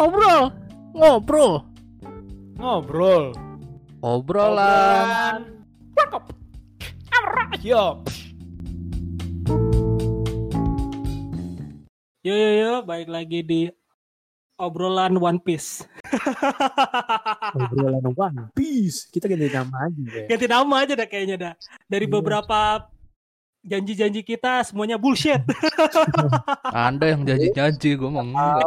ngobrol, 0.00 0.48
ngobrol, 0.96 1.52
Ngobrol. 2.56 3.24
obrolan. 4.00 5.44
Yo. 7.60 8.00
Yo 12.20 12.32
yo 12.32 12.50
yo, 12.56 12.72
baik 12.80 13.12
lagi 13.12 13.44
di 13.44 13.60
obrolan 14.56 15.20
One 15.20 15.36
Piece. 15.40 15.84
Obrolan 17.60 18.04
One 18.16 18.40
Piece. 18.56 19.04
Kita 19.04 19.28
ganti 19.28 19.52
nama 19.52 19.84
aja 19.84 20.00
ya. 20.00 20.24
Ganti 20.32 20.46
nama 20.48 20.74
aja 20.80 20.92
dah 20.96 21.08
kayaknya 21.08 21.36
dah. 21.36 21.52
Dari 21.84 22.08
Iya. 22.08 22.12
beberapa 22.16 22.88
janji-janji 23.60 24.24
kita 24.24 24.64
semuanya 24.64 24.96
bullshit. 24.96 25.44
Anda 26.72 27.12
yang 27.12 27.28
janji-janji, 27.28 28.00
gue 28.00 28.08
mau 28.08 28.24
enggak. 28.24 28.64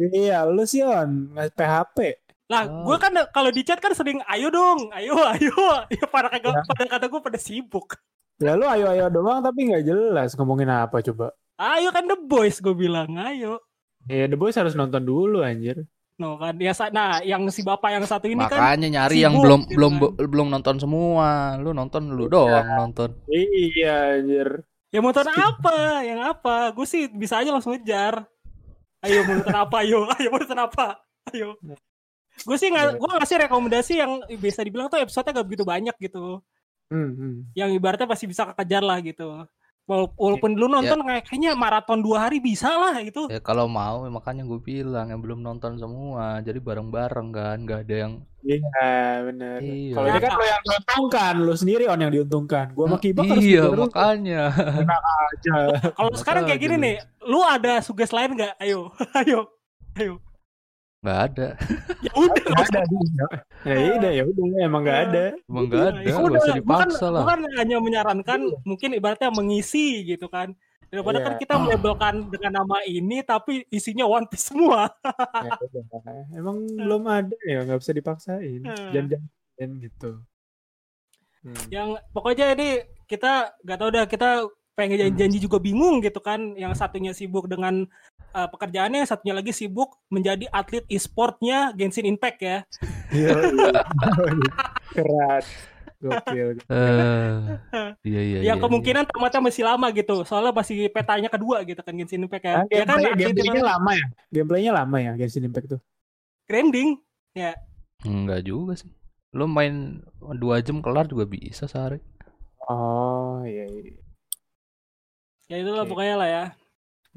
Iya, 0.00 0.48
lu 0.48 0.64
sih 0.64 0.80
on 0.80 1.28
PHP. 1.52 2.16
lah, 2.46 2.66
Oh. 2.66 2.82
gue 2.82 2.96
kan 2.98 3.14
kalau 3.30 3.46
di 3.48 3.62
chat 3.62 3.78
kan 3.78 3.92
sering 3.92 4.18
ayo 4.26 4.50
dong, 4.50 4.90
ayo 4.90 5.14
ayo. 5.30 5.54
Ya 5.94 6.02
pada 6.04 6.26
kagak 6.28 6.50
Ya. 6.50 6.62
pada 6.66 6.84
kata 6.88 7.06
gue 7.06 7.20
pada 7.20 7.38
sibuk. 7.38 7.94
Ya 8.36 8.56
lu 8.56 8.64
ayo-ayo 8.64 9.06
doang 9.06 9.38
tapi 9.38 9.70
nggak 9.70 9.84
jelas 9.84 10.34
ngomongin 10.34 10.66
apa 10.66 10.98
coba. 11.00 11.30
Ayo 11.54 11.92
kan 11.92 12.08
The 12.08 12.18
Boys 12.18 12.58
gue 12.58 12.72
bilang, 12.72 13.14
ayo. 13.20 13.60
Ya 14.08 14.26
The 14.26 14.34
Boys 14.34 14.56
harus 14.56 14.72
nonton 14.72 15.04
dulu 15.04 15.44
anjir. 15.44 15.84
No 16.16 16.36
kan, 16.36 16.56
ya 16.56 16.74
nah 16.90 17.20
yang 17.20 17.46
si 17.48 17.62
bapak 17.62 17.94
yang 17.94 18.04
satu 18.04 18.26
ini 18.26 18.42
kan 18.42 18.56
Makanya 18.56 18.88
nyari 18.90 19.22
yang 19.22 19.32
sibuk, 19.32 19.44
belum 19.46 19.60
gitu 19.62 19.72
belum 19.72 19.92
kan. 19.94 20.26
belum 20.26 20.46
nonton 20.50 20.76
semua. 20.76 21.28
Lu 21.56 21.70
nonton 21.70 22.02
lu 22.10 22.26
doang 22.26 22.66
nonton. 22.66 23.14
Iya 23.30 24.18
anjir. 24.18 24.48
Ya 24.88 24.98
mau 24.98 25.14
nonton 25.14 25.30
apa? 25.30 26.02
Yang 26.02 26.20
apa? 26.26 26.74
Gue 26.74 26.82
sih 26.82 27.06
bisa 27.06 27.38
aja 27.38 27.48
langsung 27.48 27.72
ngejar. 27.72 28.26
Ayo 29.00 29.24
mau 29.24 29.34
nonton 29.40 29.56
apa? 29.56 29.76
Ayo, 29.80 29.98
ayo 30.18 30.28
mau 30.28 30.40
nonton 30.40 30.60
apa? 30.60 30.86
Ayo. 31.32 31.56
Gue 32.44 32.56
sih 32.56 32.68
nggak, 32.72 32.96
gue 32.96 33.08
ngasih 33.20 33.36
rekomendasi 33.48 33.92
yang 34.00 34.12
bisa 34.40 34.60
dibilang 34.64 34.88
tuh 34.88 35.00
episode-nya 35.00 35.40
gak 35.40 35.48
begitu 35.48 35.64
banyak 35.64 35.96
gitu. 36.00 36.40
Hmm, 36.90 37.10
hmm. 37.14 37.34
Yang 37.52 37.70
ibaratnya 37.76 38.08
pasti 38.08 38.24
bisa 38.28 38.48
kekejar 38.52 38.82
lah 38.84 38.98
gitu. 39.04 39.44
Wala- 39.90 40.14
Walaupun 40.14 40.54
lu 40.54 40.70
nonton 40.70 41.02
kayak 41.02 41.26
kayaknya 41.26 41.58
maraton 41.58 41.98
dua 41.98 42.30
hari 42.30 42.38
bisa 42.38 42.70
lah 42.70 42.94
gitu. 43.02 43.26
Ya 43.26 43.42
kalau 43.42 43.66
mau 43.66 44.06
ya 44.06 44.10
makanya 44.10 44.46
gue 44.46 44.62
bilang 44.62 45.10
yang 45.10 45.18
belum 45.18 45.42
nonton 45.42 45.74
semua. 45.76 46.38
Jadi 46.40 46.62
bareng-bareng 46.62 47.28
kan, 47.28 47.58
nggak 47.60 47.80
ada 47.84 47.96
yang 47.98 48.12
Iya 48.40 48.56
benar. 49.26 49.58
Iya. 49.60 49.92
Kalau 49.92 50.06
ini 50.08 50.18
kan 50.18 50.32
lo 50.32 50.44
yang 50.46 50.62
diuntungkan, 50.64 51.34
lo 51.42 51.52
sendiri 51.52 51.84
on 51.84 52.00
yang 52.00 52.08
diuntungkan. 52.08 52.66
Gua 52.72 52.86
sama 52.88 52.96
Kibak 52.96 53.24
harus 53.28 53.44
Iya, 53.44 53.62
makanya. 53.68 54.42
aja. 55.28 55.56
Kalau 55.92 56.12
sekarang 56.16 56.42
kayak 56.48 56.60
gini 56.62 56.76
nih, 56.78 56.94
lu 57.26 57.42
ada 57.42 57.84
suges 57.84 58.08
lain 58.08 58.32
nggak? 58.32 58.56
Ayo, 58.56 58.94
ayo, 59.20 59.50
ayo. 59.98 60.14
Nggak 61.00 61.18
ada. 61.32 61.48
Ya 62.00 62.12
udah. 62.16 62.44
Gak 62.48 62.64
ada. 62.72 62.80
Ya 63.68 63.76
udah 64.00 64.10
ya 64.12 64.22
udah 64.24 64.44
emang 64.64 64.82
gak 64.88 65.00
ada. 65.12 65.24
Emang 65.52 65.64
nggak 65.68 65.84
ada. 65.84 65.98
Ya 66.00 66.12
Nggak 66.16 66.24
udah, 66.32 66.40
usah 66.40 66.56
dipaksa 66.56 67.04
kan, 67.04 67.12
lah. 67.12 67.20
gua 67.20 67.28
kan 67.36 67.40
hanya 67.60 67.76
menyarankan 67.76 68.40
mungkin 68.64 68.90
ibaratnya 68.96 69.28
mengisi 69.28 70.00
gitu 70.08 70.32
kan. 70.32 70.56
Daripada 70.88 71.20
Iya. 71.20 71.26
kan 71.28 71.34
kita 71.36 71.54
melabelkan 71.60 72.14
dengan 72.32 72.64
nama 72.64 72.80
ini 72.88 73.20
tapi 73.20 73.68
isinya 73.68 74.08
One 74.08 74.24
Piece 74.32 74.48
semua. 74.48 74.88
Ya 75.44 75.56
udah. 75.60 75.84
Emang 76.32 76.56
belum 76.72 77.02
ada 77.04 77.36
ya 77.44 77.68
nggak 77.68 77.80
bisa 77.84 77.92
dipaksain. 77.92 78.60
Hmm. 78.64 78.90
Jangan-jangan 78.96 79.70
gitu. 79.84 80.10
Hmm. 81.44 81.64
Yang 81.68 81.88
pokoknya 82.16 82.46
ini 82.56 82.68
kita 83.04 83.60
gak 83.60 83.76
tahu 83.76 83.90
dah 83.92 84.04
kita 84.08 84.28
pengen 84.72 84.96
janji-janji 85.04 85.36
juga 85.36 85.60
bingung 85.60 86.00
gitu 86.00 86.20
kan. 86.24 86.56
Yang 86.56 86.80
satunya 86.80 87.12
sibuk 87.12 87.44
dengan 87.44 87.84
uh, 88.34 88.48
pekerjaannya, 88.50 89.04
yang 89.04 89.10
satunya 89.10 89.34
lagi 89.36 89.52
sibuk 89.54 89.98
menjadi 90.10 90.46
atlet 90.50 90.84
e-sportnya 90.86 91.74
Genshin 91.76 92.06
Impact 92.06 92.38
ya. 92.42 92.58
Iya, 93.10 93.34
iya. 93.56 93.72
Keren. 94.94 95.44
Gokil. 96.00 96.56
Eh, 96.64 97.36
iya 98.08 98.20
iya. 98.24 98.38
yang 98.40 98.56
iya, 98.56 98.64
kemungkinan 98.64 99.04
tamatnya 99.04 99.40
masih 99.44 99.68
lama 99.68 99.92
gitu. 99.92 100.24
Soalnya 100.24 100.48
masih 100.56 100.88
petanya 100.88 101.28
kedua 101.28 101.60
gitu 101.68 101.84
kan 101.84 101.92
Genshin 101.92 102.24
Impact 102.24 102.44
ya. 102.48 102.54
Nah, 102.56 102.64
ya 102.72 102.84
kan 102.88 102.96
gameplaynya 103.04 103.60
lama 103.60 103.92
ya? 103.92 104.06
Gameplaynya 104.32 104.72
lama 104.72 104.96
ya 104.96 105.12
Genshin 105.20 105.44
Impact 105.44 105.76
tuh? 105.76 105.80
grinding. 106.50 106.98
iya. 107.38 107.54
Enggak 108.02 108.42
juga 108.42 108.74
sih. 108.74 108.90
Lu 109.30 109.46
main 109.46 110.02
dua 110.34 110.58
jam 110.58 110.82
kelar 110.82 111.06
juga 111.06 111.30
bisa 111.30 111.70
sehari. 111.70 112.02
Oh 112.66 113.46
iya 113.46 113.70
iya. 113.70 113.94
Ya 115.46 115.56
itulah 115.62 115.86
Oke. 115.86 115.94
pokoknya 115.94 116.16
lah 116.18 116.28
ya. 116.28 116.44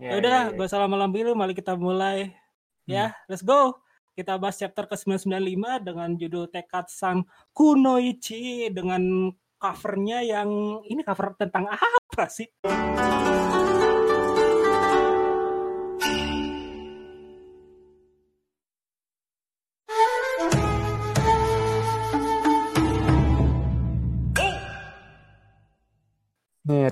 Ya, 0.04 0.12
Ya 0.12 0.16
udah, 0.20 0.32
ya, 0.36 0.52
ya. 0.52 0.56
gak 0.60 0.68
usah 0.68 0.82
lama-lama 0.84 1.16
dulu, 1.16 1.32
mari 1.32 1.56
kita 1.56 1.80
mulai. 1.80 2.36
Ya, 2.84 3.16
let's 3.32 3.40
go. 3.40 3.80
Kita 4.12 4.36
bahas 4.36 4.60
chapter 4.60 4.84
ke-995 4.92 5.64
dengan 5.80 6.10
judul 6.20 6.52
Tekad 6.52 6.92
Sang 6.92 7.24
Kunoichi 7.56 8.68
dengan 8.68 9.32
covernya 9.56 10.20
yang 10.28 10.84
ini 10.92 11.08
cover 11.08 11.40
tentang 11.40 11.72
apa 11.72 12.28
sih? 12.28 12.52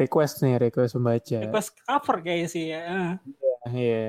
Request 0.01 0.41
nih 0.41 0.57
request 0.59 0.97
pembaca. 0.97 1.38
Request 1.45 1.69
cover 1.81 2.16
kayaknya 2.19 2.47
sih 2.50 2.63
ya. 2.73 2.81
Eh. 2.81 3.12
Iya. 3.69 4.06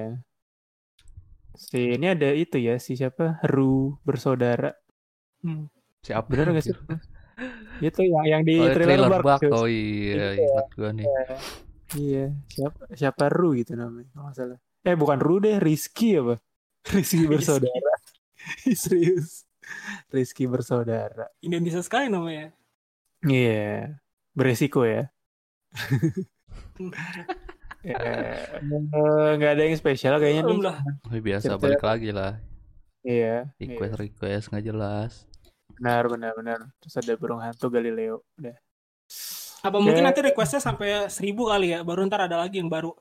Si 1.53 1.81
ini 1.95 2.07
ada 2.09 2.33
itu 2.33 2.57
ya 2.57 2.81
si 2.81 2.97
siapa? 2.97 3.39
Ru 3.45 4.01
bersaudara. 4.03 4.73
Hmm. 5.45 5.69
Siapa? 6.01 6.27
Bener 6.27 6.57
gak 6.57 6.65
sih? 6.65 6.75
Itu 7.83 8.07
yang 8.07 8.25
yang 8.29 8.43
di 8.47 8.55
Oh, 8.61 8.71
trailer, 8.71 9.09
trailer 9.11 9.23
bug. 9.25 9.41
Oh 9.51 9.67
iya, 9.67 10.39
Iya. 10.39 10.47
ingat 10.47 10.69
gua 10.79 10.91
nih. 10.95 11.07
Iya, 11.93 12.25
siapa 12.49 12.81
siapa 12.95 13.25
Ru 13.29 13.53
gitu 13.59 13.75
namanya 13.75 14.07
kalau 14.15 14.31
nggak 14.31 14.37
salah. 14.39 14.59
Eh 14.83 14.95
bukan 14.95 15.19
Ru 15.19 15.43
deh, 15.43 15.59
Rizky 15.59 16.17
apa? 16.17 16.39
Rizky 16.95 17.27
bersaudara. 17.27 17.93
Serius. 18.79 19.45
Rizky 20.09 20.47
bersaudara. 20.47 21.27
Indonesia 21.43 21.83
sekali 21.83 22.07
namanya. 22.07 22.55
Iya. 23.23 23.99
Beresiko 24.33 24.87
ya. 24.87 25.11
Ya, 27.83 27.99
eh, 27.99 29.31
nggak 29.35 29.53
ada 29.59 29.63
yang 29.67 29.75
spesial 29.75 30.23
kayaknya 30.23 30.47
nih. 30.47 30.55
Belum 30.55 30.63
lah. 30.63 30.79
Oh, 31.03 31.19
biasa 31.19 31.59
balik 31.59 31.83
lagi 31.83 32.15
lah. 32.15 32.39
Iya. 33.03 33.51
Request 33.59 33.95
request 33.99 34.45
nggak 34.55 34.65
jelas. 34.71 35.27
Benar, 35.75 36.07
benar, 36.07 36.31
benar. 36.39 36.59
Terus 36.79 36.95
ada 36.95 37.13
burung 37.19 37.43
hantu 37.43 37.67
Galileo. 37.67 38.23
Udah. 38.39 38.55
Apa 39.67 39.83
mungkin 39.83 40.07
nanti 40.07 40.23
requestnya 40.23 40.63
sampai 40.63 41.11
seribu 41.11 41.51
kali 41.51 41.75
ya, 41.75 41.83
baru 41.83 42.07
ntar 42.07 42.31
ada 42.31 42.39
lagi 42.39 42.63
yang 42.63 42.71
baru. 42.71 42.95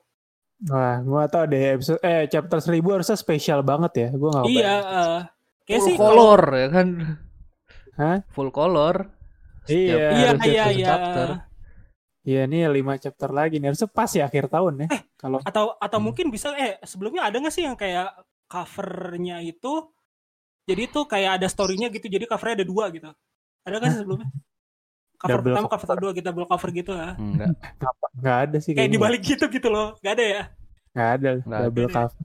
Wah, 0.66 0.98
gua 1.02 1.30
tau 1.30 1.46
deh 1.46 1.78
episode 1.78 2.02
eh 2.02 2.26
chapter 2.26 2.58
1000 2.58 2.82
harusnya 2.82 3.14
spesial 3.14 3.62
banget 3.62 3.92
ya. 3.94 4.08
Gua 4.18 4.30
nggak 4.34 4.46
Iya, 4.50 4.74
eh, 4.82 5.20
kayak 5.62 5.78
Full 5.78 5.86
sih 5.86 5.94
kalau- 5.94 6.10
color 6.10 6.42
ya 6.58 6.68
kan? 6.74 6.88
Hah? 8.02 8.16
Full 8.34 8.50
color. 8.50 8.96
Setiap 9.62 9.78
Iya, 9.78 10.10
Iya, 10.10 10.30
iya, 10.42 10.64
iya. 10.74 10.86
chapter. 10.90 11.28
Iya 12.22 12.46
nih 12.46 12.70
5 12.70 12.94
chapter 12.98 13.30
lagi 13.30 13.58
nih. 13.58 13.74
Harusnya 13.74 13.90
pas 13.90 14.10
ya 14.14 14.30
akhir 14.30 14.46
tahun 14.46 14.74
ya. 14.86 14.88
Kalau 15.18 15.38
atau 15.42 15.74
atau 15.76 15.98
Hmm. 15.98 16.06
mungkin 16.06 16.26
bisa 16.30 16.54
eh 16.54 16.78
sebelumnya 16.82 17.26
ada 17.26 17.36
nggak 17.38 17.50
sih 17.50 17.66
yang 17.66 17.74
kayak 17.74 18.14
covernya 18.46 19.42
itu 19.42 19.90
jadi 20.62 20.86
itu 20.86 21.00
kayak 21.08 21.40
ada 21.42 21.48
storynya 21.50 21.90
gitu 21.90 22.06
jadi 22.06 22.24
covernya 22.28 22.62
ada 22.62 22.66
dua 22.68 22.84
gitu 22.94 23.10
ada 23.64 23.74
nggak 23.80 23.90
sih 23.90 24.00
sebelumnya 24.04 24.28
cover 25.18 25.30
Double 25.40 25.54
pertama 25.54 25.66
cover 25.70 25.86
cover. 25.86 25.96
kedua 25.98 26.12
kita 26.12 26.26
double 26.30 26.46
cover 26.46 26.70
gitu 26.70 26.90
ya 26.92 27.08
Enggak. 27.16 27.48
apa 27.80 28.06
nggak 28.12 28.38
ada 28.46 28.58
sih 28.60 28.72
kayak 28.76 28.90
dibalik 28.92 29.22
gitu 29.22 29.44
gitu 29.48 29.68
loh 29.70 29.96
nggak 29.98 30.14
ada 30.14 30.24
ya 30.26 30.42
Nggak 30.92 31.10
ada 31.16 31.30
Nggak 31.42 31.60
double 31.66 31.82
ada. 31.82 31.94
cover. 31.96 32.24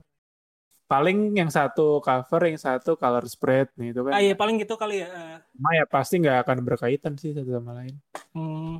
Paling 0.88 1.18
yang 1.36 1.52
satu 1.52 2.00
cover, 2.00 2.42
yang 2.48 2.60
satu 2.60 2.96
color 2.96 3.24
spread 3.28 3.68
nih 3.76 3.92
itu 3.92 4.02
kan. 4.08 4.12
ah 4.16 4.22
iya 4.24 4.36
paling 4.36 4.56
gitu 4.60 4.74
kali 4.76 5.04
ya 5.04 5.08
Eh, 5.08 5.38
Cuma 5.56 5.70
ya 5.74 5.84
pasti 5.84 6.16
nggak 6.20 6.38
akan 6.44 6.58
berkaitan 6.64 7.14
sih 7.16 7.32
satu 7.32 7.50
sama 7.50 7.72
lain. 7.76 7.96
hmm, 8.32 8.80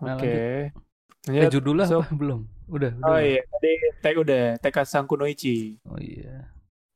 Nah, 0.00 0.16
Oke. 0.16 0.32
Eh, 0.32 0.64
Lanjut. 1.28 1.52
judulnya 1.60 1.84
So- 1.84 2.00
apa? 2.00 2.08
Belum. 2.16 2.40
Udah, 2.70 2.90
udah. 2.96 3.10
Oh 3.12 3.18
iya, 3.20 3.42
tadi 3.44 3.70
tek 4.00 4.16
udah 4.16 4.42
Tekad 4.62 4.86
Sang 4.88 5.04
Kunoichi. 5.04 5.76
Oh 5.84 5.98
iya. 6.00 6.48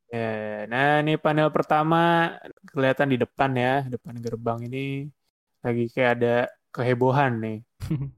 Ya, 0.08 0.64
nah 0.70 1.02
ini 1.02 1.18
panel 1.18 1.50
pertama 1.50 2.30
kelihatan 2.70 3.10
di 3.10 3.18
depan 3.18 3.50
ya, 3.58 3.82
depan 3.90 4.14
gerbang 4.22 4.62
ini 4.70 5.10
lagi 5.58 5.90
kayak 5.90 6.10
ada 6.22 6.34
kehebohan 6.70 7.42
nih. 7.42 7.58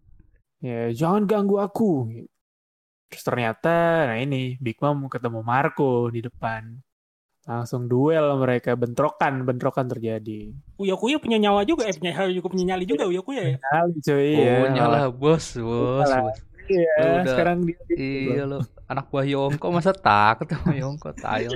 ya, 0.69 0.81
jangan 0.93 1.25
ganggu 1.25 1.57
aku. 1.57 2.13
Terus 3.09 3.25
ternyata, 3.25 4.05
nah 4.13 4.19
ini 4.21 4.61
Big 4.61 4.77
Mom 4.83 5.09
ketemu 5.09 5.41
Marco 5.41 6.13
di 6.13 6.21
depan. 6.21 6.77
Langsung 7.47 7.87
duel 7.87 8.27
mereka, 8.37 8.75
bentrokan, 8.75 9.47
bentrokan 9.47 9.87
terjadi. 9.87 10.51
Uya 10.77 10.99
Kuya 10.99 11.17
punya 11.17 11.39
nyawa 11.39 11.63
juga 11.63 11.87
eh 11.87 11.95
punya 11.95 12.11
juga 12.37 12.47
punya 12.51 12.75
nyali 12.75 12.85
juga 12.85 13.07
Uya 13.07 13.23
Kuya 13.23 13.43
ya 13.47 13.57
Kali 13.63 13.99
cuy, 14.03 14.35
Oh, 14.35 14.43
ya. 14.43 14.69
nyala 14.69 14.99
bos, 15.09 15.55
bos, 15.55 16.11
bos. 16.11 16.37
Iya, 16.67 16.95
Lu 16.99 17.07
udah- 17.15 17.27
sekarang 17.31 17.59
dia 17.63 17.79
Iya 17.95 18.43
lo 18.45 18.59
anak 18.87 19.07
buah 19.07 19.23
Yongko 19.23 19.67
masa 19.71 19.95
takut 19.95 20.51
sama 20.51 20.75
Yongko 20.75 21.15
tayo. 21.15 21.55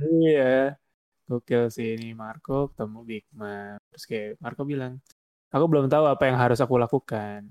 Iya. 0.00 0.80
Gokil 1.24 1.68
sih 1.68 1.96
ini 1.96 2.12
Marco 2.12 2.68
ketemu 2.68 2.98
Big 3.02 3.24
Mom. 3.30 3.76
Terus 3.92 4.04
kayak 4.04 4.30
Marco 4.40 4.64
bilang, 4.64 5.00
aku 5.48 5.64
belum 5.64 5.88
tahu 5.88 6.04
apa 6.04 6.24
yang 6.24 6.36
harus 6.36 6.60
aku 6.60 6.76
lakukan. 6.76 7.48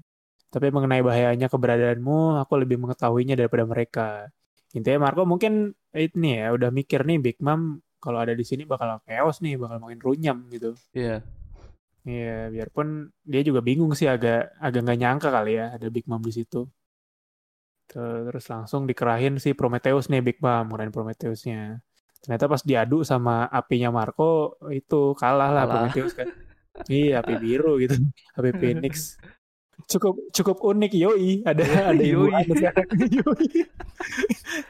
Tapi 0.49 0.69
mengenai 0.69 1.01
bahayanya 1.01 1.45
keberadaanmu, 1.45 2.37
aku 2.37 2.53
lebih 2.57 2.77
mengetahuinya 2.77 3.33
daripada 3.33 3.65
mereka. 3.65 4.29
Intinya 4.73 5.05
Marco 5.05 5.23
mungkin 5.29 5.73
ini 5.93 6.41
ya 6.41 6.49
udah 6.57 6.69
mikir 6.73 7.05
nih 7.05 7.17
Big 7.21 7.37
Mom 7.45 7.77
kalau 8.03 8.19
ada 8.19 8.35
di 8.35 8.43
sini 8.43 8.67
bakal 8.67 8.99
chaos 9.07 9.39
nih, 9.39 9.55
bakal 9.55 9.79
makin 9.79 9.99
runyam 10.03 10.37
gitu. 10.51 10.75
Iya. 10.91 11.23
Iya, 12.03 12.51
biarpun 12.51 13.07
dia 13.23 13.41
juga 13.47 13.63
bingung 13.63 13.95
sih 13.95 14.11
agak 14.11 14.59
agak 14.59 14.83
nggak 14.83 14.99
nyangka 14.99 15.29
kali 15.31 15.55
ya 15.55 15.71
ada 15.71 15.87
Big 15.87 16.03
Mom 16.09 16.19
di 16.19 16.33
situ. 16.35 16.67
Terus 17.87 18.45
langsung 18.49 18.89
dikerahin 18.89 19.39
si 19.39 19.55
Prometheus 19.55 20.11
nih 20.11 20.19
Big 20.19 20.37
Mom, 20.43 20.67
ngerahin 20.67 20.91
Prometheusnya. 20.91 21.79
Ternyata 22.19 22.45
pas 22.51 22.61
diadu 22.63 23.03
sama 23.07 23.47
apinya 23.47 23.91
Marco 23.91 24.57
itu 24.71 25.15
kalah 25.15 25.51
lah 25.51 25.63
Kalah. 25.63 25.71
Prometheus 25.87 26.13
kan. 26.15 26.27
iya, 26.89 27.21
api 27.21 27.37
biru 27.37 27.77
gitu, 27.79 27.95
api 28.33 28.49
Phoenix. 28.59 29.21
Cukup 29.87 30.15
cukup 30.31 30.57
unik 30.63 30.93
yoi, 30.95 31.43
ada 31.43 31.63
ada 31.91 31.99
ibu 31.99 32.27
Yoi. 32.27 32.35
ane 32.35 32.53
sekarang. 32.55 32.87
yoi. 33.19 33.47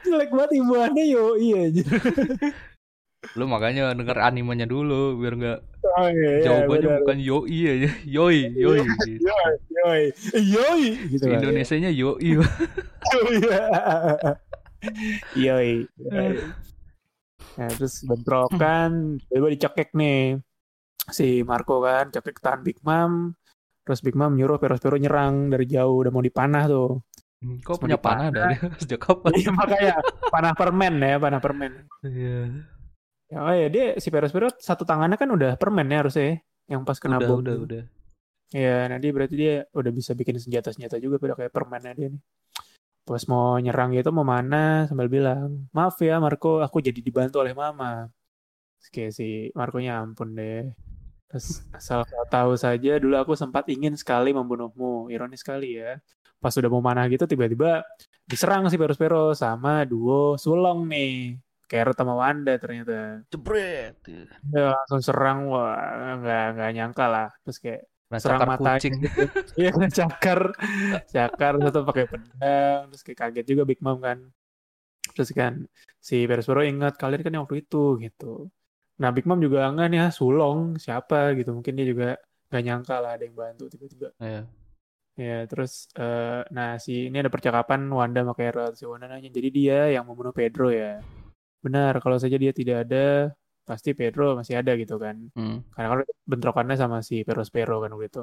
Jelek 0.02 0.30
banget 0.30 0.50
ibu 0.58 0.72
ane 0.76 1.02
yoi 1.06 1.48
aja. 1.54 1.84
Lu 3.40 3.48
makanya 3.48 3.96
denger 3.96 4.20
animenya 4.20 4.68
dulu 4.68 5.16
biar 5.16 5.34
nggak 5.34 5.60
Oh, 5.84 6.08
iya, 6.08 6.40
iya, 6.40 6.44
jawabannya 6.48 6.88
benar. 6.88 7.00
bukan 7.04 7.18
yoi 7.20 7.60
aja. 7.68 7.90
Yoi, 8.04 8.38
yoi 8.52 8.78
gitu. 8.84 9.08
Yoi, 9.20 9.52
yoi, 9.68 10.02
yoi 10.40 10.84
gitu 11.12 11.24
kan. 11.28 11.34
Indonesianya 11.38 11.90
yoi. 11.92 12.30
Iya. 13.14 13.60
Yoi. 15.38 15.72
Yoi. 15.96 16.34
Nah, 17.54 17.68
terus 17.70 18.02
bentrokan, 18.02 19.22
tiba 19.30 19.46
dicekek 19.46 19.94
nih 19.94 20.42
si 21.08 21.44
Marco 21.44 21.78
kan, 21.80 22.10
cekek 22.10 22.40
tahan 22.42 22.60
Big 22.64 22.80
Mom. 22.82 23.36
Terus 23.84 24.00
Big 24.00 24.16
Mom 24.16 24.32
nyuruh 24.32 24.56
Perospero 24.56 24.96
nyerang 24.96 25.52
dari 25.52 25.68
jauh, 25.68 26.00
udah 26.00 26.12
mau 26.12 26.24
dipanah 26.24 26.64
tuh. 26.64 27.04
Kok 27.44 27.76
Mau 27.76 27.80
punya 27.84 28.00
panah 28.00 28.32
dipanah. 28.32 28.56
dari 28.56 28.56
sejak 28.80 29.00
kapan? 29.04 29.30
Iya 29.40 29.50
makanya 29.52 29.94
panah 30.32 30.52
permen 30.56 30.94
ya, 30.96 31.16
panah 31.20 31.40
permen. 31.44 31.72
Iya. 32.00 32.38
Ya, 33.28 33.38
oh 33.40 33.52
ya 33.52 33.68
dia 33.68 33.84
si 34.00 34.08
Perospero 34.08 34.48
satu 34.56 34.84
tangannya 34.88 35.20
kan 35.20 35.28
udah 35.28 35.60
permen 35.60 35.88
ya 35.92 36.00
harusnya, 36.00 36.24
ya, 36.24 36.36
yang 36.76 36.82
pas 36.88 36.96
kena 36.96 37.20
Udah, 37.20 37.28
bom. 37.28 37.40
udah, 37.44 37.56
udah. 37.60 37.82
Iya, 38.54 38.88
nanti 38.88 39.06
berarti 39.12 39.34
dia 39.34 39.54
udah 39.74 39.92
bisa 39.92 40.14
bikin 40.14 40.38
senjata-senjata 40.40 40.96
juga 40.96 41.20
pada 41.20 41.34
kayak 41.36 41.52
permennya 41.52 41.92
dia 41.92 42.08
nih. 42.14 42.22
Pas 43.04 43.20
mau 43.28 43.60
nyerang 43.60 43.92
gitu 43.92 44.08
mau 44.16 44.24
mana 44.24 44.88
sambil 44.88 45.12
bilang, 45.12 45.68
maaf 45.76 46.00
ya 46.00 46.16
Marco, 46.24 46.64
aku 46.64 46.80
jadi 46.80 46.96
dibantu 47.04 47.44
oleh 47.44 47.52
Mama. 47.52 48.08
Kayak 48.88 49.12
si 49.16 49.52
Marco-nya 49.52 50.00
ampun 50.00 50.32
deh. 50.32 50.72
Terus 51.30 51.66
asal 51.74 52.06
kau 52.06 52.24
tahu 52.30 52.52
saja 52.54 52.96
dulu 53.00 53.14
aku 53.18 53.32
sempat 53.34 53.66
ingin 53.70 53.94
sekali 53.98 54.30
membunuhmu. 54.30 55.10
Ironis 55.10 55.42
sekali 55.42 55.80
ya. 55.80 55.98
Pas 56.38 56.52
udah 56.54 56.70
mau 56.70 56.84
mana 56.84 57.08
gitu 57.08 57.24
tiba-tiba 57.24 57.80
diserang 58.24 58.68
si 58.68 58.76
Peros-Peros 58.76 59.40
sama 59.40 59.82
duo 59.88 60.36
Sulong 60.36 60.86
nih. 60.88 61.40
Carrot 61.64 61.96
sama 61.96 62.14
Wanda 62.14 62.54
ternyata. 62.60 63.24
Jebret. 63.32 63.96
Ya, 64.52 64.76
langsung 64.76 65.00
serang, 65.00 65.48
wah 65.48 66.20
nggak 66.20 66.44
nggak 66.60 66.70
nyangka 66.76 67.06
lah. 67.08 67.28
Terus 67.42 67.58
kayak 67.60 67.82
Nah, 68.12 68.20
serang 68.20 68.46
cakar 68.46 68.50
matanya 68.52 68.78
kucing. 68.78 68.94
gitu. 69.00 69.22
Iya 69.58 69.68
kena 69.74 69.88
cakar, 69.90 70.40
cakar 71.08 71.52
satu 71.58 71.78
pakai 71.88 72.04
pedang, 72.06 72.80
terus 72.92 73.02
kayak 73.02 73.18
kaget 73.26 73.46
juga 73.48 73.62
Big 73.66 73.80
Mom 73.82 73.98
kan. 73.98 74.18
Terus 75.16 75.30
kan 75.34 75.66
si 75.98 76.22
Perospero 76.28 76.62
ingat 76.62 76.94
kalian 77.00 77.24
kan 77.24 77.32
yang 77.34 77.42
waktu 77.48 77.64
itu 77.64 77.98
gitu. 77.98 78.52
Nah 79.00 79.10
Big 79.10 79.26
Mom 79.26 79.42
juga 79.42 79.66
enggak 79.66 79.88
nih 79.90 80.00
ah, 80.06 80.12
Sulong 80.14 80.78
siapa 80.78 81.34
gitu. 81.34 81.50
Mungkin 81.56 81.74
dia 81.74 81.86
juga 81.86 82.08
nggak 82.50 82.62
nyangka 82.62 82.96
lah 83.02 83.10
ada 83.18 83.24
yang 83.26 83.34
bantu 83.34 83.64
tiba-tiba. 83.66 84.14
Iya. 84.22 84.42
Ya 85.14 85.46
terus 85.46 85.86
eh, 85.94 86.42
nah 86.50 86.74
si 86.78 87.06
ini 87.10 87.22
ada 87.22 87.30
percakapan 87.30 87.86
Wanda 87.90 88.22
sama 88.22 88.34
Carrot. 88.34 88.74
Si 88.78 88.84
Wanda 88.86 89.10
nanya 89.10 89.30
jadi 89.30 89.48
dia 89.50 89.78
yang 89.94 90.06
membunuh 90.06 90.34
Pedro 90.34 90.70
ya. 90.70 91.02
Benar 91.62 91.98
kalau 91.98 92.18
saja 92.18 92.36
dia 92.38 92.54
tidak 92.54 92.86
ada 92.86 93.34
pasti 93.64 93.96
Pedro 93.96 94.36
masih 94.38 94.60
ada 94.60 94.76
gitu 94.76 95.00
kan. 95.00 95.16
Hmm. 95.34 95.64
Karena 95.72 95.88
kan 95.98 95.98
bentrokannya 96.28 96.76
sama 96.76 97.00
si 97.00 97.24
Perospero 97.26 97.82
kan 97.82 97.90
waktu 97.96 98.06
itu. 98.12 98.22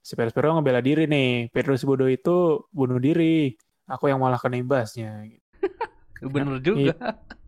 Si 0.00 0.16
Perospero 0.16 0.56
ngebela 0.56 0.80
diri 0.80 1.04
nih. 1.04 1.52
Pedro 1.52 1.76
si 1.76 1.84
bodoh 1.84 2.08
itu 2.08 2.64
bunuh 2.72 2.96
diri. 3.02 3.52
Aku 3.84 4.08
yang 4.08 4.22
malah 4.22 4.40
kena 4.40 4.56
imbasnya. 4.56 5.28
Bener 6.34 6.56
juga. 6.64 6.96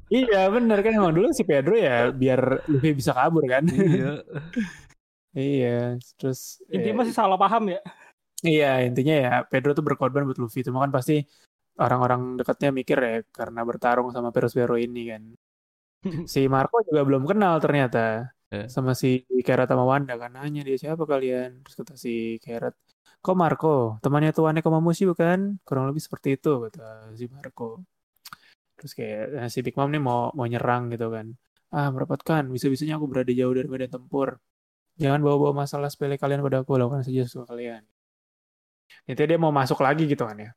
Iya 0.06 0.46
bener 0.54 0.78
kan 0.84 0.92
emang 0.94 1.14
dulu 1.18 1.28
si 1.34 1.42
Pedro 1.42 1.74
ya 1.74 2.14
biar 2.14 2.40
Luffy 2.70 2.94
bisa 2.94 3.10
kabur 3.10 3.42
kan. 3.50 3.64
iya. 3.66 4.22
iya. 5.34 5.68
Terus 6.18 6.62
Intinya 6.70 6.94
eh, 6.94 6.98
masih 7.02 7.14
salah 7.14 7.38
paham 7.38 7.74
ya. 7.74 7.80
iya 8.46 8.84
intinya 8.86 9.14
ya 9.16 9.30
Pedro 9.50 9.74
tuh 9.74 9.82
berkorban 9.82 10.22
buat 10.28 10.38
Luffy. 10.38 10.62
Cuma 10.62 10.78
kan 10.84 10.92
pasti 10.94 11.14
orang-orang 11.82 12.38
dekatnya 12.38 12.70
mikir 12.70 12.98
ya 13.02 13.14
karena 13.34 13.60
bertarung 13.66 14.08
sama 14.14 14.30
Perospero 14.34 14.74
ini 14.78 15.00
kan. 15.10 15.22
Si 16.32 16.40
Marco 16.46 16.76
juga 16.86 17.02
belum 17.08 17.22
kenal 17.26 17.58
ternyata. 17.64 18.30
Eh. 18.46 18.70
sama 18.70 18.94
si 18.94 19.26
Carrot 19.42 19.66
sama 19.66 19.82
Wanda 19.82 20.14
kan 20.22 20.30
nanya 20.30 20.62
dia 20.62 20.78
siapa 20.78 21.02
kalian 21.02 21.66
terus 21.66 21.74
kata 21.82 21.98
si 21.98 22.38
Carrot 22.38 22.78
kok 23.18 23.34
Marco 23.34 23.98
temannya 23.98 24.30
tuannya 24.30 24.62
Komamushi 24.62 25.02
bukan 25.10 25.58
kurang 25.66 25.90
lebih 25.90 25.98
seperti 26.06 26.38
itu 26.38 26.48
kata 26.70 27.10
si 27.18 27.26
Marco 27.26 27.82
terus 28.76 28.92
kayak 28.92 29.22
nah, 29.32 29.48
si 29.48 29.60
Big 29.60 29.74
Mom 29.74 29.88
nih 29.88 29.98
mau 29.98 30.30
mau 30.32 30.44
nyerang 30.44 30.88
gitu 30.88 31.08
kan 31.08 31.32
ah 31.70 31.88
merepotkan 31.88 32.46
bisa-bisanya 32.46 32.96
aku 32.96 33.06
berada 33.06 33.28
jauh 33.30 33.50
dari 33.50 33.66
medan 33.66 33.90
tempur 33.90 34.36
jangan 34.94 35.20
bawa-bawa 35.20 35.64
masalah 35.64 35.88
sepele 35.88 36.16
kalian 36.16 36.40
pada 36.40 36.60
aku 36.60 36.76
lakukan 36.76 37.02
saja 37.02 37.24
sesuka 37.24 37.50
kalian 37.50 37.82
Intinya 39.04 39.28
dia 39.28 39.38
mau 39.38 39.50
masuk 39.50 39.78
lagi 39.80 40.04
gitu 40.04 40.22
kan 40.22 40.38
ya 40.38 40.50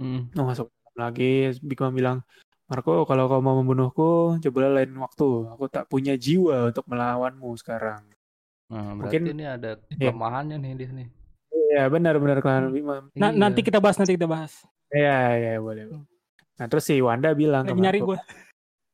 Hmm. 0.00 0.32
mau 0.34 0.48
masuk 0.48 0.72
lagi 0.94 1.52
Big 1.60 1.78
Mom 1.78 1.92
bilang 1.92 2.18
Marco 2.64 3.04
kalau 3.04 3.26
kau 3.26 3.38
mau 3.38 3.54
membunuhku 3.54 4.10
cobalah 4.38 4.80
lain 4.80 4.92
waktu 4.96 5.28
aku 5.46 5.64
tak 5.68 5.84
punya 5.86 6.16
jiwa 6.16 6.68
untuk 6.68 6.84
melawanmu 6.86 7.50
sekarang 7.56 8.02
Nah, 8.66 8.96
Mungkin- 8.96 9.28
ini 9.28 9.44
ada 9.44 9.76
Iya. 9.92 10.08
kelemahannya 10.08 10.56
nih 10.56 10.72
di 10.72 10.84
sini. 10.88 11.04
Iya 11.52 11.84
benar-benar 11.86 12.40
klan 12.40 12.72
Big 12.72 12.80
Mom 12.80 13.12
Na- 13.12 13.28
Iya. 13.28 13.36
Nanti 13.36 13.60
kita 13.60 13.76
bahas, 13.78 14.00
nanti 14.00 14.16
kita 14.16 14.24
bahas. 14.24 14.64
Iya 14.88 15.18
iya 15.36 15.52
boleh 15.58 15.92
nah 16.60 16.66
terus 16.66 16.84
si 16.84 17.00
Wanda 17.00 17.32
bilang 17.32 17.64
ke 17.64 17.72
Lagi 17.72 17.80
nyari 17.80 18.00
Marco 18.00 18.08
gue. 18.12 18.18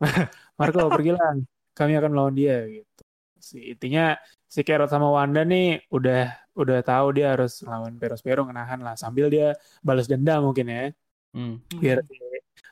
Marco 0.58 0.80
pergilah 0.90 1.34
kami 1.74 1.92
akan 1.94 2.10
melawan 2.10 2.34
dia 2.34 2.62
gitu 2.66 3.02
si 3.38 3.70
intinya 3.70 4.18
si 4.46 4.62
Carrot 4.62 4.90
sama 4.90 5.08
Wanda 5.08 5.42
nih 5.42 5.86
udah 5.90 6.26
udah 6.54 6.78
tahu 6.82 7.14
dia 7.14 7.34
harus 7.38 7.62
lawan 7.62 7.94
Perospero 7.96 8.42
ngenahan 8.42 8.82
lah 8.82 8.94
sambil 8.94 9.30
dia 9.30 9.54
balas 9.80 10.06
dendam 10.06 10.42
mungkin 10.46 10.68
ya 10.68 10.84
Hmm. 11.28 11.60
biar 11.76 12.00
si 12.08 12.16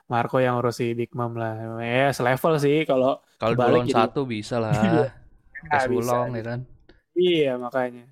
Marco 0.09 0.41
yang 0.41 0.57
urus 0.57 0.81
si 0.81 0.97
Big 0.97 1.13
Mom 1.13 1.37
lah 1.37 1.77
ya 1.77 2.09
selevel 2.09 2.57
sih 2.57 2.89
kalau 2.89 3.21
Kalau 3.37 3.53
dua 3.53 3.69
Kebalik 3.69 3.77
lawan 3.77 3.87
jadi- 3.93 4.01
satu 4.01 4.21
bisa 4.25 4.57
lah. 4.57 4.73
Iya. 4.81 5.13
Ah, 5.69 5.85
bisa. 5.85 6.09
sulong 6.09 6.29
ya 6.33 6.43
kan. 6.43 6.61
Iya 7.13 7.53
makanya. 7.57 8.05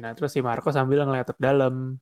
Nah, 0.00 0.12
terus 0.12 0.32
si 0.32 0.40
Marco 0.40 0.68
sambil 0.68 1.00
ngeliat 1.00 1.32
ke 1.32 1.40
dalam 1.40 1.96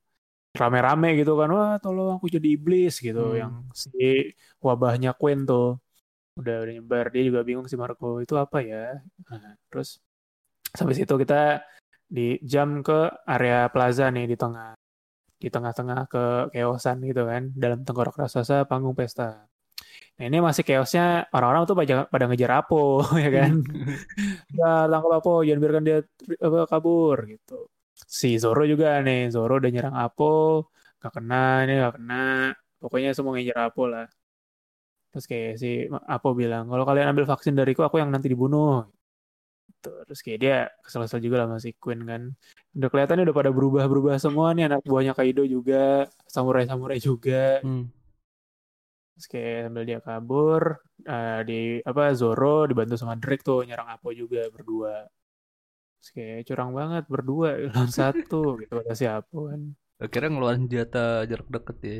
rame-rame 0.61 1.07
gitu 1.19 1.31
kan, 1.39 1.49
wah 1.55 1.73
tolong 1.83 2.17
aku 2.17 2.27
jadi 2.35 2.47
iblis 2.57 2.93
gitu, 3.03 3.35
Hmm. 3.35 3.39
yang 3.41 3.53
si 3.75 4.31
wabahnya 4.65 5.11
Queen 5.19 5.39
tuh 5.49 5.77
udah 6.39 6.55
udah 6.67 6.73
nyebar, 6.75 7.05
dia 7.13 7.23
juga 7.29 7.39
bingung 7.47 7.67
si 7.71 7.75
Marco 7.79 8.19
itu 8.23 8.35
apa 8.35 8.57
ya. 8.63 8.99
Nah, 9.31 9.55
terus 9.71 9.99
sampai 10.75 10.95
situ 10.97 11.15
kita 11.15 11.63
di 12.05 12.37
jam 12.43 12.83
ke 12.85 12.99
area 13.25 13.67
plaza 13.73 14.11
nih 14.11 14.25
di 14.31 14.35
tengah 14.37 14.75
di 15.43 15.49
tengah-tengah 15.51 15.99
ke 16.11 16.23
keosan 16.55 16.97
gitu 17.09 17.27
kan 17.27 17.43
dalam 17.55 17.83
tengkorak 17.85 18.15
raksasa 18.15 18.65
panggung 18.69 18.95
pesta. 18.95 19.45
Nah 20.15 20.23
ini 20.31 20.39
masih 20.39 20.63
chaosnya 20.63 21.27
orang-orang 21.35 21.63
tuh 21.67 21.75
pada, 21.75 21.95
pada 22.07 22.25
ngejar 22.31 22.51
Apo 22.63 23.03
ya 23.23 23.29
kan. 23.31 23.53
ya 24.55 24.87
tangkap 24.91 25.11
Apo 25.19 25.43
jangan 25.47 25.59
biarkan 25.63 25.83
dia 25.87 25.97
apa, 26.39 26.59
kabur 26.71 27.17
gitu. 27.27 27.67
Si 28.03 28.35
Zoro 28.35 28.67
juga 28.67 28.99
nih 28.99 29.31
Zoro 29.31 29.57
udah 29.59 29.71
nyerang 29.71 29.95
Apo 29.95 30.67
gak 30.99 31.13
kena 31.15 31.63
ini 31.63 31.71
gak 31.79 31.95
kena 32.01 32.51
pokoknya 32.81 33.09
semua 33.15 33.31
ngejar 33.39 33.71
Apo 33.71 33.87
lah. 33.87 34.05
Terus 35.15 35.25
kayak 35.31 35.53
si 35.61 35.87
Apo 35.87 36.35
bilang 36.35 36.67
kalau 36.67 36.83
kalian 36.83 37.15
ambil 37.15 37.23
vaksin 37.23 37.55
dariku 37.55 37.87
aku 37.87 38.03
yang 38.03 38.11
nanti 38.11 38.27
dibunuh. 38.27 38.83
Terus 39.79 40.19
kayak 40.25 40.39
dia 40.41 40.57
kesel-kesel 40.81 41.21
juga 41.21 41.45
lah 41.45 41.47
sama 41.55 41.59
si 41.61 41.71
Queen 41.77 42.01
kan. 42.03 42.21
Udah 42.75 42.89
kelihatannya 42.91 43.23
udah 43.29 43.37
pada 43.37 43.51
berubah-berubah 43.53 44.15
semua 44.19 44.51
nih 44.51 44.67
anak 44.67 44.81
buahnya 44.83 45.13
Kaido 45.15 45.45
juga, 45.45 46.09
samurai-samurai 46.27 46.99
juga. 46.99 47.61
Hmm. 47.63 47.87
Terus 49.15 49.27
kayak 49.31 49.57
sambil 49.69 49.83
dia 49.87 49.99
kabur, 50.03 50.63
eh, 51.07 51.39
di 51.47 51.59
apa 51.79 52.11
Zoro 52.17 52.67
dibantu 52.67 52.99
sama 52.99 53.15
Drake 53.15 53.45
tuh 53.45 53.63
nyerang 53.63 53.87
Apo 53.87 54.11
juga 54.11 54.43
berdua. 54.51 55.07
Kayak 56.13 56.45
curang 56.45 56.71
banget 56.77 57.03
berdua 57.09 57.49
lawan 57.73 57.91
satu 57.91 58.59
gitu 58.61 58.73
kata 58.83 58.93
si 58.93 59.05
Apo 59.09 59.49
kan. 59.49 59.61
Akhirnya 59.95 60.29
ngeluarin 60.35 60.67
senjata 60.67 61.23
jarak 61.23 61.47
deket 61.47 61.77
ya. 61.81 61.95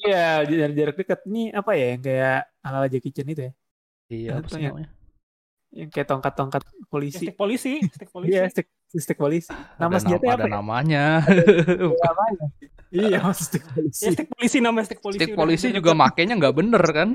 Iya, 0.00 0.24
jarak 0.50 0.72
jarak 0.74 0.96
dekat. 0.98 1.20
Ini 1.30 1.42
apa 1.54 1.70
ya 1.78 1.86
yang 1.94 2.02
kayak 2.02 2.38
ala 2.66 2.86
Jackie 2.90 3.12
Chan 3.14 3.28
itu 3.30 3.42
ya? 3.48 3.52
Iya, 4.10 4.30
apa 4.42 4.48
sih 4.50 4.62
ya? 4.66 4.70
namanya? 4.74 4.90
Yang 5.70 5.88
kayak 5.94 6.08
tongkat-tongkat 6.10 6.62
Ya, 6.66 6.86
polisi. 6.90 7.22
stick 7.22 7.36
polisi, 7.38 7.72
stick 7.86 8.10
polisi. 8.10 8.30
Iya, 8.34 8.42
stick, 8.50 8.66
stick 8.90 9.18
polisi. 9.18 9.54
Nama 9.78 9.94
Ada 9.94 10.00
senjata 10.02 10.24
nama, 10.26 10.34
apa 10.34 10.34
ada 10.34 10.46
ya? 10.46 10.54
namanya. 10.58 11.04
Namanya. 12.02 12.46
Iya, 12.90 13.22
stick 13.32 13.62
polisi. 13.64 14.02
Ya, 14.02 14.10
stick 14.10 14.28
polisi 14.28 14.58
namanya 14.58 14.90
stick 14.90 14.98
polisi. 14.98 15.18
Stick 15.22 15.38
polisi 15.38 15.66
udah 15.66 15.76
juga 15.78 15.90
deket. 15.94 16.02
makainya 16.02 16.34
nggak 16.36 16.54
bener 16.54 16.82
kan? 16.90 17.08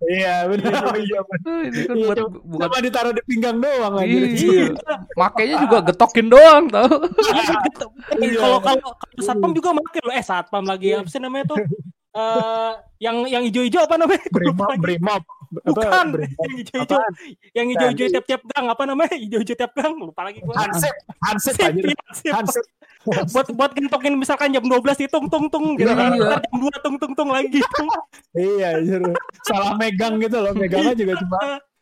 Iya, 0.00 0.34
benar. 0.46 0.72
Oh, 0.86 0.96
iya, 0.96 1.20
benar. 1.26 1.58
Ini 1.66 1.80
kan 1.82 1.94
Iya, 1.98 2.06
buat 2.06 2.16
cuma- 2.16 2.40
buat 2.46 2.68
Cuma 2.70 2.78
ditaruh 2.78 3.12
di 3.12 3.22
pinggang 3.26 3.58
doang 3.58 3.92
aja. 3.98 4.06
Iya. 4.06 4.66
makainya 5.12 5.56
juga 5.60 5.78
getokin 5.84 6.26
doang 6.30 6.64
tau. 6.70 6.86
Iya, 7.26 7.54
gitu. 7.66 7.86
Iya. 8.16 8.38
Kalau 8.38 8.58
kalau 8.62 8.78
kalau 8.94 9.20
satpam 9.20 9.50
juga 9.50 9.68
make 9.74 9.98
loh. 10.00 10.14
Eh 10.14 10.22
satpam 10.22 10.64
lagi 10.64 10.88
apa 10.94 11.08
sih 11.10 11.18
namanya 11.18 11.44
tuh? 11.50 11.58
Eh 12.10 12.72
yang 13.02 13.26
yang 13.26 13.42
hijau-hijau 13.44 13.82
apa 13.82 13.94
namanya? 13.94 14.22
Brimob, 14.30 14.78
brimob. 14.78 15.22
Bukan, 15.50 16.06
brimob? 16.14 16.38
yang 16.38 16.54
hijau-hijau, 16.56 16.98
Apaan? 17.02 17.12
yang 17.50 17.66
hijau-hijau 17.66 18.06
tiap-tiap 18.14 18.42
gang 18.46 18.66
apa 18.70 18.82
namanya? 18.86 19.14
Hijau-hijau 19.18 19.56
tiap 19.58 19.72
gang, 19.74 19.98
lupa 19.98 20.22
lagi 20.22 20.38
gua. 20.42 20.54
Hansip, 20.54 20.94
Hansip 21.18 21.54
iya. 21.58 21.94
Hansip. 22.38 22.62
Buat 23.06 23.48
buat 23.56 23.70
gentokin 23.72 24.14
misalkan 24.16 24.52
jam 24.52 24.64
12 24.64 24.76
hitung 25.08 25.26
tung 25.32 25.48
tung 25.48 25.74
gitu 25.80 25.88
kan. 25.88 26.12
Iya. 26.12 26.36
Jam 26.36 26.56
2 26.60 26.84
tung 26.84 26.96
tung 27.00 27.12
tung 27.16 27.30
lagi 27.32 27.48
gitu. 27.60 27.84
Iya, 28.36 28.76
anjir. 28.76 29.00
Salah 29.48 29.74
megang 29.80 30.20
gitu 30.20 30.36
loh. 30.36 30.52
Megangnya 30.52 30.94
juga 30.94 31.14
cuma 31.24 31.40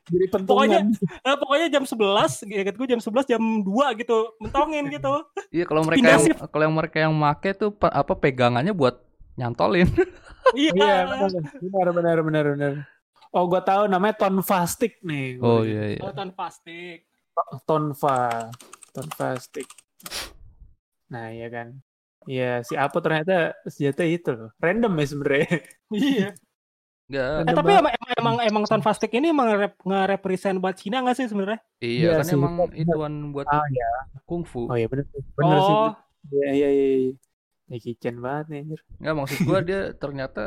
jadi 0.08 0.26
pentungan. 0.32 0.84
Eh, 0.96 1.36
pokoknya 1.36 1.66
jam 1.68 1.84
11, 1.84 2.48
gitu 2.48 2.76
gue 2.80 2.88
jam 2.88 3.00
11 3.02 3.28
jam 3.28 3.42
2 3.60 4.00
gitu, 4.00 4.18
mentongin 4.40 4.84
gitu. 4.88 5.12
Iya 5.52 5.64
kalau 5.68 5.84
mereka 5.84 5.98
Pindah 6.00 6.16
yang 6.16 6.48
kalau 6.48 6.64
yang 6.64 6.76
mereka 6.76 6.96
yang 7.04 7.12
make 7.12 7.50
tuh 7.58 7.70
pe- 7.74 7.92
apa 7.92 8.12
pegangannya 8.16 8.72
buat 8.72 9.04
nyantolin. 9.36 9.88
Iya. 10.56 10.72
Iya, 10.72 11.28
benar, 11.60 11.88
benar, 11.92 12.16
benar, 12.24 12.44
benar. 12.56 12.72
Oh, 13.28 13.44
gua 13.44 13.60
tahu 13.60 13.84
namanya 13.84 14.16
tonfastik 14.16 14.96
nih. 15.04 15.36
Oh 15.44 15.60
iya 15.60 15.92
iya. 15.92 16.00
Oh, 16.00 16.12
tan 16.16 16.32
plastik. 16.32 17.04
Tonfa, 17.68 18.48
tonfastik. 18.96 19.68
Nah, 21.08 21.32
iya 21.32 21.48
kan. 21.48 21.68
Iya, 22.28 22.60
si 22.60 22.74
Apo 22.76 23.00
ternyata 23.00 23.56
senjata 23.64 24.04
itu 24.04 24.28
loh. 24.36 24.50
Random 24.60 24.92
ya 25.00 25.06
sebenarnya. 25.08 25.48
Iya. 25.96 26.28
Enggak. 27.08 27.28
Eh 27.48 27.54
tapi 27.56 27.70
emang 27.72 27.92
emang 27.96 28.12
emang, 28.20 28.36
emang 28.44 28.64
Tan 28.68 28.82
Fastik 28.84 29.16
ini 29.16 29.32
emang 29.32 29.48
rep, 29.56 29.80
nge-represent 29.80 30.60
buat 30.60 30.76
Cina 30.76 31.00
nggak 31.00 31.16
sih 31.16 31.24
sebenarnya? 31.32 31.60
Iya 31.80 31.96
Iya 32.04 32.10
kan 32.20 32.26
sih, 32.28 32.36
emang 32.36 32.54
ituan 32.76 33.14
buat 33.32 33.48
Ah, 33.48 33.64
ya. 33.72 33.88
kungfu. 34.28 34.68
Oh 34.68 34.76
iya 34.76 34.84
benar. 34.92 35.08
Benar 35.32 35.58
sih. 35.64 35.72
Oh, 35.74 35.92
Iya, 36.28 36.48
iya, 36.52 36.68
iya. 36.68 36.86
iya. 37.00 37.12
Jackie 37.72 37.96
Chan 37.96 38.16
banget 38.20 38.44
nih 38.52 38.58
anjir. 38.60 38.80
Enggak 39.00 39.14
maksud 39.16 39.38
gua 39.48 39.58
dia 39.64 39.80
ternyata 39.96 40.42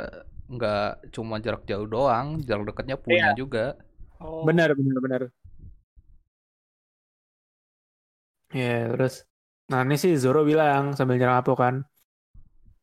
nggak 0.51 0.85
cuma 1.15 1.35
jarak 1.41 1.63
jauh 1.65 1.87
doang, 1.89 2.27
jarak 2.45 2.69
dekatnya 2.69 2.97
punya 3.01 3.33
juga. 3.33 3.73
oh. 4.21 4.45
Benar, 4.45 4.77
benar, 4.77 4.97
benar. 5.01 5.21
Ya, 8.53 8.91
terus 8.91 9.25
nah 9.71 9.79
ini 9.87 9.95
sih 9.95 10.13
Zoro 10.19 10.43
bilang 10.43 10.83
sambil 10.97 11.15
nyerang 11.15 11.39
Apo 11.41 11.53
kan. 11.55 11.75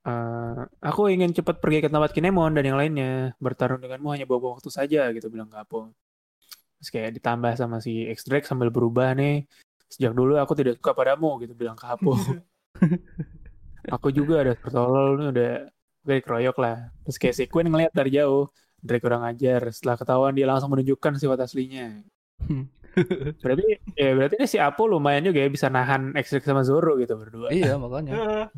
"Eh, 0.09 0.57
aku 0.89 1.01
ingin 1.15 1.31
cepat 1.37 1.57
pergi 1.63 1.79
ke 1.85 1.89
tempat 1.93 2.11
Kinemon 2.17 2.57
dan 2.57 2.65
yang 2.69 2.79
lainnya. 2.81 3.37
Bertarung 3.45 3.81
denganmu 3.85 4.09
hanya 4.15 4.25
buang 4.25 4.57
waktu 4.57 4.71
saja 4.73 5.01
gitu 5.13 5.29
bilang 5.29 5.49
ke 5.53 5.59
Apo. 5.61 5.93
Terus 6.81 6.89
kayak 6.95 7.11
ditambah 7.21 7.53
sama 7.61 7.77
si 7.85 8.07
X-Drake 8.09 8.47
sambil 8.49 8.73
berubah 8.73 9.13
nih. 9.19 9.45
Sejak 9.93 10.13
dulu 10.17 10.41
aku 10.41 10.53
tidak 10.59 10.81
suka 10.81 10.93
padamu 10.97 11.37
gitu 11.43 11.53
bilang 11.53 11.77
ke 11.77 11.87
Apo. 11.89 12.15
aku 13.95 14.09
juga 14.15 14.35
ada 14.45 14.53
tertolol 14.57 15.19
nih 15.21 15.29
udah 15.35 15.51
udah 16.07 16.17
dikeroyok 16.23 16.57
lah. 16.63 16.77
Terus 17.05 17.17
kayak 17.21 17.35
si 17.37 17.45
Queen 17.51 17.69
ngeliat 17.69 17.93
dari 17.93 18.11
jauh. 18.15 18.49
Drake 18.79 19.03
kurang 19.03 19.27
ajar. 19.27 19.61
Setelah 19.75 19.97
ketahuan 19.99 20.33
dia 20.39 20.47
langsung 20.47 20.71
menunjukkan 20.71 21.19
sifat 21.19 21.39
aslinya. 21.45 22.01
Berarti 23.45 23.65
ya 23.95 24.11
berarti 24.17 24.35
ini 24.41 24.47
si 24.51 24.59
Apo 24.59 24.89
lumayan 24.91 25.23
juga 25.27 25.39
ya 25.43 25.49
bisa 25.49 25.69
nahan 25.71 26.15
X-Drake 26.17 26.47
sama 26.47 26.63
Zoro 26.67 26.99
gitu 26.99 27.15
berdua. 27.15 27.49
iya 27.53 27.79
makanya. 27.79 28.49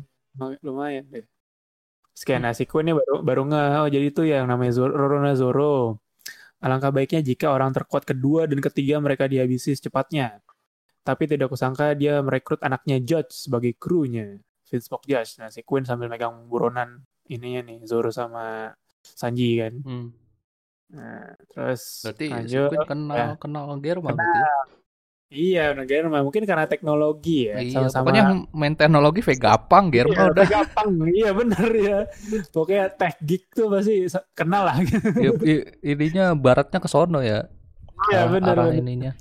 Lumayan 0.63 1.05
deh. 1.11 1.25
Sekian 2.11 2.43
nah 2.43 2.53
si 2.53 2.67
Queen 2.67 2.91
ini 2.91 2.93
baru 2.97 3.23
baru 3.23 3.41
nge 3.47 3.63
oh 3.81 3.89
jadi 3.89 4.05
itu 4.11 4.21
yang 4.27 4.45
namanya 4.49 4.73
Zoro, 4.75 4.93
Rorona 4.93 5.33
Zoro. 5.37 6.01
Alangkah 6.61 6.93
baiknya 6.93 7.25
jika 7.25 7.49
orang 7.49 7.73
terkuat 7.73 8.05
kedua 8.05 8.45
dan 8.45 8.61
ketiga 8.61 9.01
mereka 9.01 9.25
dihabisi 9.25 9.73
secepatnya. 9.73 10.39
Tapi 11.01 11.25
tidak 11.25 11.49
kusangka 11.49 11.97
dia 11.97 12.21
merekrut 12.21 12.61
anaknya 12.61 13.01
Judge 13.01 13.33
sebagai 13.49 13.73
krunya. 13.73 14.37
Fitzpok 14.69 15.09
Judge. 15.09 15.41
Nah 15.41 15.49
si 15.49 15.65
Queen 15.65 15.81
sambil 15.81 16.05
megang 16.07 16.45
buronan 16.45 17.01
ininya 17.25 17.65
nih 17.65 17.79
Zoro 17.89 18.13
sama 18.13 18.69
Sanji 19.01 19.57
kan. 19.57 19.73
Hmm. 19.81 20.20
Nah, 20.91 21.23
terus 21.47 22.03
Berarti 22.03 22.25
lanjut. 22.27 22.69
Queen 22.69 22.83
kenal 22.85 23.15
Ya. 23.15 23.27
kenal 23.35 23.63
Germa 23.79 24.11
Kenal. 24.11 24.19
berarti. 24.19 24.39
Iya, 25.31 25.63
benar 25.71 25.85
Germa. 25.85 26.17
Mungkin 26.19 26.43
karena 26.43 26.67
teknologi 26.67 27.47
ya. 27.47 27.55
Iya, 27.57 27.87
Sama-sama 27.87 28.03
pokoknya 28.03 28.23
main 28.51 28.75
teknologi 28.75 29.23
Vegapunk 29.23 29.85
Germa 29.89 30.11
Iya, 30.11 30.23
udah 30.27 30.45
gampang. 30.45 30.89
Iya 31.07 31.29
bener 31.31 31.67
ya. 31.73 31.97
Pokoknya 32.51 32.85
tech 32.91 33.15
geek 33.21 33.47
tuh 33.49 33.71
pasti 33.71 33.95
kenal 34.33 34.67
lah. 34.67 34.75
Ya, 35.15 35.31
i- 35.41 35.65
ininya 35.87 36.35
baratnya 36.35 36.77
ke 36.77 36.87
sono 36.87 37.23
ya. 37.23 37.47
Iya 38.11 38.27
arah- 38.27 38.31
bener. 38.33 38.51
arah 38.51 38.65
bener. 38.67 38.83
ininya. 38.83 39.11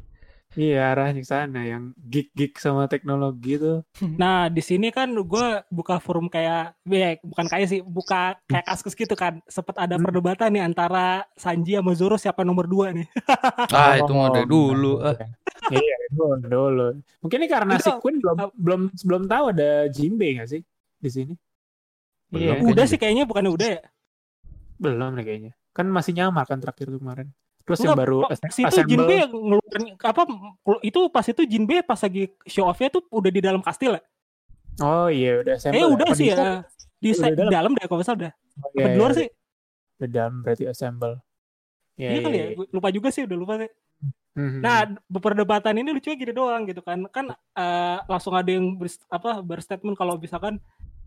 Iya 0.50 0.90
arahnya 0.90 1.22
ke 1.22 1.28
sana 1.28 1.62
yang 1.62 1.94
geek-geek 1.96 2.58
sama 2.58 2.90
teknologi 2.90 3.54
tuh. 3.54 3.86
Nah 4.18 4.50
di 4.50 4.58
sini 4.58 4.90
kan 4.90 5.06
gue 5.06 5.46
buka 5.70 6.02
forum 6.02 6.26
kayak, 6.26 6.74
ya, 6.82 7.14
bukan 7.22 7.46
kayak 7.46 7.66
sih, 7.66 7.80
buka 7.80 8.34
kayak 8.44 8.66
kaskus 8.66 8.94
gitu 8.94 9.14
kan. 9.14 9.38
Sempet 9.46 9.78
ada 9.78 9.94
Hmm. 9.94 10.02
perdebatan 10.02 10.50
nih 10.50 10.66
antara 10.66 11.22
Sanji 11.34 11.78
sama 11.78 11.94
Zoro 11.94 12.18
siapa 12.18 12.42
nomor 12.42 12.66
dua 12.66 12.90
nih. 12.90 13.06
Ah, 13.70 13.94
itu 13.96 14.10
dari 14.10 14.42
Oh, 14.42 14.46
dulu. 14.46 14.92
Ah. 15.00 15.14
Iya 15.70 15.96
dulu, 16.10 16.34
dulu. 16.42 16.86
Mungkin 17.22 17.38
ini 17.38 17.48
karena 17.48 17.78
Itu- 17.78 17.86
si 17.86 17.90
Queen 18.02 18.18
belum 18.18 18.36
belum 18.58 18.80
belum 19.06 19.22
tahu 19.26 19.44
ada 19.54 19.86
Jinbe 19.86 20.34
nggak 20.34 20.50
sih 20.50 20.62
di 20.98 21.10
sini? 21.10 21.34
Belum. 22.26 22.58
Iya, 22.58 22.66
Udah 22.66 22.84
sih 22.84 22.98
kayaknya 22.98 23.22
bukan 23.22 23.46
udah 23.46 23.70
ya. 23.70 23.82
belum 24.76 25.14
nih 25.14 25.24
kayaknya. 25.24 25.52
Kan 25.70 25.86
masih 25.86 26.10
nyamar 26.10 26.42
kan 26.42 26.58
terakhir 26.58 26.90
kemarin. 26.90 27.30
Terus 27.70 27.78
yang 27.80 27.94
Enggak, 27.94 28.02
baru 28.02 28.18
pas 28.20 28.30
as- 28.34 28.42
itu 28.50 28.66
assemble. 28.66 28.88
Jinbe 28.90 29.16
ngeluarin 29.30 29.84
apa 29.96 30.22
itu 30.82 31.00
pas 31.06 31.22
itu 31.24 31.42
Jinbe 31.46 31.76
pas 31.80 31.96
lagi 31.96 32.22
show 32.44 32.66
off-nya 32.66 32.90
tuh 32.90 33.02
udah 33.08 33.30
di 33.30 33.40
dalam 33.40 33.62
kastil 33.62 33.94
ya? 33.94 34.02
Oh 34.80 35.06
iya 35.06 35.38
udah 35.38 35.54
assemble. 35.54 35.76
Eh 35.76 35.80
ya? 35.80 35.88
udah 35.88 36.06
Apa 36.06 36.14
sih 36.14 36.26
di- 36.26 36.32
ya. 36.32 36.44
Di, 37.00 37.10
Udah 37.14 37.32
dalam? 37.32 37.50
dalam 37.50 37.70
deh 37.72 37.86
kalau 37.86 38.02
salah 38.02 38.18
udah. 38.18 38.32
Oh, 38.60 38.68
Apa 38.68 38.76
iya, 38.76 38.86
di 38.86 38.98
luar 38.98 39.10
iya, 39.10 39.16
sih? 39.16 39.28
Di 39.96 40.06
dalam 40.06 40.34
berarti 40.42 40.64
assemble. 40.66 41.14
Iya, 41.94 42.08
Iya 42.10 42.18
kali 42.20 42.36
ya. 42.36 42.46
iya. 42.50 42.66
Lupa 42.68 42.88
juga 42.90 43.08
sih 43.08 43.22
udah 43.24 43.36
lupa 43.36 43.54
sih. 43.56 43.70
Mhm. 44.30 44.60
Nah, 44.60 44.78
perdebatan 45.10 45.74
ini 45.74 45.90
lucunya 45.90 46.16
gini 46.16 46.32
doang 46.32 46.62
gitu 46.64 46.80
kan. 46.80 46.98
Kan 47.08 47.26
eh, 47.32 47.98
langsung 48.04 48.34
ada 48.34 48.46
yang 48.46 48.74
ber- 48.74 49.06
apa 49.08 49.40
berstatement 49.40 49.94
kalau 49.94 50.16
misalkan 50.16 50.58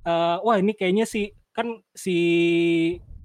eh, 0.02 0.38
wah 0.40 0.58
ini 0.58 0.72
kayaknya 0.72 1.04
si 1.04 1.30
kan 1.52 1.66
si 1.94 2.16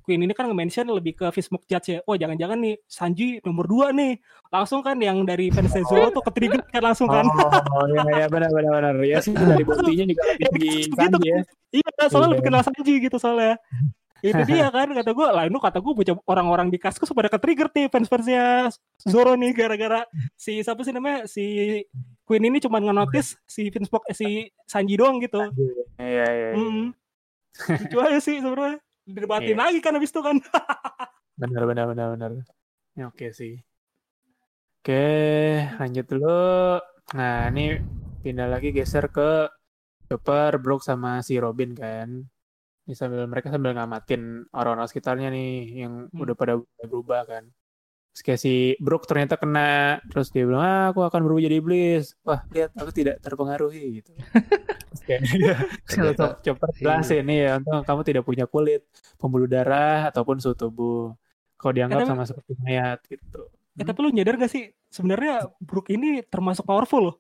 Queen 0.09 0.25
ini 0.25 0.33
kan 0.33 0.49
nge-mention 0.49 0.89
lebih 0.89 1.21
ke 1.21 1.29
Fishmoke 1.29 1.69
Judge 1.69 1.93
ya. 1.93 1.99
Wah, 2.09 2.17
jangan-jangan 2.17 2.57
nih 2.65 2.81
Sanji 2.89 3.45
nomor 3.45 3.69
2 3.69 3.93
nih. 3.93 4.17
Langsung 4.49 4.81
kan 4.81 4.97
yang 4.97 5.21
dari 5.29 5.53
fans 5.53 5.77
Zoro 5.85 6.09
tuh 6.09 6.25
ke-trigger 6.25 6.65
kan 6.65 6.81
langsung 6.81 7.13
kan. 7.13 7.29
Oh 7.29 7.85
iya 7.93 8.25
iya 8.25 8.27
benar 8.33 8.49
benar 8.49 8.73
benar. 8.81 8.95
Ya 9.05 9.21
sih 9.21 9.37
dari 9.53 9.69
buktinya 9.69 10.09
juga 10.09 10.23
lebih 10.33 10.49
tinggi 10.49 10.73
Gitu. 10.89 10.97
Sanji 10.97 11.29
ya. 11.29 11.41
Iya, 11.69 12.05
soalnya 12.09 12.29
lebih 12.33 12.41
Iya. 12.41 12.49
kenal 12.49 12.63
Sanji 12.65 12.95
gitu 13.05 13.17
soalnya. 13.21 13.61
Itu 14.25 14.43
dia 14.49 14.67
kan 14.73 14.89
kata 14.97 15.13
gue, 15.13 15.29
lah 15.29 15.45
itu 15.45 15.61
kata 15.61 15.79
gue 15.79 15.93
bocah 15.93 16.17
orang-orang 16.27 16.73
di 16.73 16.79
kaskus 16.81 17.13
pada 17.13 17.29
ke-trigger 17.29 17.69
nih 17.71 17.87
fans-fansnya 17.93 18.73
Zoro 19.05 19.37
nih 19.37 19.53
gara-gara 19.53 20.09
si 20.35 20.65
siapa 20.65 20.83
sih 20.83 20.91
namanya 20.91 21.29
si 21.29 21.45
Queen 22.25 22.43
ini 22.49 22.59
cuma 22.59 22.81
nge-notice 22.81 23.37
si 23.45 23.69
Finspoke 23.69 24.09
eh, 24.09 24.17
si 24.17 24.29
Sanji 24.65 24.97
doang 24.97 25.21
gitu. 25.21 25.37
Iya 26.01 26.25
iya. 26.25 26.27
iya. 26.33 26.49
Hmm. 26.57 26.97
Lucu 27.69 27.97
aja 28.01 28.19
sih 28.19 28.41
sebenarnya. 28.41 28.81
Didebatin 29.09 29.57
Iya. 29.57 29.63
lagi 29.65 29.79
kan 29.81 29.97
habis 29.97 30.13
itu 30.13 30.21
kan. 30.21 30.37
Benar 31.41 31.63
benar 31.65 31.87
benar 31.89 32.07
benar. 32.19 32.31
Ya, 32.93 33.09
oke 33.09 33.31
sih. 33.31 33.63
Oke, 34.79 35.07
lanjut 35.79 36.05
dulu. 36.07 36.83
Nah, 37.15 37.47
ini 37.49 37.79
pindah 38.21 38.51
lagi 38.51 38.75
geser 38.75 39.07
ke 39.09 39.47
Chopper, 40.09 40.59
Brook 40.59 40.83
sama 40.83 41.23
si 41.23 41.39
Robin 41.39 41.73
kan. 41.73 42.27
Ini 42.85 42.95
sambil 42.97 43.29
mereka 43.29 43.53
sambil 43.53 43.77
ngamatin 43.77 44.49
orang-orang 44.51 44.89
sekitarnya 44.89 45.29
nih 45.31 45.53
yang 45.85 45.95
Hmm. 46.11 46.23
udah 46.25 46.35
pada 46.35 46.55
berubah 46.85 47.23
kan. 47.29 47.45
Terus 48.17 48.23
kayak 48.25 48.41
si 48.41 48.55
Brook 48.83 49.07
ternyata 49.07 49.39
kena, 49.39 50.01
terus 50.11 50.33
dia 50.35 50.43
bilang, 50.43 50.65
ah, 50.65 50.85
aku 50.91 51.07
akan 51.07 51.21
berubah 51.23 51.43
jadi 51.45 51.57
iblis. 51.61 52.17
Wah, 52.27 52.43
lihat 52.51 52.75
aku 52.75 52.91
tidak 52.91 53.23
terpengaruhi 53.23 54.03
gitu. 54.03 54.11
Kalau 55.85 56.13
Ternyata- 56.13 56.41
Chopper 56.41 56.69
jelasin 56.75 57.23
nih 57.25 57.39
ya, 57.41 57.53
untung 57.59 57.83
kamu 57.83 58.01
tidak 58.03 58.25
punya 58.25 58.45
kulit, 58.45 58.83
pembuluh 59.17 59.47
darah 59.47 60.09
ataupun 60.09 60.39
suhu 60.39 60.55
tubuh. 60.55 61.15
Kau 61.55 61.71
dianggap 61.71 62.03
Tapi- 62.03 62.11
sama 62.11 62.23
seperti 62.23 62.53
mayat 62.59 62.99
gitu. 63.07 63.51
Eh, 63.75 63.87
tapi 63.87 63.99
lu 64.01 64.11
nyadar 64.11 64.35
gak 64.37 64.51
sih 64.51 64.75
sebenarnya 64.89 65.47
Brook 65.59 65.87
ini 65.89 66.23
termasuk 66.23 66.63
powerful 66.63 67.13
loh. 67.13 67.17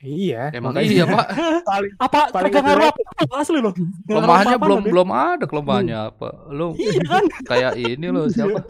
Iya. 0.00 0.48
Emang 0.54 0.72
makanya 0.72 0.88
iya 0.88 1.04
pak. 1.04 1.26
paling 1.70 1.92
Apa 1.98 2.20
Paling 2.32 2.52
kagak 2.54 2.64
ngaruh 2.72 2.88
apa 3.20 3.34
asli 3.36 3.58
loh. 3.60 3.74
Kelemahannya 4.08 4.56
belum 4.56 4.80
belum 4.88 5.08
ada 5.12 5.44
kelemahannya 5.44 5.98
apa. 6.08 6.28
Lu 6.48 6.72
Iya 6.72 7.00
kan? 7.04 7.24
kayak 7.44 7.72
ini 7.76 8.06
loh 8.08 8.24
siapa? 8.32 8.64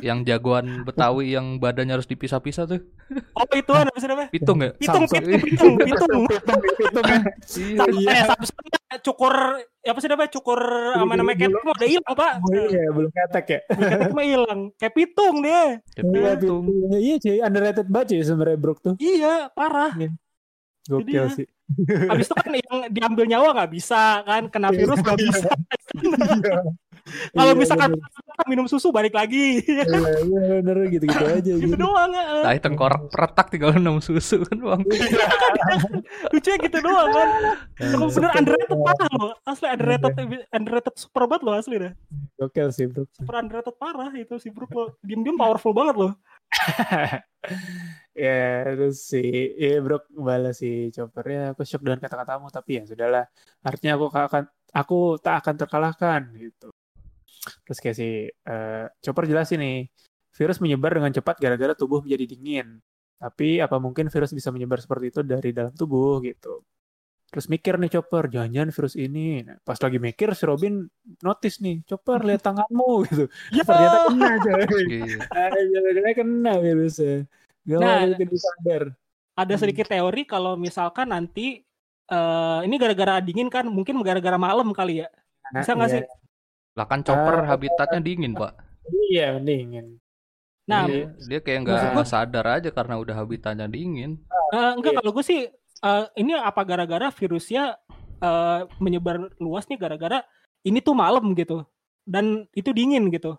Yang 0.00 0.18
jagoan 0.26 0.82
Betawi 0.82 1.32
yang 1.32 1.56
badannya 1.56 1.94
harus 1.94 2.06
dipisah-pisah 2.06 2.64
tuh. 2.66 2.80
Oh 3.32 3.44
ituan 3.52 3.84
apa 3.84 3.96
sih 3.96 4.06
namanya? 4.06 4.28
Pitung 4.28 4.58
ya? 4.58 4.70
Pitung, 4.74 5.04
pitung, 5.10 5.34
pitung, 5.40 5.74
pitung. 5.78 6.22
pitung 6.26 6.60
pitung 6.76 7.04
ya. 7.04 7.20
Iya. 7.20 7.76
Sampai 7.76 7.94
Iya. 8.00 8.22
Samsung 8.26 8.58
cukur 9.00 9.34
apa 9.80 9.98
sih 9.98 10.08
namanya 10.08 10.30
cukur 10.30 10.60
sama 10.92 11.14
nama 11.14 11.30
Belum- 11.30 11.54
ketek 11.54 11.70
udah 11.70 11.88
hilang 11.88 12.14
pak. 12.14 12.32
Oh 12.38 12.50
iya, 12.66 12.84
belum 12.90 13.10
ketek 13.10 13.44
ya. 13.46 13.60
Ketek 13.70 14.10
mah 14.10 14.26
hilang. 14.26 14.60
Kayak 14.74 14.94
pitung 14.94 15.36
dia. 15.40 15.62
Kayak 15.88 16.04
Iya, 16.04 16.30
pitung. 16.34 16.62
pitung. 16.66 16.90
Iya, 16.92 17.14
cuy, 17.16 17.38
underrated 17.40 17.86
banget 17.86 18.06
cuy 18.08 18.20
sebenarnya 18.20 18.58
Brook 18.58 18.78
tuh. 18.80 18.94
Iya 18.96 19.34
parah. 19.50 19.92
Gokil 20.82 21.06
dia. 21.06 21.30
sih. 21.30 21.46
Habis 21.86 22.26
itu 22.26 22.34
kan 22.34 22.50
yang 22.50 22.76
diambil 22.90 23.24
nyawa 23.24 23.54
nggak 23.54 23.70
bisa 23.70 24.26
kan, 24.26 24.50
kena 24.50 24.74
virus 24.74 24.98
nggak 24.98 25.18
bisa. 25.20 25.48
Kalau 27.36 27.52
Iya, 27.52 27.58
misalkan 27.58 27.90
bener. 27.92 28.46
minum 28.48 28.66
susu 28.66 28.88
balik 28.90 29.12
lagi. 29.12 29.60
Iya, 29.62 29.84
iya, 29.86 30.40
bener 30.60 30.76
gitu-gitu 30.88 31.24
aja 31.36 31.40
gitu 31.40 31.60
gitu. 31.60 31.76
doang. 31.76 32.10
ya. 32.10 32.42
Tai 32.42 32.58
tengkorak 32.58 33.00
peretak 33.08 33.46
tinggal 33.48 33.70
minum 33.74 33.98
susu 33.98 34.40
kan 34.42 34.56
bang. 34.56 34.80
Lucunya 36.32 36.58
gitu 36.60 36.78
doang 36.80 37.08
kan. 37.10 37.28
Emang 37.78 38.08
Eh, 38.08 38.14
bener 38.14 38.30
underrated 38.34 38.78
parah 38.80 39.10
loh. 39.14 39.32
Asli 39.42 39.66
underrated 39.68 40.12
underrated 40.50 40.94
super 40.94 41.24
banget 41.24 41.42
loh 41.42 41.54
asli 41.54 41.76
dah. 41.78 41.92
Gokil 42.36 42.68
sih, 42.70 42.86
Brook. 42.86 43.08
Super 43.12 43.34
underrated 43.38 43.76
parah 43.76 44.10
itu 44.12 44.34
si 44.36 44.48
Brook 44.48 44.70
lo. 44.70 44.84
Diem-diem 45.00 45.36
powerful 45.36 45.72
banget 45.72 45.96
loh. 45.96 46.12
ya 48.10 48.36
terus 48.66 49.06
si 49.06 49.22
ya 49.54 49.78
Brook 49.78 50.10
balas 50.12 50.58
si 50.58 50.90
Chopper 50.90 51.24
ya 51.24 51.42
aku 51.54 51.62
shock 51.62 51.80
dengan 51.80 52.02
kata-katamu 52.02 52.50
tapi 52.50 52.76
ya 52.76 52.84
sudahlah 52.84 53.24
artinya 53.62 53.96
aku 53.96 54.06
akan 54.10 54.44
aku 54.74 54.98
tak 55.22 55.34
akan 55.40 55.54
terkalahkan 55.56 56.20
gitu 56.34 56.68
terus 57.40 57.78
kayak 57.80 57.96
si 57.96 58.08
eh, 58.28 58.84
Chopper 59.00 59.24
jelasin 59.24 59.58
nih 59.58 59.78
virus 60.30 60.60
menyebar 60.60 60.94
dengan 60.96 61.10
cepat 61.10 61.40
gara-gara 61.40 61.72
tubuh 61.72 62.04
menjadi 62.04 62.24
dingin 62.28 62.78
tapi 63.16 63.60
apa 63.60 63.76
mungkin 63.76 64.08
virus 64.08 64.32
bisa 64.32 64.48
menyebar 64.48 64.80
seperti 64.80 65.12
itu 65.12 65.20
dari 65.20 65.50
dalam 65.52 65.72
tubuh 65.72 66.20
gitu 66.20 66.64
terus 67.30 67.46
mikir 67.46 67.78
nih 67.78 67.90
Chopper 67.94 68.26
jangan-jangan 68.26 68.70
virus 68.74 68.94
ini 68.98 69.46
nah, 69.46 69.56
pas 69.62 69.78
lagi 69.78 69.98
mikir 70.02 70.34
si 70.34 70.44
Robin 70.44 70.82
notice 71.22 71.62
nih 71.62 71.80
Chopper 71.86 72.20
lihat 72.28 72.42
tanganmu 72.42 73.06
gitu 73.06 73.24
Ya. 73.54 73.62
ternyata 73.62 73.98
kena 74.10 74.30
coy 74.42 74.84
Iya. 74.90 75.18
Aja 75.30 75.78
kena 75.94 76.10
kena 76.12 76.52
virusnya. 76.58 77.14
Gak 77.60 77.76
Nah, 77.78 77.96
mau 78.02 78.08
bikin 78.16 78.28
sadar. 78.34 78.82
Ada 79.36 79.54
Hmm. 79.54 79.62
sedikit 79.62 79.86
teori 79.86 80.22
kalau 80.24 80.56
misalkan 80.56 81.12
nanti 81.12 81.60
eh 82.10 82.58
ini 82.66 82.74
gara-gara 82.80 83.22
dingin 83.22 83.46
kan, 83.46 83.62
mungkin 83.70 83.94
gara-gara 84.02 84.34
malam 84.34 84.74
kali 84.74 85.04
ya. 85.04 85.08
Bisa 85.54 85.76
nggak 85.78 85.88
Iya. 85.88 85.96
sih? 86.00 86.02
Lah 86.80 86.88
kan 86.88 87.04
chopper 87.04 87.44
Ah. 87.44 87.52
habitatnya 87.52 88.00
dingin 88.00 88.32
pak. 88.32 88.56
Iya, 89.06 89.36
mendingin. 89.36 90.00
Nah, 90.64 90.88
Iya, 90.88 91.12
dia 91.20 91.38
kayak 91.38 91.60
nggak 91.62 92.08
sadar 92.08 92.46
aja 92.48 92.70
karena 92.70 92.96
udah 92.96 93.12
habitatnya 93.12 93.68
dingin. 93.68 94.16
Eh, 94.50 94.70
enggak 94.72 94.96
Iya. 94.96 94.98
kalau 94.98 95.10
gue 95.12 95.20
sih 95.22 95.40
eh, 95.80 96.04
ini 96.14 96.32
apa 96.32 96.60
gara-gara 96.62 97.08
virusnya 97.10 97.76
eh, 98.18 98.58
menyebar 98.78 99.16
luas 99.36 99.64
nih 99.64 99.76
gara-gara 99.76 100.24
ini 100.62 100.76
tuh 100.78 100.92
malam 100.92 101.32
gitu 101.32 101.64
dan 102.02 102.44
itu 102.50 102.68
dingin 102.70 103.08
gitu 103.08 103.32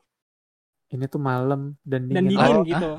Ini 0.88 1.06
tuh 1.06 1.18
malam 1.18 1.78
dan 1.82 2.10
dan 2.10 2.26
dingin. 2.26 2.36
dingin 2.36 2.52
Oh, 2.52 2.66
gitu. 2.68 2.90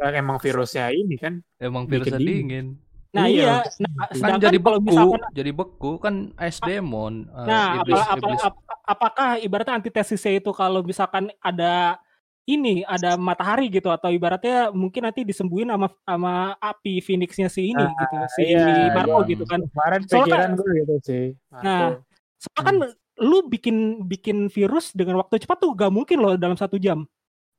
Oh, 0.00 0.10
emang 0.10 0.38
virusnya 0.38 0.88
ini 0.90 1.14
kan. 1.14 1.38
Emang 1.56 1.84
virusnya 1.84 2.16
dingin. 2.16 2.34
dingin. 2.40 2.66
Nah 3.12 3.26
Iya, 3.26 3.62
iya, 3.62 3.84
nah. 3.84 4.06
Kan 4.10 4.40
jadi 4.40 4.58
kalau 4.58 4.78
beku, 4.78 4.88
misalkan 4.88 5.22
jadi 5.30 5.50
beku 5.52 5.92
kan 5.98 6.14
ice 6.40 6.58
demon. 6.60 7.28
nah 7.28 7.78
iblis, 7.78 7.94
apa- 7.94 8.10
apa- 8.10 8.18
iblis. 8.18 8.42
Ap- 8.84 9.00
apakah 9.00 9.40
ibaratnya 9.40 9.80
antitesisnya 9.80 10.36
itu 10.36 10.52
kalau 10.52 10.84
misalkan 10.84 11.32
ada 11.40 11.96
ini 12.44 12.84
ada 12.84 13.16
matahari 13.16 13.72
gitu 13.72 13.88
atau 13.88 14.12
ibaratnya 14.12 14.68
mungkin 14.68 15.08
nanti 15.08 15.24
disembuhin 15.24 15.72
sama 15.72 15.88
sama 16.04 16.32
api 16.60 17.00
phoenixnya 17.00 17.48
si 17.48 17.72
ini 17.72 17.80
Nah, 17.80 17.96
gitu 17.96 18.16
si 18.36 18.42
iya, 18.52 18.92
Marco 18.92 19.24
iya. 19.24 19.28
gitu 19.32 19.44
kan 19.48 19.60
Kemarin 19.64 20.00
Soalnya 20.04 20.24
pikiran 20.28 20.50
gue 20.52 20.70
gitu 20.76 20.94
sih. 21.00 21.24
Nah, 21.48 21.60
Marco. 21.64 22.04
soalnya 22.36 22.62
kan 22.62 22.76
lu 23.24 23.38
bikin 23.48 23.76
bikin 24.04 24.38
virus 24.48 24.92
dengan 24.92 25.16
waktu 25.16 25.40
cepat 25.40 25.56
tuh 25.56 25.72
gak 25.72 25.88
mungkin 25.88 26.20
loh 26.20 26.34
dalam 26.36 26.54
satu 26.54 26.76
jam 26.76 27.08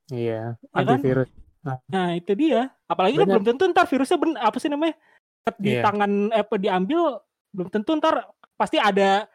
Iya, 0.06 0.54
Ya 0.54 0.70
kan? 0.78 1.02
antivirus. 1.02 1.30
Nah 1.90 2.14
itu 2.14 2.32
dia. 2.38 2.70
Apalagi 2.86 3.18
kan 3.18 3.26
belum 3.26 3.42
tentu 3.42 3.66
ntar 3.66 3.90
virusnya 3.90 4.22
ben, 4.22 4.38
apa 4.38 4.58
sih 4.62 4.70
namanya 4.70 4.94
di 5.58 5.74
Iya. 5.74 5.82
tangan 5.82 6.12
eh, 6.30 6.46
apa 6.46 6.56
diambil 6.58 7.26
belum 7.50 7.70
tentu 7.74 7.98
ntar 7.98 8.22
pasti 8.54 8.78
ada 8.78 9.26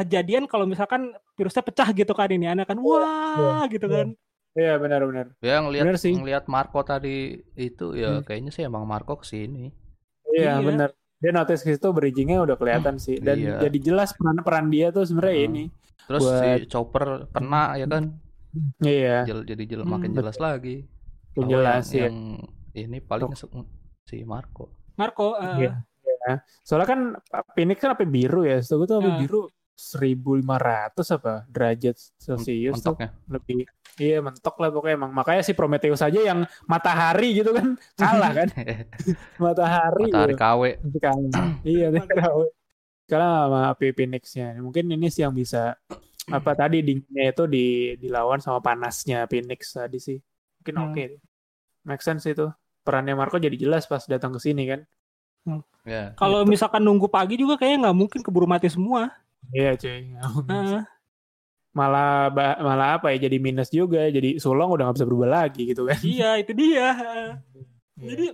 kejadian 0.00 0.44
kalau 0.44 0.64
misalkan 0.64 1.02
virusnya 1.34 1.60
pecah 1.60 1.88
gitu 1.90 2.10
kan 2.10 2.28
ini 2.28 2.46
anak 2.46 2.66
kan 2.66 2.78
wah 2.78 3.64
gitu 3.66 3.84
iya. 3.84 3.94
kan. 3.94 4.08
Iya, 4.50 4.72
benar-benar. 4.76 5.26
Ya 5.38 5.62
ngelihat 5.62 5.84
Bener 5.86 5.96
sih. 5.96 6.10
ngelihat 6.10 6.44
Marco 6.46 6.82
tadi 6.82 7.38
itu 7.54 7.94
ya 7.94 8.18
Hmm. 8.18 8.24
kayaknya 8.24 8.50
sih 8.50 8.64
emang 8.64 8.82
Marco 8.82 9.14
ke 9.14 9.24
sini. 9.24 9.70
Iya, 10.26 10.58
Iya. 10.58 10.64
benar. 10.64 10.90
Dia 11.16 11.30
notice 11.30 11.60
ke 11.60 11.70
situ 11.70 11.88
bridgingnya 11.90 12.40
udah 12.40 12.56
kelihatan 12.56 12.96
sih 12.96 13.20
dan 13.20 13.36
Iya. 13.36 13.60
jadi 13.60 13.78
jelas 13.78 14.10
peran-peran 14.10 14.66
dia 14.66 14.88
tuh 14.88 15.04
sebenarnya 15.04 15.36
Heeh. 15.36 15.46
ini. 15.46 15.64
Terus 16.02 16.22
Buat- 16.24 16.40
si 16.40 16.66
Chopper 16.66 17.06
kena 17.30 17.76
ya 17.76 17.86
kan, 17.86 18.04
Iya, 18.82 19.22
Jel- 19.22 19.46
jadi 19.46 19.62
jel- 19.64 19.86
Hmm, 19.86 19.94
makin 19.94 20.10
betul. 20.10 20.26
jelas 20.26 20.36
lagi. 20.36 20.76
Bahwa 21.30 21.46
jelas 21.46 21.86
yang, 21.86 22.02
ya. 22.02 22.02
yang 22.02 22.18
ini 22.82 22.98
paling 22.98 23.30
se- 23.32 23.46
si 24.02 24.26
Marco. 24.26 24.74
Marco 24.98 25.38
eh, 25.38 25.54
Iya. 25.60 25.72
Iya. 26.02 26.32
Soalnya 26.66 26.88
kan 26.88 27.00
Phoenix 27.54 27.78
kan 27.78 27.94
apa 27.94 28.02
biru 28.02 28.42
ya? 28.42 28.58
Setahu 28.58 28.82
gue 28.82 28.88
tuh 28.88 28.96
apa 28.98 29.10
Ah. 29.14 29.18
biru 29.22 29.40
1500 29.80 31.16
apa 31.16 31.34
derajat 31.48 31.96
Celcius 32.16 32.78
tuh 32.78 32.96
lebih 33.26 33.64
iya 33.96 34.20
mentok 34.20 34.56
lah 34.56 34.68
pokoknya 34.68 34.96
emang 34.96 35.10
makanya 35.10 35.40
si 35.40 35.52
Prometheus 35.52 36.00
aja 36.00 36.20
yang 36.20 36.44
matahari 36.64 37.40
gitu 37.40 37.50
kan 37.50 37.74
kalah 38.00 38.32
kan 38.34 38.48
matahari 39.42 40.08
Matahari 40.08 40.34
gitu. 40.34 40.40
KW. 40.40 40.62
Kalah 41.00 41.48
iya 41.64 41.86
kalah 41.90 42.32
kalah 43.06 43.34
sama 43.48 43.60
api 43.72 43.86
Phoenixnya 43.90 44.54
mungkin 44.58 44.86
ini 44.88 45.08
sih 45.08 45.24
yang 45.24 45.32
bisa 45.32 45.74
apa 46.28 46.52
tadi 46.54 46.78
dinginnya 46.80 47.32
itu 47.32 47.44
di 47.44 47.66
dilawan 47.96 48.38
sama 48.38 48.60
panasnya 48.60 49.26
Phoenix 49.26 49.74
tadi 49.74 49.98
sih 49.98 50.18
mungkin 50.60 50.74
Hmm. 50.76 50.84
oke 50.86 51.02
deh. 51.08 51.20
make 51.82 52.04
sense 52.04 52.22
itu 52.24 52.46
perannya 52.80 53.16
Marco 53.16 53.36
jadi 53.36 53.56
jelas 53.56 53.84
pas 53.84 54.04
datang 54.04 54.36
ke 54.36 54.40
sini 54.40 54.64
kan 54.66 54.82
Ya. 55.82 56.12
kalau 56.14 56.44
Gitu. 56.44 56.52
misalkan 56.52 56.84
nunggu 56.84 57.08
pagi 57.08 57.34
juga 57.34 57.56
kayaknya 57.56 57.88
nggak 57.88 57.96
mungkin 57.96 58.20
keburu 58.20 58.44
mati 58.44 58.68
semua. 58.68 59.08
Iya 59.50 59.74
cuy 59.74 60.12
Heeh. 60.50 60.82
malah 61.70 62.28
malah 62.58 62.88
apa 62.98 63.14
ya 63.14 63.30
jadi 63.30 63.38
minus 63.38 63.70
juga 63.70 64.10
jadi 64.10 64.36
Sulong 64.42 64.74
udah 64.74 64.90
nggak 64.90 64.96
bisa 64.98 65.06
berubah 65.06 65.28
lagi 65.30 65.70
gitu 65.70 65.86
kan 65.86 65.98
iya 66.02 66.34
itu 66.36 66.50
dia. 66.52 66.88
Iya. 68.00 68.10
Jadi 68.16 68.26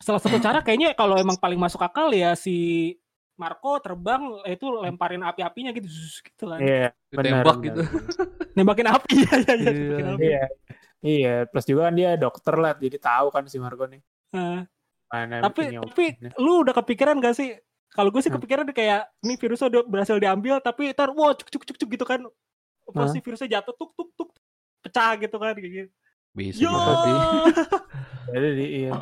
salah 0.00 0.20
satu 0.20 0.36
cara 0.40 0.60
kayaknya 0.60 0.92
kalau 0.92 1.14
emang 1.16 1.36
paling 1.36 1.56
masuk 1.56 1.78
akal 1.80 2.08
ya 2.10 2.34
si 2.34 2.92
Marco 3.36 3.76
terbang 3.84 4.40
itu 4.48 4.64
lemparin 4.72 5.20
api-apinya 5.20 5.68
gitu 5.76 5.84
zzz, 5.84 6.24
gitu 6.24 6.48
kan. 6.48 6.56
iya 6.56 6.88
benar, 7.12 7.44
gitu. 7.60 7.80
Nembakin 8.56 8.88
api 8.88 9.12
ya 9.20 9.34
ya, 9.36 9.52
ya, 9.52 9.54
Iya. 9.60 9.68
nembakin 9.68 10.06
api. 10.16 10.24
iya 10.24 10.42
iya 11.04 11.34
plus 11.44 11.68
juga 11.68 11.92
kan 11.92 11.94
dia 11.94 12.16
dokter 12.16 12.54
lah 12.56 12.72
jadi 12.80 12.96
tahu 12.96 13.28
kan 13.28 13.44
si 13.46 13.60
Marco 13.60 13.84
nih 13.84 14.00
Heeh. 14.32 14.60
mana 15.12 15.36
tapi 15.44 15.76
tapi 15.76 16.04
lu 16.40 16.64
udah 16.64 16.72
kepikiran 16.72 17.20
gak 17.20 17.36
sih? 17.36 17.52
Kalau 17.96 18.08
gue 18.08 18.20
sih 18.20 18.28
Hmm. 18.28 18.36
kepikiran 18.38 18.68
kayak 18.70 19.08
ini 19.20 19.34
virusnya 19.34 19.66
udah 19.66 19.82
berhasil 19.82 20.16
diambil 20.16 20.60
tapi 20.60 20.92
ntar 20.92 21.10
wah 21.10 21.32
cuk 21.32 21.48
cuk 21.48 21.62
cuk 21.64 21.76
cuk 21.76 21.88
gitu 21.90 22.04
kan. 22.04 22.20
Pas 22.86 23.02
Hah? 23.02 23.10
si 23.10 23.18
virusnya 23.18 23.48
jatuh 23.50 23.72
tuk 23.72 23.90
tuk 23.92 24.08
tuk 24.14 24.30
pecah 24.80 25.16
gitu 25.16 25.36
kan 25.36 25.52
kayak 25.52 25.72
gitu. 25.72 25.90
Bisa 26.30 26.60
Yo! 26.60 26.70
jadi. 26.70 27.12
jadi 28.36 28.48
di- 28.54 28.72
iya 28.78 28.92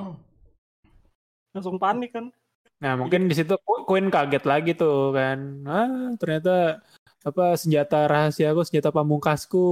Langsung 1.50 1.76
panik 1.76 2.12
kan. 2.12 2.30
nah 2.74 2.94
mungkin 2.94 3.26
di 3.26 3.34
situ 3.34 3.54
Qu- 3.56 3.86
Queen 3.86 4.10
kaget 4.10 4.44
lagi 4.44 4.74
tuh 4.74 5.10
kan 5.10 5.38
ah 5.64 5.88
ternyata 6.14 6.82
apa 7.22 7.56
senjata 7.56 8.04
rahasia 8.04 8.52
aku 8.52 8.60
senjata 8.60 8.90
pamungkasku 8.90 9.62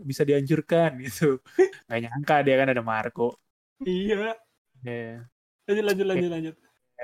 bisa 0.00 0.22
dihancurkan 0.22 0.96
gitu 1.04 1.42
nggak 1.84 2.00
nyangka 2.00 2.36
dia 2.40 2.54
kan 2.56 2.72
ada 2.72 2.80
Marco 2.80 3.36
Iya. 3.78 4.38
ya 4.80 5.26
Lanjut 5.66 5.84
lanjut 5.84 6.06
lanjut 6.06 6.30
lanjut. 6.30 6.54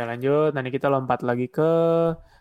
Ya 0.00 0.08
lanjut, 0.08 0.56
nanti 0.56 0.72
kita 0.72 0.88
lompat 0.88 1.20
lagi 1.20 1.52
ke 1.52 1.68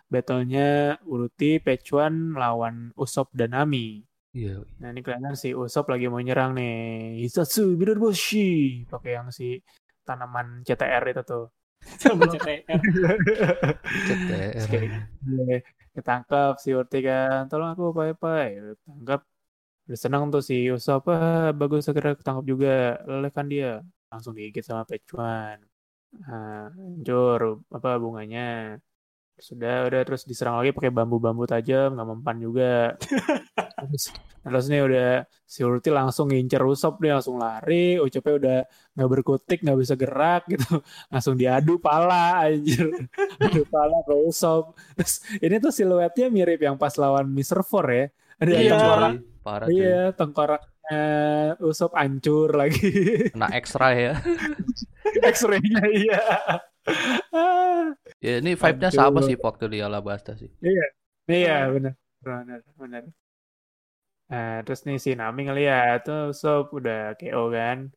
battle-nya 0.08 0.96
Uruti, 1.04 1.60
Pechuan 1.60 2.32
lawan 2.32 2.88
Usopp 2.96 3.36
dan 3.36 3.52
Nami. 3.52 4.00
Iya. 4.32 4.64
Nah 4.80 4.88
ini 4.96 5.04
kelihatan 5.04 5.36
si 5.36 5.52
Usopp 5.52 5.92
lagi 5.92 6.08
mau 6.08 6.24
nyerang 6.24 6.56
nih. 6.56 7.20
Hisatsu 7.20 7.76
Bidarboshi. 7.76 8.88
Pakai 8.88 9.12
yang 9.12 9.28
si 9.28 9.60
tanaman 10.08 10.64
CTR 10.64 11.04
itu 11.12 11.20
tuh. 11.20 11.52
Sama 12.00 12.32
CTR. 12.32 12.80
CTR. 14.08 14.52
Oke. 14.64 15.60
Ketangkap 15.92 16.56
si 16.64 16.72
Uruti 16.72 17.04
kan. 17.04 17.44
Tolong 17.52 17.76
aku 17.76 17.92
pai-pai. 17.92 18.56
Tangkap. 18.88 19.20
Udah 19.84 19.98
senang 20.00 20.32
tuh 20.32 20.40
si 20.40 20.64
Usopp. 20.72 21.12
Ah, 21.12 21.52
bagus 21.52 21.84
segera 21.84 22.16
ketangkap 22.16 22.48
juga. 22.48 23.04
Lelehkan 23.04 23.52
dia. 23.52 23.84
Langsung 24.08 24.32
digigit 24.32 24.64
sama 24.64 24.88
Pechuan. 24.88 25.60
Hancur 26.26 27.40
apa 27.70 27.88
bunganya. 28.02 28.40
Sudah, 29.40 29.88
udah 29.88 30.00
terus 30.04 30.22
diserang 30.28 30.60
lagi 30.60 30.70
pakai 30.76 30.92
bambu-bambu 30.92 31.48
tajam, 31.48 31.96
nggak 31.96 32.08
mempan 32.12 32.36
juga. 32.44 32.92
terus, 33.80 34.04
terus 34.44 34.64
nih 34.68 34.80
udah 34.84 35.08
si 35.48 35.60
Urti 35.64 35.88
langsung 35.88 36.28
ngincer 36.28 36.60
Usop 36.60 37.00
nih 37.00 37.16
langsung 37.16 37.40
lari, 37.40 37.96
Ucapnya 38.04 38.34
udah 38.40 38.56
nggak 38.94 39.08
berkutik, 39.12 39.58
nggak 39.64 39.78
bisa 39.80 39.94
gerak 39.96 40.42
gitu, 40.52 40.84
langsung 41.12 41.34
diadu 41.40 41.80
pala 41.80 42.44
anjir, 42.44 42.84
adu 43.44 43.64
pala 43.72 43.96
ke 44.04 44.14
Usop. 44.28 44.76
Terus 45.00 45.14
ini 45.40 45.56
tuh 45.64 45.72
siluetnya 45.72 46.26
mirip 46.28 46.60
yang 46.60 46.76
pas 46.76 46.92
lawan 47.00 47.26
Mr. 47.32 47.64
Four 47.64 47.86
ya. 47.88 48.04
Ada 48.40 48.50
Iya. 48.52 48.72
tengkorak, 48.76 49.12
Parah 49.40 49.68
iya 49.72 49.96
tengkoraknya 50.90 51.62
Usop 51.62 51.92
hancur 51.94 52.50
lagi. 52.54 52.90
Kena 53.30 53.48
ekstra 53.54 53.94
ya. 53.94 54.12
X-ray-nya 55.34 55.84
iya. 55.90 56.22
Ya 58.20 58.34
ini 58.42 58.54
vibe-nya 58.54 58.90
sama 58.90 59.22
sih 59.22 59.38
waktu 59.38 59.64
di 59.70 59.78
Alabasta 59.82 60.34
sih. 60.34 60.50
Iya 61.30 61.70
benar 61.70 61.94
benar 62.20 62.60
benar. 62.76 63.02
Nah, 64.30 64.62
terus 64.62 64.86
nih 64.86 64.98
si 65.02 65.10
Nami 65.18 65.50
ngeliat 65.50 66.06
tuh 66.06 66.30
Sop 66.30 66.70
udah 66.70 67.18
KO 67.18 67.50
kan. 67.50 67.90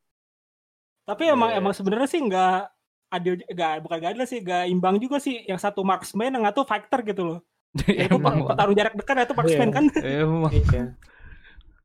Tapi 1.06 1.29
emang 1.29 1.53
Iya. 1.53 1.60
emang 1.62 1.73
sebenarnya 1.77 2.10
sih 2.10 2.21
nggak 2.23 2.58
adil 3.13 3.34
nggak 3.45 3.73
bukan 3.86 3.97
nggak 4.01 4.12
adil 4.17 4.25
sih 4.25 4.39
nggak 4.41 4.63
imbang 4.73 4.97
juga 4.97 5.21
sih 5.21 5.45
yang 5.45 5.62
satu 5.62 5.86
marksman 5.86 6.34
yang 6.34 6.45
satu 6.49 6.65
fighter 6.65 6.99
gitu 7.06 7.23
loh. 7.25 7.39
Ya, 7.89 8.06
itu 8.06 8.17
emang 8.17 8.45
petarung 8.45 8.75
jarak 8.77 8.93
dekat 8.97 9.15
ya 9.17 9.23
itu 9.25 9.36
marksman 9.38 9.69
Iya. 9.69 9.75
kan. 9.77 9.86
emang 10.01 10.51
Iya. 10.53 10.84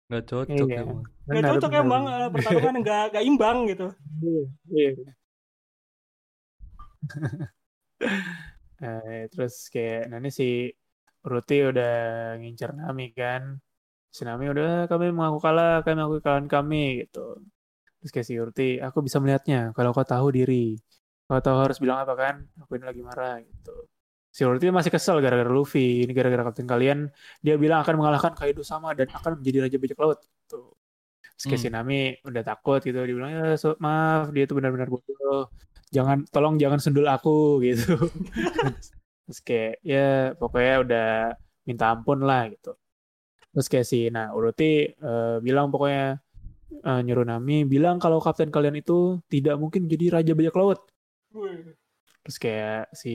Nggak 0.08 0.24
cocok 0.30 0.68
Iya. 0.68 0.80
emang. 0.82 1.00
Nggak 1.28 1.42
cocok 1.52 1.70
benar, 1.70 1.84
emang 1.84 2.02
benar. 2.08 2.20
eh, 2.24 2.30
pertarungan 2.34 2.74
nggak 2.82 3.02
nggak 3.12 3.24
imbang 3.30 3.58
gitu. 3.70 3.86
Iya. 4.24 4.42
Iya. 4.72 4.90
Eh, 8.78 9.26
terus 9.34 9.54
kayak 9.74 10.06
nanti 10.12 10.30
si 10.30 10.46
Ruti 11.26 11.54
udah 11.70 11.90
ngincer 12.38 12.70
Nami 12.78 13.10
kan. 13.10 13.42
Si 14.16 14.22
Nami 14.22 14.44
udah 14.54 14.86
kami 14.90 15.10
mengaku 15.10 15.38
kalah, 15.46 15.82
kami 15.82 15.94
mengaku 15.98 16.14
kekalahan 16.22 16.48
kami 16.54 17.02
gitu. 17.02 17.42
Terus 17.98 18.10
kayak 18.14 18.28
si 18.30 18.34
Ruti, 18.38 18.68
aku 18.86 18.98
bisa 19.06 19.18
melihatnya 19.18 19.74
kalau 19.76 19.90
kau 19.96 20.06
tahu 20.06 20.26
diri. 20.30 20.78
Kau 21.26 21.42
tahu 21.42 21.58
harus 21.64 21.78
bilang 21.82 21.98
apa 22.06 22.14
kan? 22.22 22.34
Aku 22.62 22.78
ini 22.78 22.84
lagi 22.86 23.02
marah 23.02 23.42
gitu. 23.42 23.74
Si 24.28 24.44
masih 24.44 24.92
kesel 24.92 25.18
gara-gara 25.24 25.50
Luffy. 25.50 26.04
Ini 26.06 26.12
gara-gara 26.14 26.46
kapten 26.46 26.68
kalian. 26.68 27.08
Dia 27.42 27.54
bilang 27.58 27.82
akan 27.82 27.94
mengalahkan 27.98 28.32
Kaido 28.38 28.62
sama 28.62 28.94
dan 28.94 29.08
akan 29.10 29.40
menjadi 29.42 29.66
Raja 29.66 29.76
Bajak 29.82 29.98
Laut. 29.98 30.18
Gitu. 30.22 30.60
Terus 31.38 31.44
Hmm. 31.54 31.62
si 31.62 31.68
Nami 31.70 31.98
udah 32.26 32.42
takut 32.46 32.80
gitu. 32.82 32.98
Dia 33.02 33.14
bilang, 33.14 33.30
ya 33.34 33.44
so- 33.58 33.78
maaf 33.78 34.30
dia 34.34 34.44
itu 34.46 34.54
benar-benar 34.58 34.88
bodoh. 34.90 35.48
Jangan, 35.88 36.28
tolong 36.28 36.54
jangan 36.60 36.78
sundul 36.82 37.06
aku 37.08 37.58
gitu. 37.66 37.96
Terus 39.26 39.38
kayak 39.44 39.74
ya 39.84 40.32
pokoknya 40.36 40.74
udah 40.84 41.06
minta 41.68 41.84
ampun 41.92 42.24
lah 42.24 42.48
gitu. 42.52 42.76
Terus 43.52 43.66
kayak 43.72 43.86
si 43.88 43.98
nah 44.12 44.32
Uruti 44.36 44.88
eh, 44.92 45.36
bilang 45.42 45.72
pokoknya 45.72 46.20
eh, 46.84 47.00
nyuruh 47.06 47.26
Nami 47.28 47.64
bilang 47.64 47.96
kalau 48.02 48.18
kapten 48.20 48.50
kalian 48.52 48.76
itu 48.78 49.20
tidak 49.32 49.56
mungkin 49.62 49.88
jadi 49.88 50.20
raja 50.20 50.32
bajak 50.36 50.54
laut. 50.56 50.80
Terus 52.28 52.36
kayak 52.36 52.92
si 52.92 53.12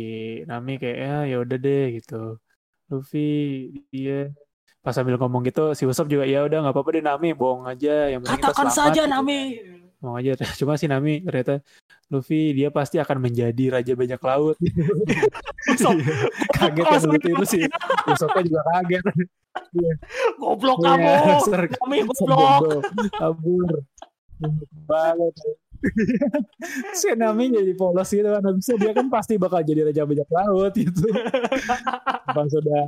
Nami 0.49 0.81
kayak 0.81 0.97
ya 0.97 1.15
ya 1.29 1.37
udah 1.45 1.57
deh 1.61 2.01
gitu. 2.01 2.41
Luffy 2.89 3.29
dia 3.93 4.33
pas 4.81 4.91
sambil 4.91 5.15
ngomong 5.15 5.45
gitu 5.45 5.71
si 5.77 5.85
Usopp 5.85 6.09
juga 6.09 6.25
ya 6.25 6.43
udah 6.43 6.65
nggak 6.65 6.73
apa-apa 6.73 6.89
deh 6.97 7.03
Nami 7.05 7.29
bohong 7.31 7.69
aja 7.69 8.09
yang 8.09 8.25
penting 8.25 8.41
kita 8.41 8.49
Katakan 8.49 8.67
selamat," 8.67 8.89
saja 8.89 9.01
gitu. 9.05 9.13
Nami. 9.13 9.39
Bohong 10.01 10.17
aja 10.17 10.31
cuma 10.59 10.73
si 10.75 10.85
Nami 10.89 11.13
ternyata 11.21 11.61
Luffy 12.09 12.57
dia 12.57 12.73
pasti 12.73 12.97
akan 12.97 13.17
menjadi 13.21 13.79
raja 13.79 13.93
bajak 13.93 14.21
laut. 14.25 14.57
Usopp, 15.77 15.95
kaget 16.57 16.85
kan 16.89 17.01
Luffy 17.05 17.29
itu 17.31 17.45
sih 17.45 17.63
Usoppnya 18.09 18.41
juga 18.49 18.61
kaget 18.65 19.03
Goblok 20.41 20.77
Iya, 20.81 20.89
kamu. 20.89 21.05
Nami 21.05 21.27
dasar 21.29 21.61
goblok. 21.69 22.61
kabur 23.13 23.69
banget 24.89 25.33
si 26.95 27.07
Nami 27.13 27.51
jadi 27.51 27.73
polos 27.73 28.07
gitu 28.07 28.25
kan 28.25 28.41
habisnya 28.41 28.75
dia 28.77 28.91
kan 28.91 29.07
pasti 29.07 29.35
bakal 29.35 29.59
jadi 29.59 29.85
raja 29.85 30.03
bajak 30.03 30.27
laut 30.27 30.73
gitu 30.73 31.05
pas 32.35 32.49
udah 32.49 32.83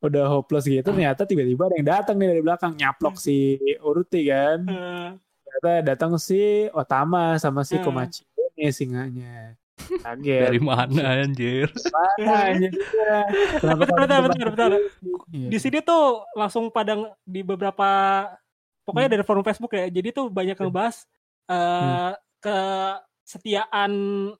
udah 0.00 0.24
hopeless 0.28 0.64
gitu 0.64 0.80
ternyata 0.82 1.22
tiba-tiba 1.22 1.66
ada 1.66 1.76
yang 1.76 1.88
datang 1.88 2.16
nih 2.16 2.28
dari 2.28 2.42
belakang 2.42 2.72
nyaplok 2.74 3.14
si 3.14 3.54
Uruti 3.78 4.26
kan 4.26 4.64
ternyata 5.40 5.70
datang 5.86 6.16
si 6.16 6.40
Otama 6.70 7.36
sama 7.36 7.62
si 7.62 7.74
Hmm. 7.74 7.84
Komachi 7.84 8.22
ini 8.54 8.68
singanya 8.70 9.56
kaget 9.80 10.46
Dari 10.46 10.60
mana 10.60 11.02
anjir? 11.18 11.68
mana 11.88 12.32
anjir 12.46 12.72
Bentar, 13.58 13.76
bentar, 13.96 14.18
bentar, 14.22 14.48
bentar. 14.48 14.70
Iya. 15.30 15.48
Di 15.48 15.58
sini 15.58 15.78
tuh 15.80 16.04
langsung 16.32 16.68
pada 16.68 16.92
nge- 16.94 17.16
di 17.22 17.40
beberapa 17.40 17.88
pokoknya 18.82 19.06
Hmm. 19.06 19.14
dari 19.14 19.24
forum 19.24 19.40
Facebook 19.42 19.72
ya. 19.72 19.86
Jadi 19.86 20.08
tuh 20.10 20.28
banyak 20.28 20.54
ngebahas 20.54 21.08
eh 21.46 22.12
kesetiaan 22.40 23.92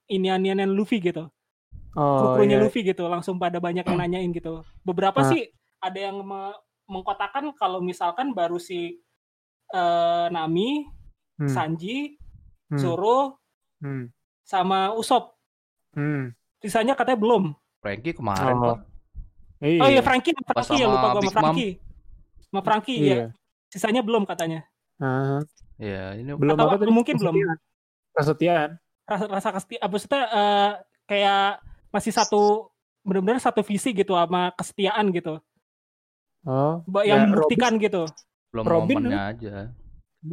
inian-inian 0.06 0.68
Luffy 0.68 0.98
gitu. 0.98 1.28
oh, 1.92 2.16
kru-krunya 2.18 2.56
iya. 2.56 2.62
Luffy 2.62 2.80
gitu 2.82 3.06
langsung 3.06 3.36
pada 3.36 3.58
banyak 3.58 3.82
yang 3.82 3.98
nanyain 4.00 4.30
gitu 4.30 4.62
beberapa 4.80 5.20
Ah. 5.20 5.28
sih 5.28 5.46
ada 5.78 5.98
yang 6.00 6.20
me- 6.20 6.58
mengkotakan 6.86 7.54
kalau 7.54 7.78
misalkan 7.80 8.30
baru 8.30 8.56
si 8.56 8.98
eh, 9.70 10.26
Nami 10.28 10.86
Hmm, 11.34 11.48
Sanji 11.48 12.20
hmm, 12.68 12.76
Zoro 12.76 13.40
hmm, 13.80 14.12
sama 14.42 14.92
Usopp 14.92 15.40
hmm. 15.96 16.36
sisanya 16.60 16.92
katanya 16.92 17.16
belum 17.16 17.56
Frankie 17.80 18.12
kemarin 18.12 18.54
Oh. 18.54 18.76
kok. 18.76 18.78
Iya. 19.58 19.80
oh 19.80 19.88
iya 19.88 20.02
Frankie 20.02 20.36
Frankie 20.36 20.76
ya 20.76 20.86
lupa 20.86 21.06
gua 21.10 21.22
sama. 21.22 21.32
Frankie 21.32 21.72
sama 22.44 22.60
Frankie 22.60 22.98
Iya. 22.98 23.08
ya 23.08 23.26
sisanya 23.66 24.04
belum 24.04 24.28
katanya 24.28 24.68
Ah, 25.00 25.40
Ya, 25.74 26.12
ini 26.12 26.28
belum 26.28 26.52
Atau 26.52 26.66
apa 26.66 26.76
tadi? 26.76 26.92
mungkin 26.92 27.16
belum. 27.16 27.34
Kesetiaan. 28.12 28.70
Rasa 29.04 29.24
rasa 29.26 29.48
kesetiaan 29.52 29.88
maksudnya 29.88 30.22
eh, 30.24 30.70
kayak 31.04 31.58
masih 31.88 32.12
satu 32.12 32.70
benar-benar 33.00 33.38
satu 33.38 33.60
visi 33.60 33.90
gitu 33.90 34.14
sama 34.14 34.52
kesetiaan 34.52 35.10
gitu 35.10 35.40
Oh, 36.40 36.80
Ba- 36.84 37.02
Ya, 37.02 37.16
yang 37.16 37.28
membuktikan 37.28 37.76
gitu 37.76 38.06
belum 38.50 38.64
Robin, 38.64 38.96
momennya 38.98 39.20
aja. 39.28 39.54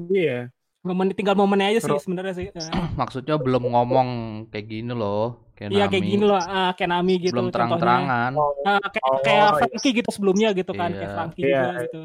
iya. 0.10 0.48
momen 0.80 1.12
tinggal 1.12 1.36
momennya 1.36 1.68
aja 1.70 1.80
sih 1.82 1.90
Ro- 1.90 2.00
sebenarnya 2.00 2.34
sih 2.34 2.48
Eh. 2.48 2.70
Maksudnya 3.00 3.36
belum 3.36 3.68
ngomong 3.68 4.08
kayak 4.48 4.68
gini 4.68 4.90
loh. 4.90 5.52
Kayak 5.52 5.74
Iya 5.74 5.86
kayak 5.88 6.06
gini 6.06 6.24
loh, 6.24 6.38
ah, 6.38 6.70
kayak 6.72 6.90
Nami 6.92 7.14
gitu. 7.20 7.34
Belum 7.34 7.50
terang-terangan. 7.50 8.32
Oh, 8.32 8.54
Ah, 8.62 8.78
kayak, 8.80 9.04
Oh, 9.04 9.20
kayak 9.20 9.42
iya. 9.42 9.58
Frankie 9.58 9.94
gitu 9.96 10.10
sebelumnya 10.10 10.50
gitu 10.54 10.72
kan, 10.72 10.90
kayak 10.92 11.02
Iya. 11.04 11.16
Frankie 11.18 11.42
Iya. 11.44 11.58
juga 11.58 11.72
gitu. 11.84 12.02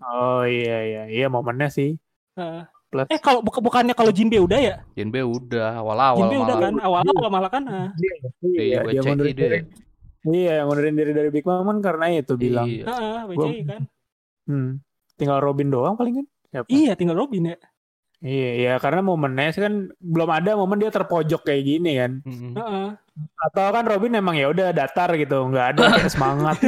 oh 0.00 0.42
iya 0.42 0.78
iya 0.80 1.02
iya 1.06 1.26
momennya 1.28 1.68
sih. 1.68 1.94
Ah. 2.34 2.64
Plus. 2.88 3.04
eh 3.12 3.20
kalau 3.20 3.44
buka- 3.44 3.60
bukannya 3.60 3.92
kalau 3.92 4.08
Jinbe 4.08 4.40
udah 4.40 4.56
ya? 4.56 4.76
Jinbe 4.96 5.20
udah 5.20 5.76
awal-awal 5.76 6.24
Jinbe 6.24 6.40
udah 6.40 6.56
kan, 6.56 6.72
awal-awal 6.80 7.28
malah 7.28 7.50
kan. 7.52 7.64
ah. 7.68 7.88
Iya, 8.40 8.62
iya, 8.64 8.76
dia 8.80 9.00
WCI 9.00 9.04
ngundurin 9.04 9.34
deh. 9.36 9.44
diri. 9.44 9.58
Iya, 10.24 10.52
yang 10.56 10.66
ngundurin 10.66 10.96
diri 10.96 11.12
dari 11.12 11.28
Big 11.28 11.44
Mom 11.44 11.62
kan 11.62 11.78
karena 11.84 12.04
itu 12.16 12.34
bilang. 12.34 12.64
Iya. 12.64 12.84
Ah, 12.88 12.96
ah, 12.96 13.22
WCI 13.28 13.60
kan. 13.62 13.82
Hmm, 14.48 14.70
tinggal 15.14 15.38
Robin 15.38 15.68
doang 15.68 15.94
paling 15.94 16.14
kan? 16.16 16.26
Siapa? 16.48 16.66
Iya, 16.66 16.92
tinggal 16.96 17.12
Robin 17.14 17.52
ya. 17.52 17.56
Iya, 18.18 18.50
iya, 18.58 18.72
karena 18.82 18.98
momennya 18.98 19.54
sih 19.54 19.62
kan 19.62 19.94
belum 19.94 20.26
ada 20.26 20.58
momen 20.58 20.82
dia 20.82 20.90
terpojok 20.90 21.46
kayak 21.46 21.62
gini 21.62 22.02
kan. 22.02 22.12
Ah. 22.58 22.98
Atau 23.46 23.70
kan 23.70 23.86
Robin 23.86 24.18
emang 24.18 24.34
ya 24.34 24.50
udah 24.50 24.74
datar 24.74 25.14
gitu, 25.14 25.38
nggak 25.46 25.66
ada 25.78 25.82
kayak 25.94 26.10
semangat. 26.18 26.58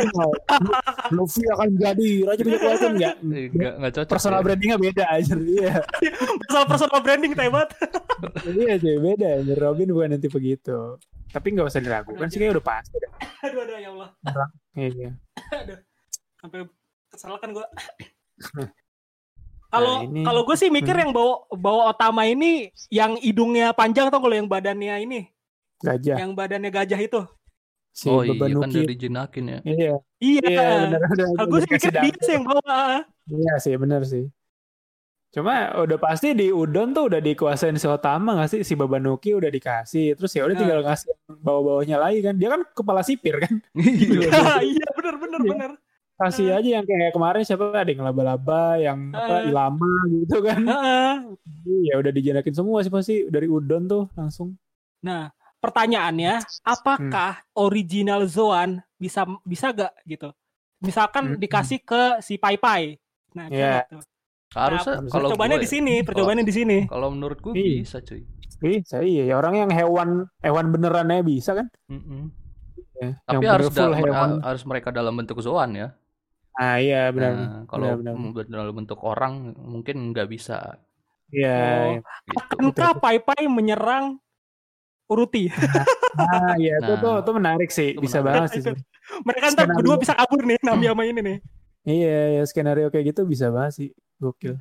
Luffy 1.10 1.42
akan 1.50 1.74
jadi 1.74 2.08
raja 2.22 2.42
bajak 2.46 2.62
laut 2.62 2.82
nggak? 2.94 3.14
Eh, 3.34 3.46
Nggak 3.50 3.72
nggak 3.82 3.92
cocok. 3.98 4.12
Personal 4.14 4.38
ya. 4.38 4.44
brandingnya 4.46 4.78
beda 4.78 5.04
aja. 5.10 5.34
Iya, 5.34 5.74
Personal 6.46 6.66
personal 6.70 7.00
branding 7.02 7.32
hebat. 7.34 7.68
iya 8.62 8.74
sih 8.78 8.94
beda. 9.02 9.30
Robin 9.58 9.90
bukan 9.90 10.08
nanti 10.14 10.30
begitu. 10.30 11.02
Tapi 11.34 11.46
nggak 11.50 11.66
usah 11.66 11.82
diragukan 11.82 12.30
sih 12.30 12.38
kayak 12.38 12.58
udah 12.58 12.64
pasti. 12.66 12.94
aduh 13.42 13.58
aduh 13.66 13.74
ya 13.74 13.88
Allah. 13.90 14.08
Iya. 14.78 15.10
Aduh. 15.50 15.78
Sampai 16.38 16.58
kesel 17.10 17.34
kan 17.42 17.50
gua. 17.50 17.66
Kalau 19.70 19.94
Nah, 19.96 20.04
ini- 20.04 20.26
kalau 20.26 20.42
gue 20.42 20.56
sih 20.56 20.68
mikir 20.68 20.92
Hmm. 20.92 21.02
yang 21.02 21.12
bawa 21.12 21.34
bawa 21.48 21.82
Otama 21.88 22.22
ini 22.24 22.50
yang 22.88 23.14
hidungnya 23.16 23.70
panjang 23.70 24.06
atau 24.06 24.18
kalau 24.18 24.34
yang 24.34 24.46
badannya 24.46 24.98
ini, 25.00 25.30
Gajah. 25.78 26.18
yang 26.18 26.34
badannya 26.34 26.68
gajah 26.68 26.98
itu. 26.98 27.22
Si 27.92 28.06
Oh 28.06 28.20
iya 28.20 28.34
beban 28.34 28.54
kan 28.56 28.70
dari 28.70 28.94
Jinakin 28.94 29.44
ya. 29.46 29.58
Iya, 29.62 29.92
Iya. 30.18 30.40
iya 30.44 31.42
gue 31.44 31.58
sih 31.60 31.70
mikir 31.70 31.90
dia 31.92 32.14
sih 32.16 32.32
yang 32.32 32.44
bawa. 32.44 33.02
Iya 33.24 33.52
sih 33.58 33.74
benar 33.74 34.02
sih. 34.04 34.26
Cuma 35.30 35.54
udah 35.76 35.94
pasti 35.96 36.34
di 36.34 36.50
Udon 36.50 36.90
tuh 36.90 37.06
udah 37.06 37.18
dikuasain 37.18 37.74
si 37.76 37.86
Otama 37.86 38.34
gak 38.36 38.50
sih 38.50 38.60
si 38.60 38.74
Babanuki 38.74 39.30
udah 39.30 39.46
dikasih 39.46 40.18
terus 40.18 40.34
ya 40.34 40.42
udah 40.42 40.54
Nah. 40.54 40.60
tinggal 40.60 40.80
ngasih 40.82 41.06
yang 41.06 41.38
bawa-bawahnya 41.38 41.96
lagi 41.96 42.18
kan 42.20 42.34
dia 42.34 42.50
kan 42.50 42.66
kepala 42.68 42.98
sipir 43.00 43.38
kan 43.38 43.54
Iya. 43.78 44.26
iya 44.74 44.86
benar 44.92 45.14
benar 45.16 45.38
Iya. 45.38 45.50
benar. 45.54 45.70
Kasih 46.20 46.52
aja 46.52 46.68
yang 46.76 46.84
kayak 46.84 47.10
kemarin 47.10 47.42
siapa 47.42 47.72
ada 47.72 47.88
yang 47.88 48.04
laba-laba 48.04 48.76
yang 48.76 48.98
apa 49.10 49.48
ilama 49.48 49.88
gitu 50.12 50.44
kan 50.44 50.60
Heeh. 50.60 51.10
ya 51.88 51.94
udah 51.96 52.12
dijanakin 52.12 52.52
semua 52.52 52.84
sih 52.84 52.92
pasti 52.92 53.24
dari 53.26 53.48
Udon 53.48 53.88
tuh 53.88 54.04
langsung 54.12 54.54
Nah, 55.00 55.32
pertanyaannya, 55.64 56.44
apakah 56.60 57.40
original 57.56 58.28
Zoan 58.28 58.84
bisa 59.00 59.24
bisa 59.48 59.72
gak 59.72 59.96
gitu? 60.04 60.28
Misalkan 60.84 61.24
Hmm. 61.24 61.40
dikasih 61.40 61.80
ke 61.80 62.20
si 62.20 62.36
Pai 62.36 62.60
Pai. 62.60 63.00
Nah, 63.32 63.48
Iya. 63.48 63.88
gitu. 63.88 64.04
Harusnya 64.52 65.00
Nah, 65.00 65.08
kalau 65.08 65.32
percobaannya 65.32 65.56
di 65.56 65.64
ya, 65.64 65.72
sini, 65.72 65.94
percobaannya 66.04 66.44
di 66.44 66.52
sini. 66.52 66.78
Kalau 66.84 67.08
menurut 67.08 67.40
gue 67.40 67.56
bisa 67.56 68.04
cuy. 68.04 68.28
Bisa 68.60 69.00
iya 69.00 69.32
ya 69.32 69.34
orang 69.40 69.56
yang 69.56 69.70
hewan 69.72 70.28
hewan 70.44 70.66
benerannya 70.68 71.24
bisa 71.24 71.56
kan? 71.56 71.72
Mm-mm. 71.88 72.28
Ya, 73.00 73.16
Tapi 73.24 73.44
harus 73.48 73.72
dalam, 73.72 73.96
hewan. 73.96 74.44
harus 74.44 74.62
mereka 74.68 74.92
dalam 74.92 75.16
bentuk 75.16 75.40
zoan 75.40 75.72
ya. 75.72 75.96
Ah 76.60 76.76
iya 76.76 77.08
benar. 77.08 77.32
Nah, 77.32 77.60
kalau 77.64 77.96
benar, 77.96 78.20
dalam 78.44 78.74
bentuk 78.76 79.00
orang 79.00 79.56
mungkin 79.56 80.12
nggak 80.12 80.28
bisa. 80.28 80.76
Iya. 81.32 81.56
Oh. 81.56 81.84
iya. 81.88 82.00
Gitu. 82.28 82.36
Akankah 82.36 82.92
Pai 83.00 83.16
Pai 83.16 83.48
menyerang 83.48 84.20
Uruti? 85.08 85.48
Ah 86.20 86.58
iya 86.58 86.82
itu 86.82 86.90
Nah. 86.90 87.00
tuh 87.00 87.14
tuh 87.22 87.34
menarik 87.38 87.70
sih. 87.70 87.94
Itu 87.94 88.02
Bisa 88.02 88.18
menarik. 88.20 88.50
banget 88.50 88.50
sih. 88.60 88.62
Mereka 89.26 89.46
ntar 89.54 89.66
berdua 89.72 89.94
bisa 89.96 90.12
kabur 90.12 90.42
nih, 90.42 90.58
Nami 90.60 90.86
sama 90.90 91.02
ini 91.06 91.20
nih. 91.22 91.38
Iya, 91.86 92.18
ya 92.36 92.42
skenario 92.44 92.90
kayak 92.90 93.14
gitu 93.14 93.22
bisa 93.24 93.48
banget 93.48 93.72
sih. 93.78 93.88
Gokil. 94.18 94.58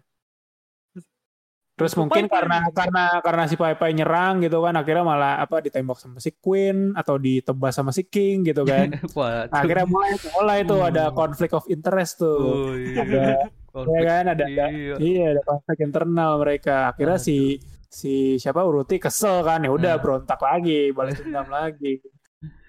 Terus 1.79 1.95
Itu 1.95 1.99
mungkin 2.01 2.23
Pai 2.23 2.29
Pai. 2.29 2.35
karena 2.35 2.57
karena 2.69 3.03
karena 3.19 3.43
si 3.47 3.55
Pai 3.55 3.73
Pai 3.73 3.91
nyerang 3.91 4.43
gitu 4.43 4.59
kan 4.59 4.75
akhirnya 4.75 5.01
malah 5.01 5.39
apa 5.39 5.63
ditembak 5.63 5.95
sama 5.95 6.19
si 6.19 6.35
Queen 6.35 6.91
atau 6.91 7.15
ditebas 7.15 7.71
sama 7.71 7.89
si 7.89 8.03
King 8.03 8.43
gitu 8.43 8.61
kan. 8.63 8.91
Nah, 9.15 9.47
akhirnya 9.49 9.87
mulai 9.87 10.11
mulai 10.29 10.59
tuh 10.61 10.79
ada 10.81 11.07
Hmm. 11.07 11.15
konflik 11.15 11.51
of 11.51 11.63
interest 11.67 12.19
tuh. 12.19 12.35
Oh, 12.35 12.75
iya. 12.75 12.99
Ada 12.99 13.23
Konflik. 13.71 13.95
ya 13.95 14.01
kan 14.03 14.23
ada, 14.27 14.43
ada 14.43 14.65
Iya. 14.67 14.95
iya 14.99 15.25
ada 15.31 15.41
konflik 15.41 15.77
internal 15.79 16.31
mereka. 16.35 16.91
Akhirnya 16.91 17.15
si 17.15 17.63
si 17.87 18.13
siapa 18.35 18.59
Uruti 18.61 18.97
kesel 18.97 19.39
kan 19.41 19.61
ya 19.61 19.71
udah 19.71 19.95
Nah. 19.95 20.01
berontak 20.01 20.37
lagi, 20.37 20.91
balas 20.91 21.15
dendam 21.21 21.47
lagi. 21.47 22.03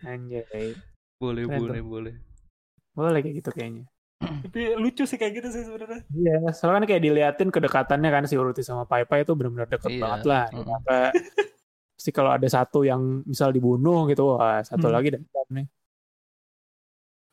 Anjay. 0.01 0.73
Boleh, 1.17 1.45
Keren 1.45 1.53
tuh. 1.53 1.67
boleh, 1.67 1.83
boleh. 1.83 2.15
Boleh 2.91 3.19
kayak 3.21 3.35
gitu 3.37 3.51
kayaknya. 3.51 3.85
Tapi 4.45 4.77
lucu 4.77 5.09
sih 5.09 5.17
kayak 5.17 5.33
gitu 5.41 5.49
sih 5.49 5.63
sebenarnya. 5.65 6.05
Iya, 6.13 6.53
soalnya 6.53 6.85
kan 6.85 6.87
kayak 6.87 7.03
diliatin 7.03 7.49
kedekatannya 7.49 8.11
kan 8.11 8.25
si 8.25 8.37
Uruti 8.37 8.61
sama 8.61 8.85
Pai 8.85 9.09
Pai 9.09 9.25
itu 9.25 9.33
benar-benar 9.33 9.67
deket 9.67 9.91
Iya. 9.91 10.01
banget 10.01 10.23
lah. 10.29 10.45
Mm. 10.53 10.65
Maka 10.67 10.99
pasti 11.97 12.11
kalau 12.11 12.31
ada 12.31 12.45
satu 12.45 12.81
yang 12.81 13.25
misal 13.25 13.49
dibunuh 13.51 14.05
gitu, 14.07 14.37
wah 14.37 14.61
satu 14.61 14.89
Hmm. 14.89 14.95
lagi 14.95 15.09
dendam 15.13 15.49
nih. 15.51 15.67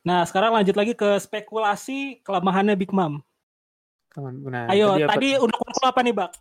Nah, 0.04 0.23
sekarang 0.23 0.56
lanjut 0.56 0.76
lagi 0.76 0.93
ke 0.93 1.19
spekulasi 1.19 2.23
kelemahannya 2.23 2.76
Big 2.76 2.91
Mom. 2.91 3.19
Nah, 4.17 4.71
Ayo, 4.71 4.95
apa- 4.95 5.13
tadi 5.13 5.36
undang-undang 5.36 5.84
apa 5.84 6.00
nih, 6.02 6.13
Bak? 6.15 6.32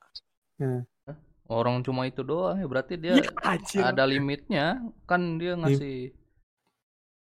Orang 1.46 1.82
cuma 1.82 2.06
itu 2.06 2.22
doang 2.22 2.56
ya, 2.56 2.66
berarti 2.66 2.94
dia 2.94 3.18
Iya, 3.18 3.30
anjir. 3.42 3.82
ada 3.82 4.02
limitnya. 4.02 4.78
Kan 5.04 5.38
dia 5.38 5.54
ngasih 5.54 6.10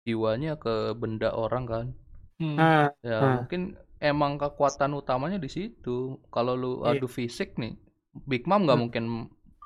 jiwanya 0.02 0.54
ke 0.54 0.94
benda 0.94 1.30
orang 1.30 1.64
kan. 1.64 1.87
Hmm. 2.37 2.57
Nah, 2.57 2.88
Ya, 3.01 3.18
Hmm. 3.18 3.35
mungkin 3.40 3.62
emang 3.99 4.37
kekuatan 4.37 4.92
utamanya 4.92 5.37
di 5.37 5.47
situ. 5.47 6.18
Kalau 6.29 6.53
lu 6.53 6.73
Iya. 6.83 6.97
adu 6.97 7.07
fisik 7.07 7.55
nih, 7.55 7.77
Big 8.25 8.45
Mom 8.45 8.62
nggak 8.62 8.77
Hmm. 8.77 8.85
mungkin 8.85 9.05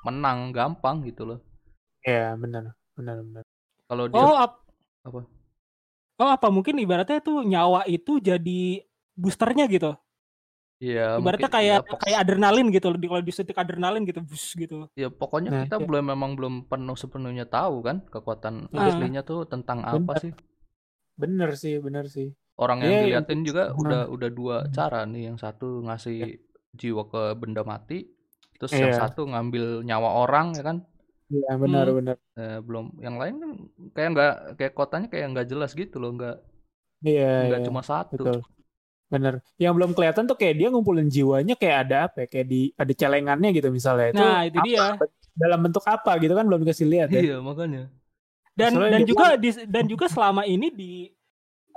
menang 0.03 0.51
gampang 0.51 1.03
gitu 1.03 1.25
loh. 1.25 1.39
ya 1.99 2.31
benar, 2.33 2.71
benar, 2.95 3.19
benar. 3.19 3.43
Kalau 3.83 4.07
dia 4.07 4.15
Oh, 4.17 4.31
ap- 4.33 4.63
Apa? 5.03 5.27
Oh, 6.17 6.29
apa 6.29 6.47
mungkin 6.47 6.79
ibaratnya 6.79 7.19
tuh 7.19 7.43
nyawa 7.43 7.83
itu 7.85 8.17
jadi 8.17 8.83
boosternya 9.13 9.67
gitu. 9.67 9.91
ya 10.77 11.17
ibaratnya 11.17 11.49
mungkin- 11.49 11.51
kayak 11.51 11.67
ya, 11.73 11.83
pok- 11.83 11.99
kayak 11.99 12.19
adrenalin 12.21 12.67
gitu. 12.69 12.87
Di- 12.93 13.09
Kalau 13.09 13.23
disuntik 13.25 13.57
adrenalin 13.57 14.05
gitu, 14.05 14.21
bus 14.21 14.53
gitu. 14.53 14.85
ya 14.93 15.09
pokoknya 15.09 15.49
Nah, 15.49 15.61
kita 15.65 15.75
iya. 15.75 15.83
belum 15.83 16.05
memang 16.07 16.31
belum 16.37 16.53
penuh 16.63 16.93
sepenuhnya 16.93 17.43
tahu 17.43 17.81
kan 17.81 17.97
kekuatan 18.05 18.69
Ah. 18.71 18.87
aslinya 18.87 19.21
tuh 19.21 19.43
tentang 19.43 19.81
apa 19.81 19.97
Benar. 19.97 20.21
sih. 20.21 20.31
Benar 21.17 21.49
sih, 21.57 21.75
benar 21.81 22.05
sih. 22.07 22.29
Orang 22.57 22.81
yang 22.81 22.89
Iya, 22.89 23.01
diliatin 23.05 23.41
juga 23.45 23.69
Hmm. 23.69 23.81
udah 23.85 24.01
udah 24.09 24.29
dua 24.33 24.55
cara 24.73 25.05
nih. 25.05 25.29
Yang 25.33 25.37
satu 25.45 25.67
ngasih 25.85 26.17
jiwa 26.73 27.03
ke 27.09 27.21
benda 27.37 27.61
mati, 27.61 28.09
terus 28.57 28.73
yang 28.73 28.93
Iya. 28.93 29.01
satu 29.05 29.21
ngambil 29.29 29.85
nyawa 29.85 30.09
orang 30.25 30.47
ya 30.57 30.63
kan. 30.65 30.77
Iya, 31.29 31.51
benar, 31.61 31.85
Hmm. 31.85 31.97
benar. 32.01 32.15
Eh, 32.39 32.59
belum 32.65 32.85
yang 33.05 33.15
lain 33.21 33.35
kan 33.41 33.51
kayak 33.93 34.09
nggak 34.13 34.33
kayak 34.57 34.73
kotanya 34.73 35.07
kayak 35.11 35.25
nggak 35.33 35.47
jelas 35.51 35.71
gitu 35.77 35.95
loh 36.01 36.11
nggak 36.17 36.35
Iya, 37.05 37.29
nggak 37.45 37.61
iya, 37.61 37.67
cuma 37.69 37.81
satu 37.85 38.23
betul. 38.25 38.41
Benar. 39.07 39.33
Yang 39.55 39.73
belum 39.77 39.91
kelihatan 39.95 40.23
tuh 40.27 40.35
kayak 40.35 40.55
dia 40.59 40.67
ngumpulin 40.67 41.07
jiwanya 41.07 41.53
kayak 41.55 41.77
ada 41.87 41.97
apa 42.11 42.17
ya? 42.23 42.27
Kayak 42.27 42.47
di 42.51 42.59
ada 42.75 42.93
celengannya 42.97 43.49
gitu 43.55 43.69
misalnya. 43.71 44.07
Itu 44.11 44.19
Nah, 44.19 44.39
itu 44.49 44.57
apa? 44.59 44.65
dia. 44.67 44.85
Dalam 45.37 45.59
bentuk 45.63 45.85
apa 45.85 46.11
gitu 46.19 46.33
kan 46.33 46.43
belum 46.49 46.59
dikasih 46.65 46.87
lihat 46.89 47.09
ya. 47.13 47.21
iya 47.21 47.37
makanya 47.39 47.87
Dan 48.57 48.71
Soalnya 48.73 48.91
dan 48.97 49.01
juga 49.05 49.25
di, 49.37 49.49
dan 49.69 49.85
juga 49.85 50.05
selama 50.09 50.41
ini 50.49 50.67
di 50.73 50.91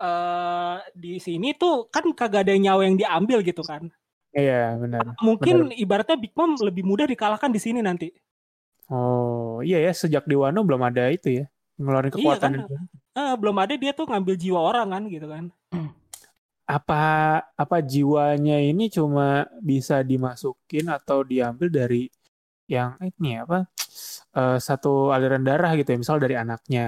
eh 0.09 0.77
di 1.03 1.11
sini 1.27 1.49
tuh 1.61 1.75
kan 1.95 2.05
kagak 2.19 2.43
ada 2.45 2.55
nyawa 2.65 2.83
yang 2.89 2.97
diambil 3.01 3.39
gitu 3.49 3.63
kan. 3.71 3.83
Iya, 4.37 4.77
benar. 4.83 5.07
Mungkin 5.27 5.57
ibaratnya 5.83 6.17
Big 6.23 6.33
Mom 6.39 6.51
lebih 6.67 6.83
mudah 6.91 7.07
dikalahkan 7.13 7.51
di 7.55 7.61
sini 7.65 7.81
nanti. 7.89 8.09
Oh, 8.93 9.63
iya 9.67 9.77
ya 9.87 9.91
sejak 10.03 10.23
di 10.31 10.35
Wano 10.43 10.59
belum 10.67 10.83
ada 10.89 11.03
itu 11.17 11.29
ya. 11.39 11.43
Ngeluarin 11.81 12.13
Iya 12.21 12.35
kekuatan 12.35 12.53
kan? 12.53 12.53
itu. 12.61 12.73
Eh, 13.19 13.33
belum 13.41 13.57
ada 13.63 13.75
dia 13.83 13.93
tuh 13.99 14.07
ngambil 14.11 14.35
jiwa 14.43 14.61
orang 14.71 14.89
kan 14.95 15.03
gitu 15.15 15.27
kan. 15.35 15.45
Apa 16.77 16.95
apa 17.63 17.77
jiwanya 17.93 18.55
ini 18.69 18.83
cuma 18.97 19.23
bisa 19.71 19.95
dimasukin 20.11 20.85
atau 20.97 21.19
diambil 21.31 21.67
dari 21.79 21.97
yang 22.75 22.91
ini 23.09 23.29
apa? 23.45 23.57
eh, 24.39 24.55
satu 24.69 24.89
aliran 25.17 25.43
darah 25.49 25.71
gitu 25.79 25.89
ya, 25.95 25.99
misal 26.05 26.19
dari 26.25 26.37
anaknya 26.43 26.81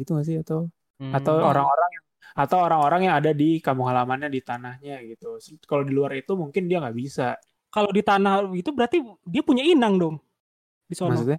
gitu 0.00 0.10
nggak 0.14 0.26
sih 0.28 0.36
atau 0.44 0.58
Hmm, 1.00 1.16
atau 1.16 1.34
orang-orang 1.50 1.90
atau 2.36 2.58
orang-orang 2.62 3.10
yang 3.10 3.14
ada 3.18 3.30
di 3.34 3.58
kampung 3.58 3.86
halamannya 3.90 4.28
di 4.30 4.40
tanahnya 4.40 5.02
gitu. 5.06 5.38
Kalau 5.66 5.82
di 5.82 5.92
luar 5.94 6.14
itu 6.18 6.32
mungkin 6.34 6.66
dia 6.70 6.78
nggak 6.82 6.96
bisa. 6.96 7.34
Kalau 7.70 7.90
di 7.94 8.02
tanah 8.02 8.50
itu 8.54 8.70
berarti 8.74 8.98
dia 9.26 9.42
punya 9.46 9.62
inang 9.62 9.94
dong. 9.98 10.16
Di 10.86 10.94
sono. 10.98 11.14
Maksudnya? 11.14 11.38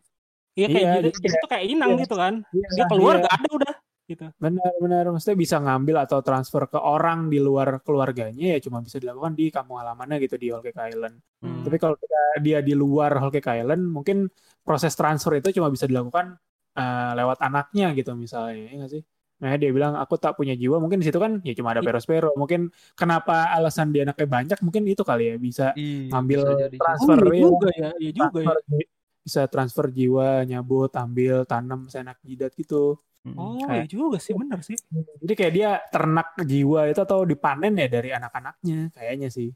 Iya 0.51 0.67
kayak 0.67 0.83
Iya, 0.83 0.91
gitu, 0.91 1.07
dia- 1.15 1.31
dia 1.31 1.39
tuh 1.39 1.49
kayak 1.51 1.65
inang 1.67 1.91
iya. 1.95 2.01
gitu 2.03 2.15
kan. 2.19 2.33
Iya, 2.51 2.67
Dia 2.75 2.85
keluar 2.91 3.13
iya. 3.19 3.23
gak 3.23 3.33
ada 3.39 3.49
udah 3.55 3.73
gitu. 4.11 4.25
Benar-benar 4.35 5.03
maksudnya 5.15 5.37
bisa 5.39 5.55
ngambil 5.63 5.95
atau 6.03 6.19
transfer 6.19 6.63
ke 6.67 6.75
orang 6.75 7.31
di 7.31 7.39
luar 7.39 7.79
keluarganya 7.79 8.55
ya 8.55 8.59
cuma 8.59 8.83
bisa 8.83 8.99
dilakukan 8.99 9.31
di 9.39 9.47
kampung 9.47 9.79
halamannya 9.79 10.19
gitu 10.19 10.35
di 10.35 10.51
Cake 10.51 10.75
Island. 10.91 11.15
Hmm. 11.39 11.63
Tapi 11.63 11.77
kalau 11.79 11.95
dia 12.43 12.59
di 12.59 12.73
luar 12.75 13.15
Cake 13.31 13.47
Island 13.63 13.87
mungkin 13.87 14.27
proses 14.67 14.91
transfer 14.99 15.39
itu 15.39 15.55
cuma 15.55 15.71
bisa 15.71 15.87
dilakukan 15.87 16.35
eh, 16.75 17.11
lewat 17.15 17.39
anaknya 17.39 17.95
gitu 17.95 18.11
misalnya 18.15 18.55
ya 18.67 18.71
nggak 18.83 18.91
sih? 18.91 19.03
Nah 19.41 19.57
dia 19.57 19.69
bilang 19.73 19.97
aku 19.97 20.15
tak 20.15 20.37
punya 20.37 20.53
jiwa 20.53 20.77
mungkin 20.77 21.01
di 21.01 21.09
situ 21.09 21.17
kan 21.17 21.41
ya 21.41 21.53
cuma 21.57 21.73
ada 21.73 21.81
Iya. 21.81 21.87
Perospero. 21.89 22.29
Mungkin 22.37 22.69
kenapa 22.93 23.49
alasan 23.51 23.89
dia 23.89 24.05
anaknya 24.05 24.27
banyak 24.29 24.57
mungkin 24.61 24.85
itu 24.85 25.01
kali 25.01 25.33
ya 25.33 25.35
bisa 25.35 25.65
Iya, 25.73 26.13
ngambil 26.13 26.39
bisa 26.45 26.53
jadi 26.61 26.77
juga. 26.77 26.83
transfer 26.85 27.17
Oh, 27.17 27.25
iya 27.25 27.33
ya. 27.33 27.41
juga 27.41 27.69
ya, 27.73 27.89
iya 27.97 28.11
juga 28.13 28.37
ya. 28.39 28.45
transfer 28.45 28.57
ji- 28.69 28.89
bisa 29.21 29.41
transfer 29.49 29.85
jiwa 29.89 30.27
nyabut 30.45 30.91
ambil 30.93 31.35
tanam 31.45 31.79
seenak 31.89 32.17
jidat 32.21 32.53
gitu. 32.53 32.97
Hmm. 33.21 33.37
Oh, 33.37 33.53
Kayak- 33.65 33.85
iya 33.85 33.85
juga 33.85 34.17
sih, 34.17 34.33
benar 34.33 34.59
sih. 34.61 34.77
Jadi 35.21 35.33
kayak 35.33 35.53
dia 35.53 35.69
ternak 35.89 36.37
jiwa 36.41 36.89
itu 36.89 36.97
atau 36.97 37.21
dipanen 37.21 37.73
ya 37.77 37.85
dari 37.85 38.09
anak-anaknya 38.09 38.89
kayaknya 38.93 39.29
sih. 39.29 39.49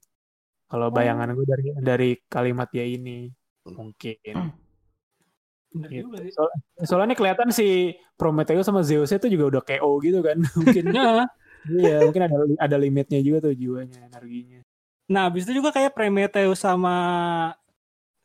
Kalau 0.66 0.90
bayangan 0.90 1.30
gue 1.34 1.46
dari 1.46 1.64
dari 1.78 2.10
kalimat 2.26 2.70
dia 2.70 2.86
ini 2.86 3.30
mungkin. 3.70 4.34
Gitu. 5.76 6.08
juga 6.08 6.18
sih. 6.24 6.32
Soal- 6.32 6.56
soalnya 6.88 7.08
ini 7.12 7.18
kelihatan 7.20 7.50
si 7.52 7.68
Prometheus 8.16 8.64
sama 8.64 8.80
Zeus 8.82 9.12
itu 9.12 9.28
juga 9.28 9.46
udah 9.52 9.62
KO 9.62 9.92
gitu 10.00 10.20
kan. 10.24 10.38
mungkin 10.60 10.86
Nah, 10.90 11.28
iya, 11.68 11.98
mungkin 12.06 12.24
ada 12.24 12.36
ada 12.62 12.78
limitnya 12.78 13.20
juga 13.20 13.50
tuh 13.50 13.54
jiwanya, 13.58 14.08
energinya. 14.08 14.62
nah 15.06 15.30
habis 15.30 15.46
itu 15.50 15.58
juga 15.58 15.70
kayak 15.70 15.94
Prometheus 15.94 16.62
sama 16.62 16.96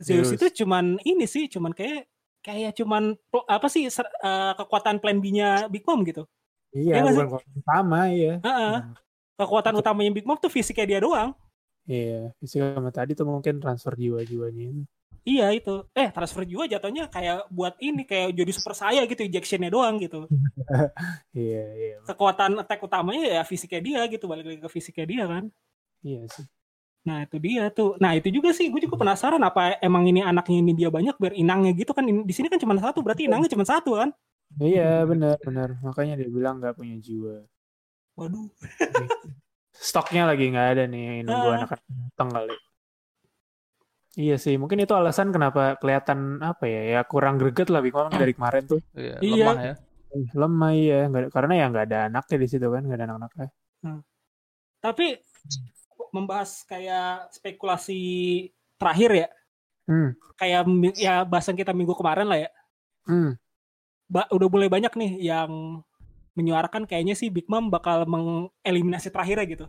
Zeus 0.00 0.32
Zeus. 0.32 0.36
itu 0.40 0.64
cuman 0.64 0.96
ini 1.04 1.24
sih, 1.24 1.48
cuman 1.48 1.72
kayak 1.72 2.08
kayak 2.40 2.72
cuman 2.72 3.16
apa 3.48 3.68
sih 3.68 3.88
ser- 3.92 4.08
eh, 4.08 4.52
kekuatan 4.56 4.96
plan 4.96 5.20
B-nya 5.20 5.68
Big 5.68 5.84
Mom 5.84 6.00
gitu. 6.04 6.24
Iya, 6.72 7.00
Iya 7.00 7.02
nggak 7.02 7.14
bukan 7.16 7.28
kekuatan 7.28 7.60
sama 7.66 8.00
iya. 8.08 8.34
Heeh. 8.40 8.76
Kekuatan 9.36 9.74
utamanya 9.76 10.10
Big 10.12 10.24
Mom 10.24 10.36
tuh 10.36 10.52
fisiknya 10.52 10.86
dia 10.86 11.00
doang. 11.00 11.32
Iya, 11.88 12.30
fisik 12.38 12.60
sama 12.60 12.92
tadi 12.92 13.12
tuh 13.12 13.24
mungkin 13.24 13.56
transfer 13.58 13.96
jiwa-jiwanya 13.96 14.64
itu. 14.72 14.82
Iya 15.30 15.46
itu. 15.54 15.74
Eh 15.94 16.08
transfer 16.10 16.42
jiwa 16.42 16.66
jatuhnya 16.66 17.06
kayak 17.06 17.46
buat 17.54 17.78
ini 17.78 18.02
kayak 18.02 18.34
jadi 18.34 18.50
super 18.50 18.74
saya 18.74 19.06
gitu 19.06 19.22
injectionnya 19.22 19.70
doang 19.70 20.02
gitu. 20.02 20.26
Iya, 21.30 21.62
iya. 21.78 21.96
Kekuatan 22.02 22.58
attack 22.58 22.82
utamanya 22.82 23.22
ya 23.38 23.42
fisiknya 23.46 23.80
dia 23.80 24.00
gitu 24.10 24.26
balik 24.26 24.42
lagi 24.50 24.58
ke 24.58 24.66
fisiknya 24.66 25.06
dia 25.06 25.24
kan. 25.30 25.44
Iya 26.02 26.26
sih. 26.26 26.46
Nah 27.06 27.22
itu 27.24 27.36
dia 27.38 27.70
tuh. 27.70 27.94
Nah 28.02 28.18
itu 28.18 28.28
juga 28.34 28.50
sih 28.50 28.66
gue 28.68 28.80
juga 28.82 28.98
penasaran 28.98 29.40
apa 29.40 29.78
emang 29.78 30.02
ini 30.10 30.20
anaknya 30.20 30.58
ini 30.58 30.72
dia 30.74 30.88
banyak 30.90 31.14
biar 31.16 31.34
inangnya 31.38 31.72
gitu 31.78 31.94
kan. 31.94 32.02
Di 32.02 32.34
sini 32.34 32.50
kan 32.50 32.58
cuma 32.58 32.74
satu 32.76 32.98
berarti 33.00 33.30
inangnya 33.30 33.48
cuma 33.54 33.62
satu 33.62 33.94
kan. 33.94 34.10
Iya, 34.58 35.06
benar, 35.06 35.38
benar. 35.46 35.78
Makanya 35.78 36.18
dia 36.18 36.26
bilang 36.26 36.58
nggak 36.58 36.74
punya 36.74 36.98
jiwa. 36.98 37.46
Waduh. 38.18 38.50
Stoknya 39.70 40.26
lagi 40.26 40.50
nggak 40.50 40.68
ada 40.76 40.84
nih 40.90 41.22
nunggu 41.22 41.48
Ah. 41.48 41.56
anak 41.62 41.70
datang 41.78 42.28
kali. 42.34 42.56
Iya 44.18 44.36
sih, 44.42 44.58
mungkin 44.58 44.82
itu 44.82 44.90
alasan 44.90 45.30
kenapa 45.30 45.78
kelihatan 45.78 46.42
apa 46.42 46.66
ya, 46.66 46.98
ya 46.98 47.00
kurang 47.06 47.38
greget 47.38 47.70
lah 47.70 47.78
Big 47.78 47.94
Mom 47.94 48.10
dari 48.18 48.34
kemarin 48.34 48.66
tuh. 48.66 48.80
Iya, 48.98 49.22
Iya. 49.22 49.46
lemah 49.46 49.62
ya. 49.62 49.74
Eh, 50.10 50.26
Lemah 50.34 50.70
ya, 50.74 51.00
karena 51.30 51.52
ya 51.54 51.64
nggak 51.70 51.84
ada 51.86 51.98
anaknya 52.10 52.36
di 52.42 52.48
situ 52.50 52.66
kan, 52.66 52.82
nggak 52.82 52.98
ada 52.98 53.06
anak-anaknya. 53.06 53.46
Tapi 54.82 55.06
membahas 56.10 56.66
kayak 56.66 57.30
spekulasi 57.30 58.00
terakhir 58.74 59.10
ya, 59.14 59.28
Hmm, 59.86 60.14
kayak 60.34 60.66
ya 60.98 61.22
bahasan 61.22 61.54
kita 61.54 61.70
minggu 61.70 61.94
kemarin 61.94 62.26
lah 62.26 62.38
ya. 62.42 62.50
hmm. 63.06 63.38
Ba- 64.10 64.26
udah 64.34 64.48
mulai 64.50 64.66
banyak 64.66 64.90
nih 64.98 65.12
yang 65.22 65.82
menyuarakan 66.34 66.86
kayaknya 66.90 67.14
sih 67.14 67.30
Big 67.30 67.46
Mom 67.46 67.70
bakal 67.70 68.02
mengeliminasi 68.10 69.14
terakhirnya 69.14 69.46
gitu. 69.46 69.66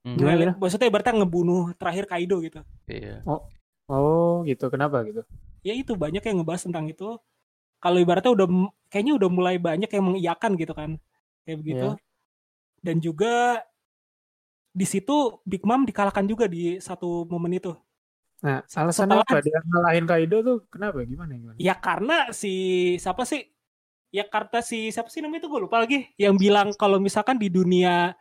Hmm, 0.00 0.16
Gimana, 0.16 0.36
gimana? 0.36 0.52
Maksudnya 0.56 0.88
berarti 0.88 1.10
ngebunuh 1.12 1.62
terakhir 1.76 2.04
Kaido 2.08 2.40
gitu. 2.40 2.60
Iya. 2.88 3.20
Oh 3.90 4.40
gitu, 4.48 4.70
kenapa 4.72 5.04
gitu? 5.04 5.20
Ya 5.60 5.76
itu 5.76 5.92
banyak 5.92 6.24
yang 6.24 6.40
ngebahas 6.40 6.64
tentang 6.64 6.88
itu. 6.88 7.20
Kalau 7.80 7.98
ibaratnya 8.00 8.32
udah 8.32 8.46
kayaknya 8.88 9.14
udah 9.20 9.28
mulai 9.28 9.56
banyak 9.60 9.88
yang 9.92 10.04
mengiyakan 10.08 10.52
gitu 10.56 10.72
kan. 10.72 10.96
Kayak 11.44 11.58
begitu. 11.60 11.88
Iya. 11.92 12.00
Dan 12.80 12.96
juga 13.04 13.60
di 14.70 14.86
situ 14.88 15.42
Big 15.44 15.66
Mom 15.68 15.84
dikalahkan 15.84 16.24
juga 16.24 16.48
di 16.48 16.80
satu 16.80 17.28
momen 17.28 17.60
itu. 17.60 17.74
Nah, 18.40 18.64
alasannya 18.64 19.20
Setelah- 19.20 19.28
apa? 19.28 19.44
Dia 19.44 19.60
ngalahin 19.60 20.06
Kaido 20.08 20.36
tuh 20.40 20.58
kenapa? 20.72 21.04
Gimana? 21.04 21.36
gimana? 21.36 21.56
Ya 21.60 21.76
karena 21.76 22.32
si 22.32 22.52
siapa 22.96 23.28
sih? 23.28 23.44
Ya 24.08 24.24
karena 24.24 24.64
si 24.64 24.88
siapa 24.88 25.12
sih 25.12 25.20
namanya 25.20 25.44
itu 25.44 25.48
gue 25.52 25.60
lupa 25.60 25.76
lagi. 25.84 26.08
Yang 26.16 26.34
bilang 26.40 26.68
kalau 26.72 26.96
misalkan 26.96 27.36
di 27.36 27.52
dunia 27.52 28.16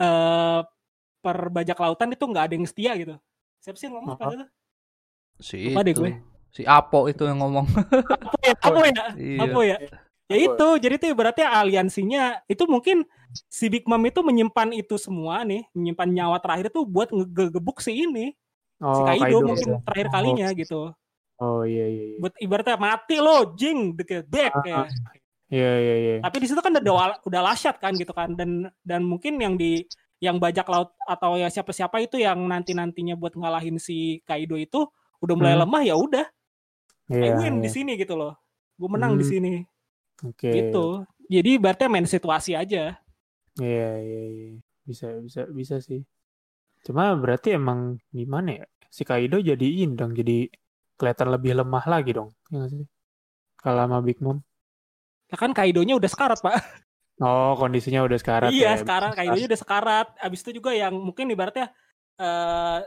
eh 0.00 0.60
perbajak 1.18 1.76
lautan 1.76 2.12
itu 2.12 2.24
nggak 2.24 2.44
ada 2.48 2.54
yang 2.54 2.66
setia 2.66 2.92
gitu. 2.94 3.14
Siapa 3.58 3.76
sih 3.76 3.86
yang 3.86 3.98
ngomong 3.98 4.14
Oh. 4.14 4.18
pada 4.18 4.34
itu? 4.34 4.46
Si 5.38 5.58
Lupa 5.70 5.82
deh 5.82 5.92
itu. 5.92 6.02
gue. 6.02 6.12
Si 6.48 6.62
Apo 6.64 7.06
itu 7.06 7.22
yang 7.22 7.38
ngomong. 7.38 7.66
Apa 8.24 8.38
ya? 8.42 8.54
Apa 8.58 8.80
ya? 8.84 9.04
Iya. 9.14 9.38
Apa 9.44 9.60
ya? 9.62 9.76
Ya 10.28 10.36
itu, 10.36 10.68
jadi 10.76 10.94
itu 10.96 11.08
berarti 11.16 11.40
aliansinya 11.40 12.44
itu 12.44 12.68
mungkin 12.68 13.00
si 13.48 13.72
Big 13.72 13.88
Mom 13.88 14.04
itu 14.04 14.20
menyimpan 14.20 14.76
itu 14.76 15.00
semua 15.00 15.40
nih, 15.40 15.64
menyimpan 15.72 16.04
nyawa 16.04 16.36
terakhir 16.36 16.68
itu 16.68 16.84
buat 16.84 17.08
ngegebuk 17.08 17.80
si 17.80 18.04
ini, 18.04 18.36
si 18.76 18.84
Oh, 18.84 19.08
Kaido, 19.08 19.40
mungkin 19.40 19.68
ya. 19.72 19.80
terakhir 19.88 20.06
Oh. 20.08 20.12
kalinya 20.12 20.48
gitu. 20.52 20.80
Oh 21.38 21.62
iya 21.64 21.86
iya 21.88 22.04
iya. 22.12 22.18
Buat 22.20 22.34
ibaratnya 22.44 22.76
mati 22.76 23.16
lo, 23.16 23.56
jing, 23.56 23.96
deket 23.96 24.28
back 24.28 24.52
Ah, 24.52 24.60
kayak. 24.60 24.86
Iya 25.48 25.72
iya 25.80 25.94
iya. 25.96 26.14
Tapi 26.20 26.36
di 26.44 26.46
situ 26.46 26.60
kan 26.60 26.76
udah 26.76 27.24
udah 27.24 27.40
lasyat 27.48 27.76
kan 27.80 27.96
gitu 27.96 28.12
kan 28.12 28.36
dan 28.36 28.68
dan 28.84 29.00
mungkin 29.00 29.40
yang 29.40 29.56
di 29.56 29.80
yang 30.18 30.36
bajak 30.42 30.66
laut 30.66 30.94
atau 31.06 31.38
ya 31.38 31.46
siapa-siapa 31.46 32.02
itu 32.02 32.18
yang 32.18 32.42
nanti-nantinya 32.42 33.14
buat 33.14 33.38
ngalahin 33.38 33.78
si 33.78 34.18
Kaido 34.26 34.58
itu 34.58 34.82
udah 35.22 35.34
mulai 35.38 35.54
Hmm. 35.54 35.62
lemah 35.66 35.82
ya 35.86 35.94
udah, 35.94 36.26
I 37.08 37.32
Iya. 37.32 37.38
win 37.38 37.54
di 37.62 37.68
iya. 37.70 37.74
sini 37.74 37.92
gitu 37.96 38.14
loh. 38.18 38.34
Gue 38.78 38.88
menang 38.90 39.14
di 39.16 39.24
Hmm. 39.24 39.32
sini 39.32 39.52
Oke. 40.26 40.50
gitu. 40.50 41.06
Jadi 41.28 41.52
berarti 41.56 41.86
main 41.88 42.06
situasi 42.06 42.52
aja. 42.58 42.98
Iya 43.58 43.90
iya 44.00 44.22
iya. 44.28 44.48
Bisa 44.84 45.12
bisa 45.20 45.44
bisa 45.48 45.76
sih. 45.78 46.02
Cuma 46.86 47.10
berarti 47.18 47.54
emang 47.54 47.98
gimana 48.10 48.62
ya? 48.62 48.66
Si 48.88 49.04
Kaido 49.04 49.38
jadiin 49.38 49.94
dong 49.94 50.14
jadi 50.14 50.48
kelihatan 50.96 51.28
lebih 51.30 51.58
lemah 51.58 51.84
lagi 51.86 52.10
dong. 52.16 52.32
Nggak 52.50 52.68
sih? 52.74 52.84
Kalau 53.58 53.82
sama 53.86 53.98
Big 54.00 54.18
Mom. 54.22 54.38
Ya 55.28 55.36
kan 55.36 55.52
Kaidonya 55.52 55.94
udah 55.98 56.08
sekarat, 56.08 56.40
Pak. 56.40 56.54
Oh, 57.18 57.58
kondisinya 57.58 58.06
udah 58.06 58.18
sekarat 58.18 58.50
iya, 58.54 58.78
ya. 58.78 58.80
sekarang 58.82 59.10
Kaidonya 59.10 59.46
udah 59.50 59.60
sekarat. 59.60 60.06
Abis 60.22 60.40
itu 60.46 60.62
juga 60.62 60.70
yang 60.70 60.94
mungkin 60.94 61.26
ibaratnya 61.30 61.74
eh 62.18 62.80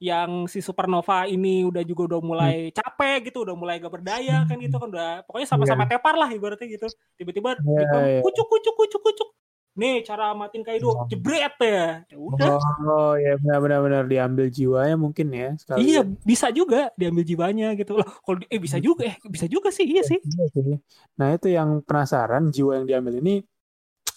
yang 0.00 0.48
si 0.48 0.64
Supernova 0.64 1.28
ini 1.28 1.60
udah 1.68 1.84
juga 1.84 2.08
udah 2.16 2.20
mulai 2.24 2.72
capek 2.72 3.28
gitu, 3.28 3.44
udah 3.44 3.52
mulai 3.52 3.76
gak 3.76 3.92
berdaya 3.92 4.48
kan 4.48 4.56
gitu 4.56 4.80
kan 4.80 4.88
udah 4.88 5.10
pokoknya 5.28 5.44
sama-sama 5.44 5.84
tepar 5.84 6.16
lah 6.16 6.32
ibaratnya 6.32 6.66
gitu. 6.66 6.88
Tiba-tiba 7.20 7.60
Iya, 7.60 7.84
Mom, 7.92 8.02
iya. 8.08 8.20
kucuk 8.24 8.46
kucuk 8.48 8.74
kucuk 8.80 9.02
kucuk. 9.04 9.30
Nih 9.78 10.02
cara 10.02 10.34
matiin 10.34 10.66
Kaido, 10.66 10.90
Oh. 10.90 11.06
jebret 11.06 11.54
ya. 11.62 12.02
Ya 12.10 12.16
udah. 12.18 12.58
Oh, 12.82 13.14
ya 13.14 13.38
benar-benar 13.38 13.80
benar 13.86 14.04
diambil 14.10 14.50
jiwanya 14.50 14.96
mungkin 14.98 15.30
ya 15.30 15.54
sekali. 15.60 15.84
Iya, 15.94 16.02
bisa 16.26 16.50
juga 16.50 16.90
diambil 16.98 17.22
jiwanya 17.22 17.76
gitu 17.78 18.00
loh. 18.00 18.08
Kalau 18.24 18.40
eh 18.50 18.58
bisa 18.58 18.80
juga 18.82 19.04
eh 19.06 19.16
bisa 19.30 19.46
juga 19.46 19.68
iya 19.78 20.02
sih. 20.02 20.18
Iya 20.18 20.44
sih. 20.50 20.74
Nah, 21.20 21.36
itu 21.36 21.52
yang 21.54 21.84
penasaran 21.86 22.50
jiwa 22.50 22.80
yang 22.82 22.86
diambil 22.88 23.20
ini 23.20 23.44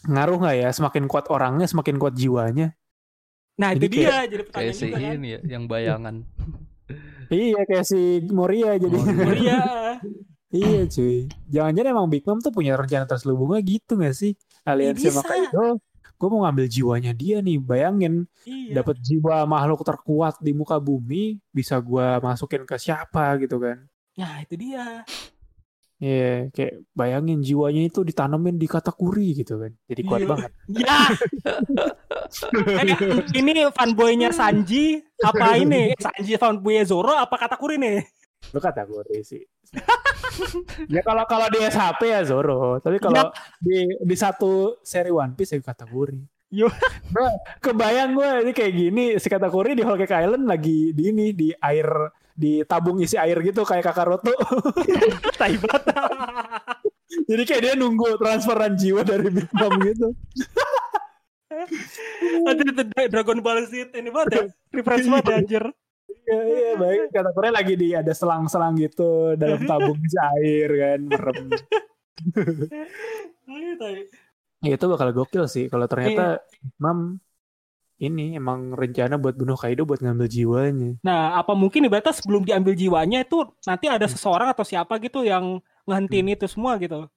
ngaruh 0.07 0.37
nggak 0.39 0.55
ya? 0.59 0.69
Semakin 0.71 1.03
kuat 1.07 1.25
orangnya, 1.29 1.67
semakin 1.67 1.95
kuat 1.97 2.13
jiwanya. 2.13 2.75
Nah, 3.53 3.69
itu 3.77 3.85
Jadi 3.85 3.95
dia 4.01 4.25
jadi 4.25 4.43
Kayak 4.49 4.49
pertanyaan 4.49 4.73
si 4.73 4.85
juga 4.89 4.97
kan. 4.97 5.13
ini 5.13 5.27
ya, 5.29 5.39
yang 5.45 5.63
bayangan. 5.69 6.15
Iya, 7.29 7.61
kayak 7.65 7.85
si 7.85 8.01
Moria 8.29 8.71
jadi. 8.77 8.97
Moria. 8.97 9.59
Iya. 10.53 10.85
cuy. 10.85 11.25
Jangan-jangan 11.49 11.89
emang 11.97 12.07
Big 12.13 12.21
Mom 12.29 12.37
tuh 12.37 12.53
punya 12.53 12.77
rencana 12.77 13.09
terselubungnya 13.09 13.57
gitu 13.65 13.97
nggak 13.97 14.13
sih? 14.13 14.37
Aliansi 14.61 15.09
sama 15.09 15.25
bisa. 15.25 15.29
Kaido. 15.33 15.81
Gue 16.13 16.27
mau 16.29 16.45
ngambil 16.45 16.69
jiwanya 16.69 17.11
dia 17.11 17.41
nih. 17.41 17.57
Bayangin, 17.57 18.29
Iya. 18.45 18.79
dapat 18.79 19.01
jiwa 19.01 19.49
makhluk 19.49 19.81
terkuat 19.81 20.37
di 20.39 20.53
muka 20.53 20.77
bumi, 20.77 21.41
bisa 21.49 21.81
gua 21.81 22.21
masukin 22.21 22.69
ke 22.69 22.77
siapa 22.77 23.33
gitu 23.41 23.57
kan? 23.57 23.81
Nah, 24.13 24.45
itu 24.45 24.53
dia. 24.55 25.01
Iya, 26.03 26.51
kayak 26.51 26.73
bayangin 26.91 27.39
jiwanya 27.39 27.87
itu 27.87 28.03
ditanemin 28.03 28.59
di 28.59 28.67
katakuri 28.67 29.39
gitu 29.39 29.55
kan. 29.55 29.71
Jadi 29.87 30.01
kuat 30.03 30.19
Iya. 30.19 30.29
banget. 30.35 30.51
Ya. 30.67 30.99
eh, 32.83 32.91
ini 33.39 33.71
fanboynya 33.71 34.35
Sanji 34.35 34.99
apa 35.23 35.55
ini? 35.55 35.95
Sanji 35.95 36.35
fanboynya 36.35 36.83
Zoro 36.83 37.15
apa 37.15 37.39
Katakuri 37.39 37.79
nih? 37.79 38.03
Lu 38.51 38.59
kategori 38.59 39.23
sih. 39.23 39.43
ya 40.91 40.99
kalau 41.07 41.23
kalau 41.23 41.47
di 41.47 41.63
SHP 41.63 42.01
ya 42.11 42.21
Zoro, 42.27 42.83
tapi 42.83 42.99
kalau 42.99 43.31
di 43.63 43.87
di 44.03 44.15
satu 44.19 44.83
seri 44.83 45.07
One 45.07 45.39
Piece 45.39 45.55
ya 45.55 45.63
kategori. 45.63 46.19
Yo. 46.51 46.67
Gua 47.15 47.31
kebayang 47.63 48.11
gue 48.13 48.29
ini 48.43 48.51
kayak 48.51 48.73
gini 48.75 49.05
si 49.17 49.31
kategori 49.31 49.73
di 49.73 49.81
Whole 49.87 49.97
Cake 50.03 50.19
Island 50.19 50.45
lagi 50.51 50.91
di 50.91 51.09
ini 51.09 51.31
di 51.31 51.49
air 51.49 51.87
di 52.33 52.65
tabung 52.65 52.97
isi 52.97 53.15
air 53.15 53.37
gitu 53.45 53.61
kayak 53.61 53.85
Kakaroto. 53.85 54.33
Tai 55.39 55.55
banget. 55.61 55.83
Jadi 57.29 57.43
kayak 57.45 57.61
dia 57.61 57.73
nunggu 57.77 58.17
transferan 58.17 58.73
jiwa 58.73 59.05
dari 59.05 59.29
Big 59.29 59.49
Mom 59.53 59.73
gitu. 59.85 60.07
Aduh, 62.49 62.65
itu 62.65 62.83
Dragon 63.13 63.39
Ball 63.39 63.69
Z 63.69 63.93
ini 63.93 64.09
banget 64.09 64.29
ya. 64.33 64.43
Reference 64.73 65.05
banget 65.05 65.25
ya, 65.29 65.37
anjir. 65.37 65.65
Iya 66.23 66.39
iya 66.47 66.71
baik 66.79 67.11
kategori 67.11 67.49
lagi 67.51 67.73
di 67.75 67.89
ada 67.91 68.13
selang-selang 68.15 68.79
gitu 68.79 69.35
dalam 69.35 69.59
tabung 69.67 69.99
isi 69.99 70.17
air 70.17 70.69
kan 70.71 71.01
merem. 71.03 71.37
Tai. 73.53 73.95
Ya, 74.63 74.79
itu 74.79 74.85
bakal 74.87 75.11
gokil 75.11 75.45
sih 75.51 75.67
kalau 75.67 75.85
ternyata 75.91 76.39
Mam 76.79 77.19
ini 78.03 78.35
emang 78.35 78.75
rencana 78.75 79.15
buat 79.15 79.33
bunuh 79.33 79.55
Kaido 79.55 79.83
buat 79.83 79.99
ngambil 79.99 80.27
jiwanya. 80.27 80.91
Nah, 80.99 81.39
apa 81.39 81.55
mungkin 81.55 81.87
ibaratnya 81.87 82.11
sebelum 82.11 82.43
diambil 82.43 82.75
jiwanya 82.75 83.23
itu 83.23 83.39
nanti 83.63 83.87
ada 83.87 84.03
seseorang 84.05 84.51
atau 84.51 84.61
siapa 84.61 84.99
gitu 84.99 85.23
yang 85.23 85.57
ngehentiin 85.83 86.35
itu 86.35 86.45
semua 86.45 86.75
gitu. 86.77 87.07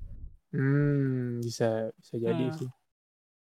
Hmm, 0.50 1.42
bisa 1.42 1.90
bisa 1.98 2.14
jadi 2.16 2.44
Nah. 2.46 2.54
sih. 2.54 2.70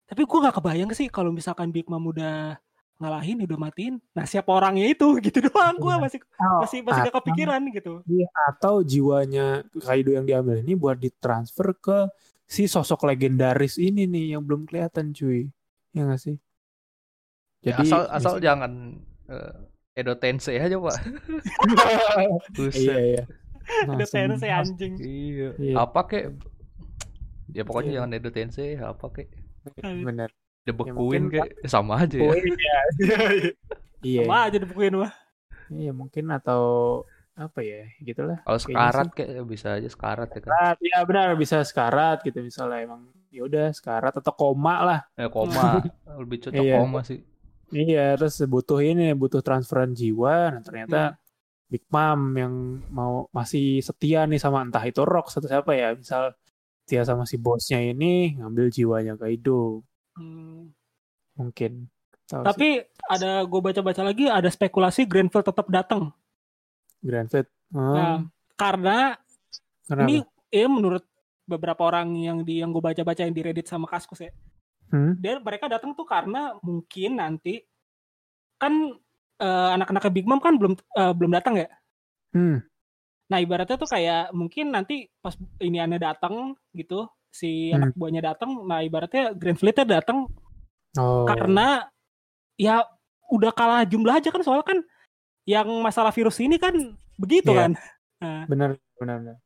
Tapi 0.06 0.22
gue 0.24 0.40
gak 0.40 0.56
kebayang 0.58 0.92
sih 0.94 1.08
kalau 1.08 1.34
misalkan 1.34 1.74
Big 1.74 1.90
Mom 1.90 2.06
udah 2.06 2.60
ngalahin, 2.96 3.42
udah 3.42 3.58
matiin. 3.58 3.98
Nah, 4.14 4.24
siapa 4.24 4.48
orangnya 4.48 4.86
itu? 4.86 5.08
Gitu 5.26 5.42
doang 5.42 5.76
gue 5.76 5.96
masih 5.98 6.20
masih 6.62 6.80
masih 6.86 7.02
gak 7.02 7.10
atau- 7.10 7.16
kepikiran 7.24 7.62
gitu. 7.74 7.94
Iya, 8.06 8.28
atau 8.48 8.80
jiwanya 8.80 9.66
Kaido 9.82 10.14
yang 10.14 10.24
diambil 10.24 10.62
ini 10.62 10.78
buat 10.78 10.96
ditransfer 10.96 11.74
ke 11.76 11.98
si 12.46 12.70
sosok 12.70 13.10
legendaris 13.10 13.82
ini 13.82 14.06
nih 14.06 14.38
yang 14.38 14.46
belum 14.46 14.70
kelihatan 14.70 15.10
cuy. 15.12 15.50
Ya 15.92 16.06
nggak 16.06 16.22
sih? 16.22 16.38
Ya, 17.64 17.74
Jadi 17.74 17.88
asal 17.88 18.02
asal 18.12 18.34
jangan 18.38 19.00
eh, 19.26 19.54
Edo 19.96 20.14
Tensei 20.16 20.58
aja, 20.58 20.76
Pak. 20.76 20.98
Buset. 22.56 22.82
iya 22.82 22.96
iya. 23.00 23.24
Langsung- 23.88 24.12
Tensei 24.12 24.52
anjing. 24.52 24.94
Iya. 25.00 25.50
Iya. 25.56 25.76
Apa 25.80 26.02
kek? 26.06 26.24
Ya 27.50 27.64
pokoknya 27.64 27.90
Iya. 27.90 27.98
jangan 28.02 28.12
Edo 28.14 28.30
Tensei, 28.30 28.76
apa 28.76 29.06
kek? 29.10 29.28
Bener. 29.80 30.30
Dibekuin 30.64 31.28
mungkin- 31.28 31.44
kek 31.46 31.68
sama 31.68 32.04
aja 32.04 32.18
ya. 32.18 32.24
Oh, 32.24 32.36
iya. 32.40 32.78
iya. 34.02 34.22
Apa 34.24 34.38
aja 34.48 34.58
dibukuin 34.58 34.96
mah. 34.98 35.14
Iya 35.70 35.92
mungkin 35.92 36.28
atau 36.30 36.64
apa 37.34 37.64
ya 37.64 37.88
gitulah. 38.00 38.44
Kalau 38.44 38.60
sekarat 38.60 39.08
kek 39.10 39.26
bisa 39.44 39.74
aja 39.74 39.88
sekarat 39.88 40.30
ya 40.30 40.40
kan. 40.40 40.52
Sekarat, 40.52 40.78
ya 40.80 40.98
benar 41.02 41.28
bisa 41.34 41.64
sekarat 41.64 42.18
gitu 42.22 42.44
misalnya 42.44 42.84
emang 42.84 43.02
ya 43.32 43.42
udah 43.42 43.72
sekarat 43.72 44.14
atau 44.14 44.34
koma 44.34 44.76
lah. 44.84 45.00
Eh 45.16 45.26
koma 45.28 45.80
lebih 46.22 46.44
cocok 46.44 46.60
Iya. 46.62 46.78
koma 46.78 47.00
sih. 47.02 47.24
Iya, 47.74 48.14
terus 48.16 48.38
butuh 48.46 48.80
ini 48.80 49.18
butuh 49.18 49.42
transferan 49.42 49.92
jiwa. 49.92 50.54
Nah, 50.54 50.62
ternyata 50.62 51.02
Big 51.66 51.84
Mom 51.90 52.38
yang 52.38 52.54
mau 52.94 53.26
masih 53.34 53.82
setia 53.82 54.30
nih 54.30 54.38
sama 54.38 54.62
entah 54.62 54.86
itu 54.86 55.02
Rock 55.02 55.34
atau 55.34 55.50
siapa 55.50 55.74
ya, 55.74 55.98
misal 55.98 56.38
setia 56.86 57.02
sama 57.02 57.26
si 57.26 57.42
bosnya 57.42 57.82
ini 57.82 58.38
ngambil 58.38 58.70
jiwanya 58.70 59.14
Kaido 59.18 59.82
Hmm. 60.14 60.70
mungkin. 61.34 61.90
Tahu 62.30 62.46
sih. 62.46 62.48
Tapi 62.54 62.68
ada 63.10 63.42
gue 63.42 63.62
baca-baca 63.66 64.06
lagi 64.06 64.30
ada 64.30 64.46
spekulasi 64.46 65.10
Grenfell 65.10 65.42
tetap 65.42 65.66
datang 65.74 66.14
Fleet. 67.02 67.50
Oh, 67.74 67.98
Nah, 67.98 68.22
karena 68.54 69.18
kenapa? 69.90 70.06
ini 70.06 70.22
ya 70.54 70.70
menurut 70.70 71.02
beberapa 71.44 71.84
orang 71.90 72.14
yang 72.16 72.46
di 72.46 72.62
yang 72.62 72.70
gue 72.70 72.80
baca-baca 72.80 73.26
yang 73.26 73.34
di 73.34 73.42
Reddit 73.42 73.66
sama 73.66 73.90
Kaskus 73.90 74.22
ya, 74.24 74.32
Hmm? 74.94 75.18
dia 75.18 75.42
mereka 75.42 75.66
datang 75.66 75.98
tuh 75.98 76.06
karena 76.06 76.54
mungkin 76.62 77.18
nanti 77.18 77.66
kan 78.62 78.94
eh, 79.42 79.70
anak-anak 79.74 80.06
Big 80.14 80.30
Mom 80.30 80.38
kan 80.38 80.54
belum 80.54 80.78
eh, 80.78 81.14
belum 81.18 81.34
datang 81.34 81.58
ya. 81.58 81.68
Hmm. 82.30 82.62
Nah 83.26 83.42
ibaratnya 83.42 83.74
tuh 83.74 83.90
kayak 83.90 84.30
mungkin 84.32 84.70
nanti 84.70 85.10
pas 85.18 85.34
ini 85.58 85.82
aneh 85.82 85.98
datang 85.98 86.54
gitu 86.72 87.10
si 87.28 87.74
Hmm. 87.74 87.82
anak 87.82 87.98
buahnya 87.98 88.22
datang, 88.22 88.54
nah 88.70 88.86
ibaratnya 88.86 89.34
Grand 89.34 89.58
Fleet-nya 89.58 89.98
datang 89.98 90.30
Oh. 90.94 91.26
karena 91.26 91.90
ya 92.54 92.86
udah 93.34 93.50
kalah 93.50 93.82
jumlah 93.82 94.22
aja 94.22 94.30
kan 94.30 94.46
soalnya 94.46 94.62
kan 94.62 94.80
yang 95.42 95.66
masalah 95.82 96.14
virus 96.14 96.38
ini 96.38 96.62
kan 96.62 96.78
begitu 97.18 97.50
Iya. 97.50 97.66
kan. 97.66 97.72
Nah, 98.22 98.46
benar 98.46 98.70
benar 99.02 99.18
benar. 99.20 99.38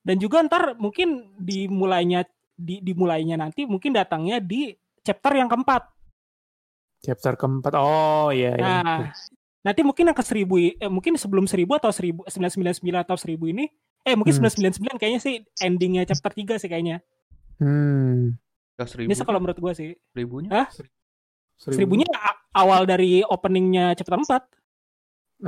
dan 0.00 0.16
juga 0.16 0.40
ntar 0.40 0.72
mungkin 0.80 1.36
dimulainya 1.36 2.24
di, 2.58 2.82
dimulainya 2.82 3.38
nanti 3.38 3.62
mungkin 3.62 3.94
datangnya 3.94 4.42
di 4.42 4.74
chapter 5.06 5.38
yang 5.38 5.46
keempat. 5.46 5.82
Chapter 6.98 7.38
keempat. 7.38 7.78
Oh 7.78 8.34
iya 8.34 8.58
iya. 8.58 8.82
Nah, 8.82 9.14
nanti 9.62 9.80
mungkin 9.86 10.10
yang 10.10 10.18
ke 10.18 10.26
seribu 10.26 10.58
eh, 10.58 10.74
mungkin 10.90 11.14
sebelum 11.14 11.46
seribu 11.46 11.78
atau 11.78 11.94
seribu 11.94 12.26
sembilan 12.26 12.50
sembilan 12.50 12.74
sembilan 12.74 13.00
atau 13.06 13.16
seribu 13.16 13.46
ini 13.46 13.70
eh 14.02 14.18
mungkin 14.18 14.34
Hmm. 14.34 14.50
sembilan 14.50 14.52
sembilan 14.58 14.74
sembilan 14.74 14.96
kayaknya 14.98 15.20
sih 15.22 15.34
endingnya 15.62 16.02
chapter 16.10 16.34
3 16.34 16.58
sih 16.58 16.66
kayaknya. 16.66 16.98
Hmm. 17.62 18.34
Ini 18.78 19.14
sih 19.14 19.26
kalau 19.26 19.38
menurut 19.38 19.58
gue 19.58 19.72
sih. 19.74 19.90
Ribunya? 20.14 20.50
Hah? 20.50 20.66
Seribu. 20.70 21.74
Seribunya 21.74 22.06
awal 22.54 22.86
dari 22.86 23.22
openingnya 23.26 23.94
chapter 23.98 24.18
4. 24.18 25.46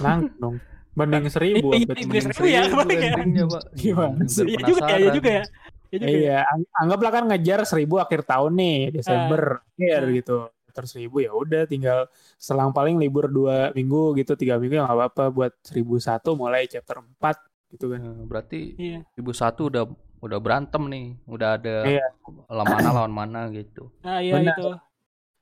Nang 0.00 0.28
dong. 0.36 0.56
Banding 0.98 1.30
seribu. 1.30 1.70
Iya, 1.78 1.94
iya, 1.94 2.10
iya, 2.10 2.20
seribu 2.26 2.46
ya, 2.50 2.60
apa 2.66 2.90
ya? 2.90 3.14
endingnya, 3.22 3.44
Pak. 3.46 3.62
Gimana 3.78 4.24
sih? 4.26 4.44
Iya 4.50 4.60
juga 4.66 4.82
ya, 4.90 4.96
iya 4.98 5.10
juga 5.14 5.30
ya. 5.30 5.44
Iya 5.90 5.98
ya. 5.98 6.08
Iya, 6.10 6.38
ang- 6.44 6.68
anggaplah 6.76 7.10
kan 7.10 7.24
ngejar 7.26 7.60
seribu 7.64 7.96
akhir 7.96 8.22
tahun 8.22 8.52
nih 8.54 8.76
Desember 8.92 9.42
akhir 9.66 10.00
Ah. 10.00 10.12
gitu. 10.12 10.36
Terus 10.68 10.90
seribu 10.92 11.16
ya 11.18 11.32
udah 11.32 11.64
tinggal 11.64 12.06
selang 12.36 12.70
paling 12.70 12.96
libur 12.96 13.26
dua 13.26 13.72
minggu 13.72 14.14
gitu 14.14 14.32
tiga 14.34 14.56
minggu 14.56 14.74
ya 14.74 14.84
nggak 14.84 14.94
apa-apa 14.94 15.24
buat 15.28 15.52
seribu 15.60 15.98
satu 15.98 16.32
mulai 16.32 16.64
chapter 16.64 17.00
4 17.00 17.36
gitu 17.68 17.88
kan. 17.88 18.00
Eh, 18.00 18.24
Berarti 18.24 18.60
Iya. 18.74 19.00
ribu 19.12 19.32
satu 19.32 19.66
udah 19.66 19.84
udah 20.18 20.38
berantem 20.38 20.82
nih, 20.84 21.06
udah 21.24 21.48
ada 21.56 21.76
Iya. 21.84 22.06
lawan 22.48 22.68
mana 22.68 22.88
lawan 22.92 23.12
mana 23.12 23.40
gitu. 23.48 23.90
Nah, 24.02 24.18
iya 24.18 24.34
Benar. 24.34 24.54
itu. 24.54 24.68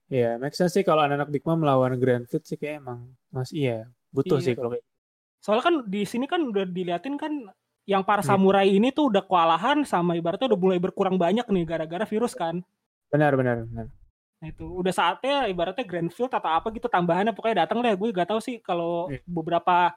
Iya, 0.06 0.30
make 0.36 0.54
sense 0.54 0.70
sih 0.72 0.84
kalau 0.84 1.02
anak-anak 1.02 1.28
Big 1.28 1.42
Mom 1.42 1.58
melawan 1.58 1.96
Grand 1.96 2.24
Fleet 2.24 2.44
sih 2.44 2.54
kayak 2.54 2.78
emang 2.78 3.10
mas 3.28 3.50
iya 3.50 3.90
butuh 4.08 4.38
Iya. 4.38 4.44
sih 4.44 4.54
kalau 4.54 4.70
kayak 4.70 4.86
Soalnya 5.36 5.64
kan 5.64 5.74
di 5.84 6.02
sini 6.02 6.26
kan 6.26 6.42
udah 6.42 6.64
diliatin 6.64 7.14
kan 7.14 7.32
yang 7.86 8.02
para 8.02 8.20
Iya. 8.20 8.28
samurai 8.28 8.66
ini 8.68 8.90
tuh 8.90 9.08
udah 9.08 9.22
kewalahan 9.22 9.86
sama 9.86 10.12
ibaratnya 10.12 10.50
udah 10.50 10.60
mulai 10.60 10.78
berkurang 10.78 11.16
banyak 11.16 11.46
nih 11.46 11.64
gara-gara 11.64 12.04
virus 12.04 12.34
kan. 12.34 12.60
benar 13.06 13.32
benar 13.32 13.62
benar. 13.62 13.86
Nah 14.36 14.46
itu 14.50 14.66
udah 14.66 14.90
saatnya 14.90 15.46
ibaratnya 15.46 15.86
Grandfield 15.86 16.28
atau 16.28 16.50
apa 16.50 16.68
gitu 16.68 16.84
tambahannya 16.86 17.30
pokoknya 17.30 17.62
datang 17.62 17.78
deh 17.80 17.94
gue 17.94 18.10
gak 18.10 18.28
tahu 18.28 18.42
sih 18.42 18.58
kalau 18.58 19.06
Iya. 19.08 19.22
beberapa 19.24 19.94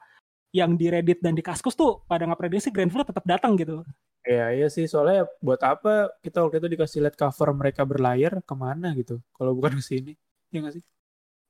yang 0.50 0.74
di 0.74 0.86
Reddit 0.86 1.18
dan 1.18 1.34
di 1.34 1.42
Kaskus 1.42 1.74
tuh 1.74 2.02
pada 2.04 2.22
nggak 2.22 2.38
prediksi 2.38 2.70
Grandfield 2.70 3.04
tetap 3.04 3.26
datang 3.26 3.54
gitu. 3.54 3.82
Iya 4.22 4.46
iya 4.52 4.66
sih 4.66 4.86
soalnya 4.86 5.26
buat 5.38 5.58
apa 5.58 6.14
kita 6.20 6.40
waktu 6.40 6.58
itu 6.58 6.68
dikasih 6.70 6.98
lihat 7.02 7.16
cover 7.16 7.50
mereka 7.50 7.82
berlayar 7.82 8.38
ke 8.40 8.54
mana 8.54 8.94
gitu 8.94 9.18
kalau 9.32 9.50
bukan 9.52 9.74
ke 9.74 9.84
sini 9.84 10.12
ya 10.48 10.62
nggak 10.62 10.78
sih 10.78 10.84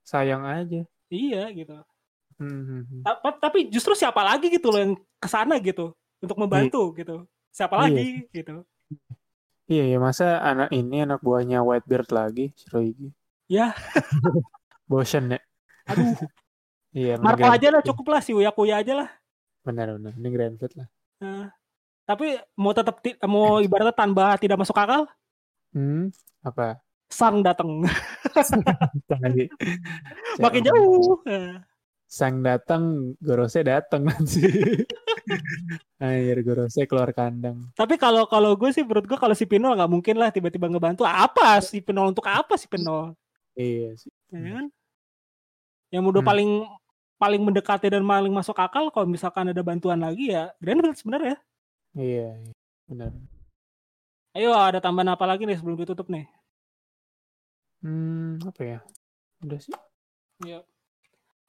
sayang 0.03 0.43
aja. 0.43 0.81
Iya 1.07 1.53
gitu. 1.53 1.77
Hmm, 2.37 2.49
hmm, 2.65 2.83
hmm. 2.83 3.01
Ta- 3.05 3.21
Tapi 3.39 3.69
justru 3.69 3.93
siapa 3.93 4.25
lagi 4.25 4.49
gitu 4.49 4.73
loh 4.73 4.81
yang 4.81 4.95
ke 5.19 5.29
sana 5.29 5.61
gitu 5.61 5.93
untuk 6.21 6.37
membantu 6.37 6.93
gitu. 6.95 7.25
Siapa 7.51 7.75
Iya. 7.77 7.83
lagi 7.83 8.09
gitu. 8.31 8.55
Iya 9.71 9.85
ya 9.87 9.99
masa 9.99 10.43
anak 10.43 10.71
ini 10.71 11.03
anak 11.03 11.23
buahnya 11.23 11.63
Whitebeard 11.63 12.11
lagi 12.11 12.51
Shirohige. 12.55 13.15
Ya. 13.47 13.75
Bosen 14.91 15.35
ya. 15.35 15.41
Aduh, 15.87 16.15
Iya. 16.97 17.15
Marco 17.19 17.47
aja 17.47 17.69
lah 17.71 17.83
cukup 17.83 18.07
lah 18.11 18.21
si 18.21 18.35
Uya 18.35 18.51
Kuya 18.51 18.83
aja 18.83 18.99
lah. 18.99 19.09
Benar 19.63 19.95
benar. 19.95 20.13
Ini 20.19 20.29
Grand 20.29 20.55
Fleet 20.59 20.75
lah. 20.75 20.89
Nah, 21.23 21.47
tapi 22.03 22.35
mau 22.59 22.75
tetap 22.75 22.99
mau 23.29 23.63
ibaratnya 23.63 23.95
tanpa 23.95 24.35
tidak 24.37 24.59
masuk 24.59 24.75
akal, 24.75 25.07
Hmm. 25.71 26.11
Apa? 26.43 26.83
sang 27.11 27.43
datang 27.43 27.83
makin 30.43 30.63
jauh. 30.63 31.19
Sang 32.11 32.43
datang, 32.43 33.15
Gorose 33.23 33.63
datang 33.63 34.03
nanti. 34.03 34.43
Air 36.03 36.43
Gorose 36.43 36.83
keluar 36.83 37.15
kandang. 37.15 37.71
Tapi 37.79 37.95
kalau 37.95 38.27
kalau 38.27 38.59
gue 38.59 38.75
sih 38.75 38.83
menurut 38.83 39.07
gue 39.07 39.15
kalau 39.15 39.31
si 39.31 39.47
Pinol 39.47 39.79
nggak 39.79 39.87
mungkin 39.87 40.19
lah 40.19 40.35
tiba-tiba 40.35 40.67
ngebantu 40.67 41.07
apa 41.07 41.63
si 41.63 41.79
Pinol 41.79 42.11
untuk 42.11 42.27
apa 42.27 42.59
si 42.59 42.67
Pinol, 42.67 43.15
Iya 43.55 43.95
sih. 43.95 44.11
ya 44.35 44.59
kan? 44.59 44.67
Yang 45.95 46.05
udah 46.11 46.23
Hmm. 46.23 46.31
paling 46.35 46.51
paling 47.15 47.43
mendekati 47.47 47.87
dan 47.87 48.03
paling 48.03 48.35
masuk 48.35 48.59
akal 48.59 48.91
kalau 48.91 49.07
misalkan 49.07 49.47
ada 49.47 49.63
bantuan 49.63 50.03
lagi 50.03 50.35
ya 50.35 50.51
Greenfield 50.59 50.99
sebenarnya. 50.99 51.39
Iya, 51.95 52.27
iya. 52.43 52.53
benar. 52.91 53.15
Ayo 54.35 54.51
ada 54.51 54.83
tambahan 54.83 55.15
apa 55.15 55.31
lagi 55.31 55.47
nih 55.47 55.59
sebelum 55.59 55.79
ditutup 55.79 56.11
nih? 56.11 56.27
Hmm, 57.87 58.43
apa 58.43 58.63
ya? 58.63 58.79
Udah 59.43 59.59
sih. 59.59 59.75
Iya. 60.43 60.67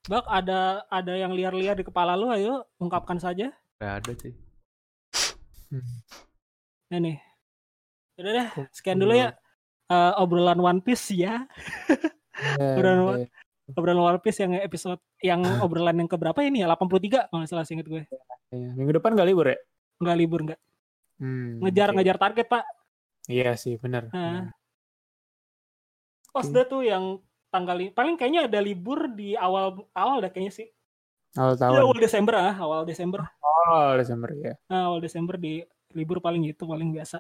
Bak 0.10 0.26
ada 0.26 0.82
ada 0.90 1.14
yang 1.14 1.38
liar-liar 1.38 1.78
di 1.78 1.86
kepala 1.86 2.18
lu 2.18 2.34
ayo 2.34 2.66
ungkapkan 2.82 3.22
saja. 3.22 3.54
Gak 3.78 3.94
ada 4.02 4.12
sih. 4.18 4.34
Hmm. 5.70 5.98
Nah 6.90 7.00
nih. 7.00 7.18
Udah 8.18 8.32
deh, 8.34 8.48
sekian 8.74 8.98
dulu 8.98 9.14
ya 9.14 9.34
eh, 9.90 10.14
obrolan 10.18 10.58
One 10.58 10.82
Piece 10.82 11.14
ya. 11.14 11.46
Ya, 12.58 12.74
Udah, 12.82 13.22
ya. 13.22 13.28
Obrolan 13.78 14.02
One 14.02 14.20
Piece 14.26 14.42
yang 14.42 14.58
episode 14.58 15.02
yang 15.22 15.42
obrolan 15.66 15.98
yang 16.02 16.10
keberapa 16.10 16.42
ini 16.42 16.66
ya? 16.66 16.68
83 16.74 17.30
kalau 17.30 17.46
salah 17.46 17.66
seinget 17.66 17.86
gue. 17.86 18.04
Ya, 18.50 18.70
Minggu 18.74 18.98
depan 18.98 19.14
kali 19.14 19.32
libur 19.32 19.54
ya? 19.54 19.58
Nggak 20.02 20.18
libur 20.18 20.40
nggak. 20.50 20.60
Hmm, 21.22 21.62
Ngejar 21.62 21.94
oke. 21.94 21.96
ngejar 22.02 22.18
target, 22.18 22.48
Pak. 22.50 22.64
Iya 23.30 23.54
sih, 23.54 23.78
benar. 23.78 24.10
Nah. 24.10 24.50
Oke. 26.34 26.50
dah 26.50 26.66
tuh 26.66 26.82
yang 26.82 27.22
tanggal 27.54 27.76
li- 27.80 27.94
paling 27.98 28.16
kayaknya 28.20 28.42
ada 28.48 28.60
libur 28.68 29.00
di 29.20 29.36
awal 29.36 29.66
awal 29.94 30.18
dah 30.24 30.30
kayaknya 30.34 30.54
sih. 30.60 30.68
Awal 31.40 31.56
Iya, 31.56 31.60
tahun. 31.62 31.76
awal 31.86 31.98
Desember 32.06 32.34
ah, 32.40 32.56
awal 32.64 32.82
Desember. 32.90 33.22
Oh, 33.44 33.90
Desember 34.00 34.30
ya. 34.36 34.54
Nah, 34.72 34.82
awal 34.90 35.00
Desember 35.06 35.36
di 35.36 35.62
libur 35.98 36.18
paling 36.26 36.44
itu 36.52 36.64
paling 36.64 36.90
biasa. 36.96 37.18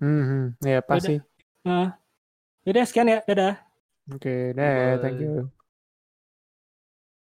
Hmm, 0.00 0.54
ya 0.62 0.78
pas 0.88 1.02
Yaudah. 1.02 1.10
sih. 1.10 1.18
Nah, 1.66 1.86
yaudah 2.66 2.84
sekian 2.88 3.08
ya, 3.12 3.18
dadah. 3.28 3.54
Oke, 4.12 4.30
deh, 4.56 4.98
thank 5.02 5.16
Bye. 5.18 5.24
you. 5.24 5.52